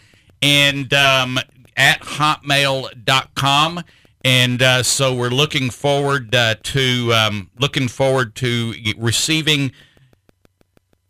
and 0.42 0.92
um, 0.92 1.38
at 1.76 2.00
hotmail.com. 2.00 3.84
and 4.24 4.62
uh, 4.62 4.82
so 4.82 5.14
we're 5.14 5.30
looking 5.30 5.70
forward 5.70 6.34
uh, 6.34 6.54
to 6.62 7.12
um, 7.14 7.50
looking 7.58 7.88
forward 7.88 8.34
to 8.36 8.74
receiving 8.98 9.72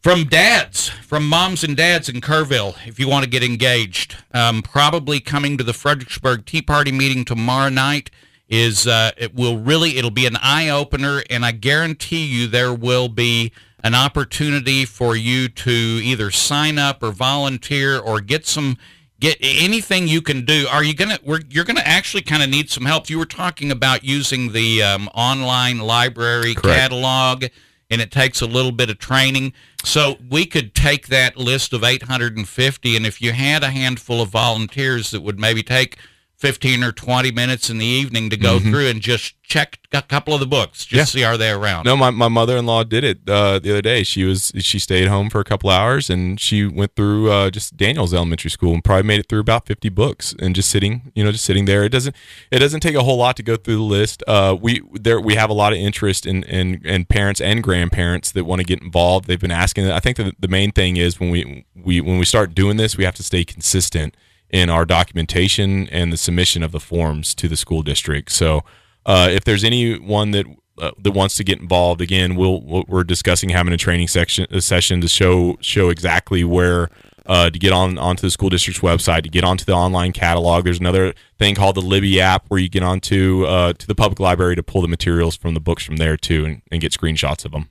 from 0.03 0.25
dads, 0.25 0.89
from 0.89 1.29
moms 1.29 1.63
and 1.63 1.77
dads 1.77 2.09
in 2.09 2.21
Kerrville, 2.21 2.75
if 2.87 2.99
you 2.99 3.07
want 3.07 3.25
to 3.25 3.31
get 3.31 3.43
engaged. 3.43 4.17
Um, 4.33 4.63
probably 4.63 5.21
coming 5.21 5.59
to 5.59 5.65
the 5.65 5.75
Fredericksburg 5.75 6.47
Tea 6.47 6.63
Party 6.63 6.91
meeting 6.91 7.25
tomorrow 7.25 7.69
night 7.69 8.11
is 8.49 8.87
uh, 8.87 9.13
it 9.17 9.35
will 9.35 9.59
really 9.59 9.97
it'll 9.99 10.11
be 10.11 10.27
an 10.27 10.37
eye 10.43 10.69
opener, 10.69 11.23
and 11.31 11.45
I 11.45 11.53
guarantee 11.53 12.25
you 12.25 12.47
there 12.47 12.75
will 12.75 13.09
be 13.09 13.53
an 13.83 13.95
opportunity 13.95 14.85
for 14.85 15.17
you 15.17 15.49
to 15.49 15.71
either 15.71 16.31
sign 16.31 16.79
up 16.79 17.03
or 17.03 17.13
volunteer 17.13 17.99
or 17.99 18.21
get 18.21 18.47
some 18.47 18.77
get 19.21 19.37
anything 19.41 20.09
you 20.09 20.23
can 20.23 20.45
do. 20.45 20.67
Are 20.71 20.83
you 20.83 20.95
gonna? 20.95 21.19
We're, 21.23 21.41
you're 21.49 21.65
gonna 21.65 21.83
actually 21.85 22.23
kind 22.23 22.43
of 22.43 22.49
need 22.49 22.71
some 22.71 22.87
help. 22.87 23.09
You 23.09 23.19
were 23.19 23.27
talking 23.27 23.71
about 23.71 24.03
using 24.03 24.53
the 24.53 24.83
um, 24.83 25.09
online 25.15 25.79
library 25.79 26.55
Correct. 26.55 26.79
catalog, 26.79 27.45
and 27.91 28.01
it 28.01 28.11
takes 28.11 28.41
a 28.41 28.47
little 28.47 28.73
bit 28.73 28.91
of 28.91 28.99
training. 28.99 29.53
So 29.85 30.17
we 30.29 30.47
could 30.47 30.75
take 30.75 31.09
that 31.09 31.37
list 31.37 31.73
of 31.73 31.85
850, 31.85 32.97
and 32.97 33.07
if 33.07 33.23
you 33.23 33.33
had 33.33 33.63
a 33.63 33.71
handful 33.71 34.21
of 34.21 34.31
volunteers 34.31 35.11
that 35.11 35.21
would 35.21 35.39
maybe 35.39 35.63
take 35.63 35.99
15 36.41 36.83
or 36.83 36.91
20 36.91 37.31
minutes 37.33 37.69
in 37.69 37.77
the 37.77 37.85
evening 37.85 38.31
to 38.31 38.37
go 38.37 38.59
through 38.59 38.87
and 38.89 39.03
just 39.03 39.35
check 39.43 39.79
a 39.93 40.01
couple 40.01 40.33
of 40.33 40.41
the 40.41 40.47
books, 40.47 40.87
just 40.87 40.91
Mm-hmm. 40.91 40.97
Yeah. 40.99 41.05
see 41.05 41.25
are 41.25 41.37
they 41.37 41.51
around. 41.51 41.85
No, 41.85 41.97
my, 41.99 42.09
my 42.09 42.29
mother 42.29 42.57
in 42.57 42.65
law 42.65 42.83
did 42.83 43.05
it 43.05 43.19
uh, 43.29 43.59
the 43.59 43.71
other 43.73 43.83
day. 43.83 44.03
She 44.05 44.25
was 44.25 44.51
she 44.61 44.79
stayed 44.79 45.09
home 45.09 45.29
for 45.29 45.39
a 45.41 45.45
couple 45.45 45.69
hours 45.69 46.09
and 46.09 46.41
she 46.41 46.65
went 46.67 46.97
through 46.97 47.31
uh, 47.31 47.51
just 47.51 47.77
Daniel's 47.77 48.15
elementary 48.15 48.51
school 48.51 48.73
and 48.73 48.83
probably 48.83 49.03
made 49.03 49.21
it 49.21 49.29
through 49.29 49.41
about 49.41 49.67
fifty 49.67 49.91
books 49.91 50.35
and 50.41 50.55
just 50.55 50.71
sitting 50.71 51.13
you 51.15 51.23
know 51.23 51.31
just 51.31 51.45
sitting 51.45 51.67
there. 51.67 51.85
It 51.85 51.91
doesn't 51.91 52.17
it 52.51 52.61
doesn't 52.61 52.81
take 52.81 52.95
a 52.95 53.03
whole 53.03 53.19
lot 53.19 53.37
to 53.37 53.43
go 53.43 53.57
through 53.57 53.77
the 53.77 53.83
list. 53.83 54.23
Uh, 54.27 54.57
we 54.59 54.81
there 54.95 55.21
we 55.21 55.35
have 55.35 55.51
a 55.51 55.55
lot 55.55 55.73
of 55.75 55.79
interest 55.79 56.25
in 56.25 56.43
in, 56.45 56.81
in 56.87 57.05
parents 57.05 57.41
and 57.43 57.63
grandparents 57.63 58.33
that 58.33 58.45
want 58.45 58.61
to 58.61 58.65
get 58.65 58.81
involved. 58.81 59.27
They've 59.27 59.39
been 59.39 59.51
asking. 59.51 59.91
I 59.91 60.01
think 60.01 60.17
the, 60.17 60.33
the 60.39 60.49
main 60.49 60.73
thing 60.73 60.97
is 60.97 61.21
when 61.21 61.29
we 61.31 61.67
we 61.75 62.01
when 62.01 62.19
we 62.19 62.25
start 62.25 62.55
doing 62.55 62.79
this, 62.79 62.97
we 62.97 63.05
have 63.05 63.15
to 63.17 63.23
stay 63.23 63.45
consistent 63.45 64.17
in 64.51 64.71
our 64.71 64.85
documentation 64.85 65.89
and 65.89 66.13
the 66.13 66.17
submission 66.17 66.63
of 66.63 66.73
the 66.73 66.81
forms 66.81 67.35
to 67.37 67.49
the 67.49 67.57
school 67.57 67.83
district. 67.83 68.33
So 68.33 68.63
uh, 69.07 69.29
if 69.31 69.45
there's 69.45 69.65
anyone 69.65 70.33
that 70.33 70.47
uh, 70.79 70.93
that 70.99 71.13
wants 71.13 71.35
to 71.37 71.45
get 71.45 71.61
involved, 71.61 72.01
again, 72.01 72.37
we'll, 72.37 72.85
we're 72.89 73.05
discussing 73.05 73.51
having 73.51 73.73
a 73.73 73.77
training 73.77 74.09
section 74.09 74.47
a 74.51 74.61
session 74.61 75.01
to 75.03 75.09
show 75.09 75.57
show 75.61 75.91
exactly 75.91 76.43
where 76.43 76.89
uh, 77.27 77.51
to 77.51 77.59
get 77.59 77.73
on 77.73 77.99
onto 77.99 78.23
the 78.23 78.31
school 78.31 78.49
district's 78.49 78.81
website 78.81 79.23
to 79.23 79.29
get 79.29 79.45
onto 79.45 79.65
the 79.65 79.73
online 79.73 80.13
catalog. 80.13 80.65
There's 80.65 80.81
another 80.81 81.15
thing 81.39 81.55
called 81.55 81.77
the 81.77 81.83
Libby 81.83 82.21
app 82.21 82.47
where 82.49 82.59
you 82.59 82.69
get 82.69 82.83
onto 82.83 83.45
uh, 83.47 83.73
to 83.75 83.87
the 83.87 83.95
public 83.95 84.21
library 84.21 84.57
to 84.57 84.63
pull 84.63 84.83
the 84.83 84.89
materials 84.89 85.37
from 85.37 85.55
the 85.55 85.61
books 85.61 85.85
from 85.85 85.97
there 85.97 86.17
too 86.17 86.45
and, 86.45 86.63
and 86.71 86.81
get 86.81 86.93
screenshots 86.93 87.45
of 87.45 87.53
them. 87.53 87.69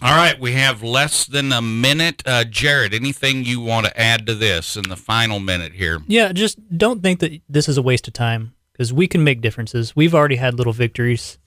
All 0.00 0.14
right, 0.14 0.38
we 0.38 0.52
have 0.52 0.82
less 0.82 1.26
than 1.26 1.50
a 1.50 1.60
minute. 1.60 2.22
Uh, 2.24 2.44
Jared, 2.44 2.94
anything 2.94 3.44
you 3.44 3.60
want 3.60 3.86
to 3.86 4.00
add 4.00 4.26
to 4.26 4.34
this 4.34 4.76
in 4.76 4.88
the 4.88 4.96
final 4.96 5.40
minute 5.40 5.72
here? 5.72 6.00
Yeah, 6.06 6.32
just 6.32 6.58
don't 6.78 7.02
think 7.02 7.18
that 7.18 7.40
this 7.48 7.68
is 7.68 7.76
a 7.76 7.82
waste 7.82 8.06
of 8.06 8.14
time 8.14 8.54
because 8.72 8.92
we 8.92 9.08
can 9.08 9.24
make 9.24 9.40
differences. 9.40 9.96
We've 9.96 10.14
already 10.14 10.36
had 10.36 10.54
little 10.54 10.72
victories. 10.72 11.38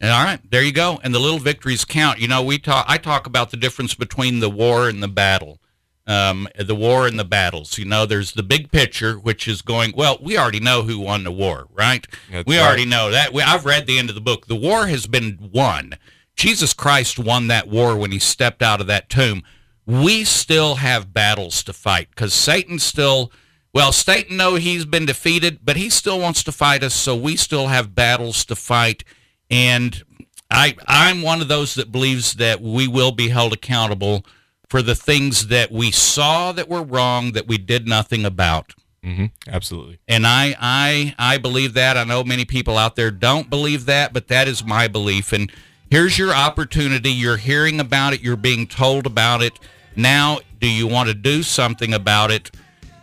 And 0.00 0.12
all 0.12 0.22
right, 0.22 0.38
there 0.50 0.62
you 0.62 0.72
go. 0.72 1.00
And 1.02 1.14
the 1.14 1.18
little 1.18 1.40
victories 1.40 1.84
count. 1.84 2.20
You 2.20 2.28
know, 2.28 2.42
we 2.42 2.58
talk. 2.58 2.84
I 2.88 2.98
talk 2.98 3.26
about 3.26 3.50
the 3.50 3.56
difference 3.56 3.94
between 3.94 4.40
the 4.40 4.48
war 4.48 4.88
and 4.88 5.02
the 5.02 5.08
battle. 5.08 5.60
Um, 6.06 6.48
the 6.58 6.74
war 6.74 7.06
and 7.06 7.18
the 7.18 7.24
battles. 7.24 7.76
You 7.76 7.84
know, 7.84 8.06
there's 8.06 8.32
the 8.32 8.42
big 8.42 8.70
picture, 8.70 9.16
which 9.16 9.46
is 9.46 9.60
going. 9.60 9.92
Well, 9.96 10.18
we 10.22 10.38
already 10.38 10.60
know 10.60 10.82
who 10.82 11.00
won 11.00 11.24
the 11.24 11.32
war, 11.32 11.66
right? 11.74 12.06
That's 12.30 12.46
we 12.46 12.56
right. 12.56 12.66
already 12.66 12.86
know 12.86 13.10
that. 13.10 13.32
We, 13.32 13.42
I've 13.42 13.66
read 13.66 13.86
the 13.86 13.98
end 13.98 14.08
of 14.08 14.14
the 14.14 14.20
book. 14.20 14.46
The 14.46 14.56
war 14.56 14.86
has 14.86 15.06
been 15.06 15.50
won. 15.52 15.96
Jesus 16.38 16.72
Christ 16.72 17.18
won 17.18 17.48
that 17.48 17.68
war 17.68 17.96
when 17.96 18.12
he 18.12 18.20
stepped 18.20 18.62
out 18.62 18.80
of 18.80 18.86
that 18.86 19.10
tomb. 19.10 19.42
We 19.84 20.22
still 20.22 20.76
have 20.76 21.12
battles 21.12 21.62
to 21.64 21.72
fight 21.72 22.08
because 22.10 22.32
Satan 22.32 22.78
still. 22.78 23.32
Well, 23.74 23.92
Satan 23.92 24.38
know 24.38 24.54
he's 24.54 24.86
been 24.86 25.04
defeated, 25.04 25.60
but 25.62 25.76
he 25.76 25.90
still 25.90 26.18
wants 26.18 26.42
to 26.44 26.52
fight 26.52 26.82
us. 26.82 26.94
So 26.94 27.14
we 27.14 27.36
still 27.36 27.66
have 27.66 27.94
battles 27.94 28.44
to 28.46 28.56
fight 28.56 29.04
and 29.50 30.02
I 30.50 30.76
I'm 30.86 31.22
one 31.22 31.40
of 31.40 31.48
those 31.48 31.74
that 31.74 31.92
believes 31.92 32.34
that 32.34 32.60
we 32.60 32.88
will 32.88 33.12
be 33.12 33.28
held 33.28 33.52
accountable 33.52 34.24
for 34.68 34.82
the 34.82 34.94
things 34.94 35.48
that 35.48 35.70
we 35.70 35.90
saw 35.90 36.52
that 36.52 36.68
were 36.68 36.82
wrong 36.82 37.32
that 37.32 37.46
we 37.46 37.58
did 37.58 37.86
nothing 37.86 38.24
about. 38.24 38.74
Mm-hmm. 39.04 39.26
Absolutely. 39.46 39.98
And 40.08 40.26
I 40.26 40.54
I 40.58 41.14
I 41.18 41.38
believe 41.38 41.74
that. 41.74 41.96
I 41.96 42.04
know 42.04 42.24
many 42.24 42.44
people 42.44 42.78
out 42.78 42.96
there 42.96 43.10
don't 43.10 43.50
believe 43.50 43.86
that, 43.86 44.12
but 44.12 44.28
that 44.28 44.48
is 44.48 44.64
my 44.64 44.88
belief 44.88 45.32
and 45.32 45.52
here's 45.90 46.18
your 46.18 46.32
opportunity. 46.32 47.10
You're 47.10 47.36
hearing 47.36 47.80
about 47.80 48.12
it, 48.12 48.20
you're 48.20 48.36
being 48.36 48.66
told 48.66 49.06
about 49.06 49.42
it. 49.42 49.58
Now, 49.96 50.38
do 50.60 50.68
you 50.68 50.86
want 50.86 51.08
to 51.08 51.14
do 51.14 51.42
something 51.42 51.92
about 51.94 52.30
it? 52.30 52.50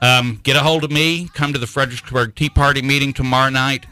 Um, 0.01 0.39
get 0.43 0.55
a 0.55 0.59
hold 0.59 0.83
of 0.83 0.91
me. 0.91 1.29
Come 1.33 1.53
to 1.53 1.59
the 1.59 1.67
Fredericksburg 1.67 2.35
Tea 2.35 2.49
Party 2.49 2.81
meeting 2.81 3.13
tomorrow 3.13 3.49
night. 3.49 3.85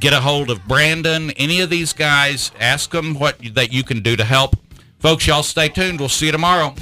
Get 0.00 0.12
a 0.12 0.20
hold 0.20 0.50
of 0.50 0.64
Brandon, 0.66 1.30
any 1.32 1.60
of 1.60 1.70
these 1.70 1.92
guys. 1.92 2.52
Ask 2.60 2.90
them 2.90 3.18
what 3.18 3.38
that 3.54 3.72
you 3.72 3.82
can 3.82 4.00
do 4.00 4.16
to 4.16 4.24
help. 4.24 4.56
Folks, 4.98 5.26
y'all 5.26 5.42
stay 5.42 5.68
tuned. 5.68 5.98
We'll 5.98 6.08
see 6.08 6.26
you 6.26 6.32
tomorrow. 6.32 6.74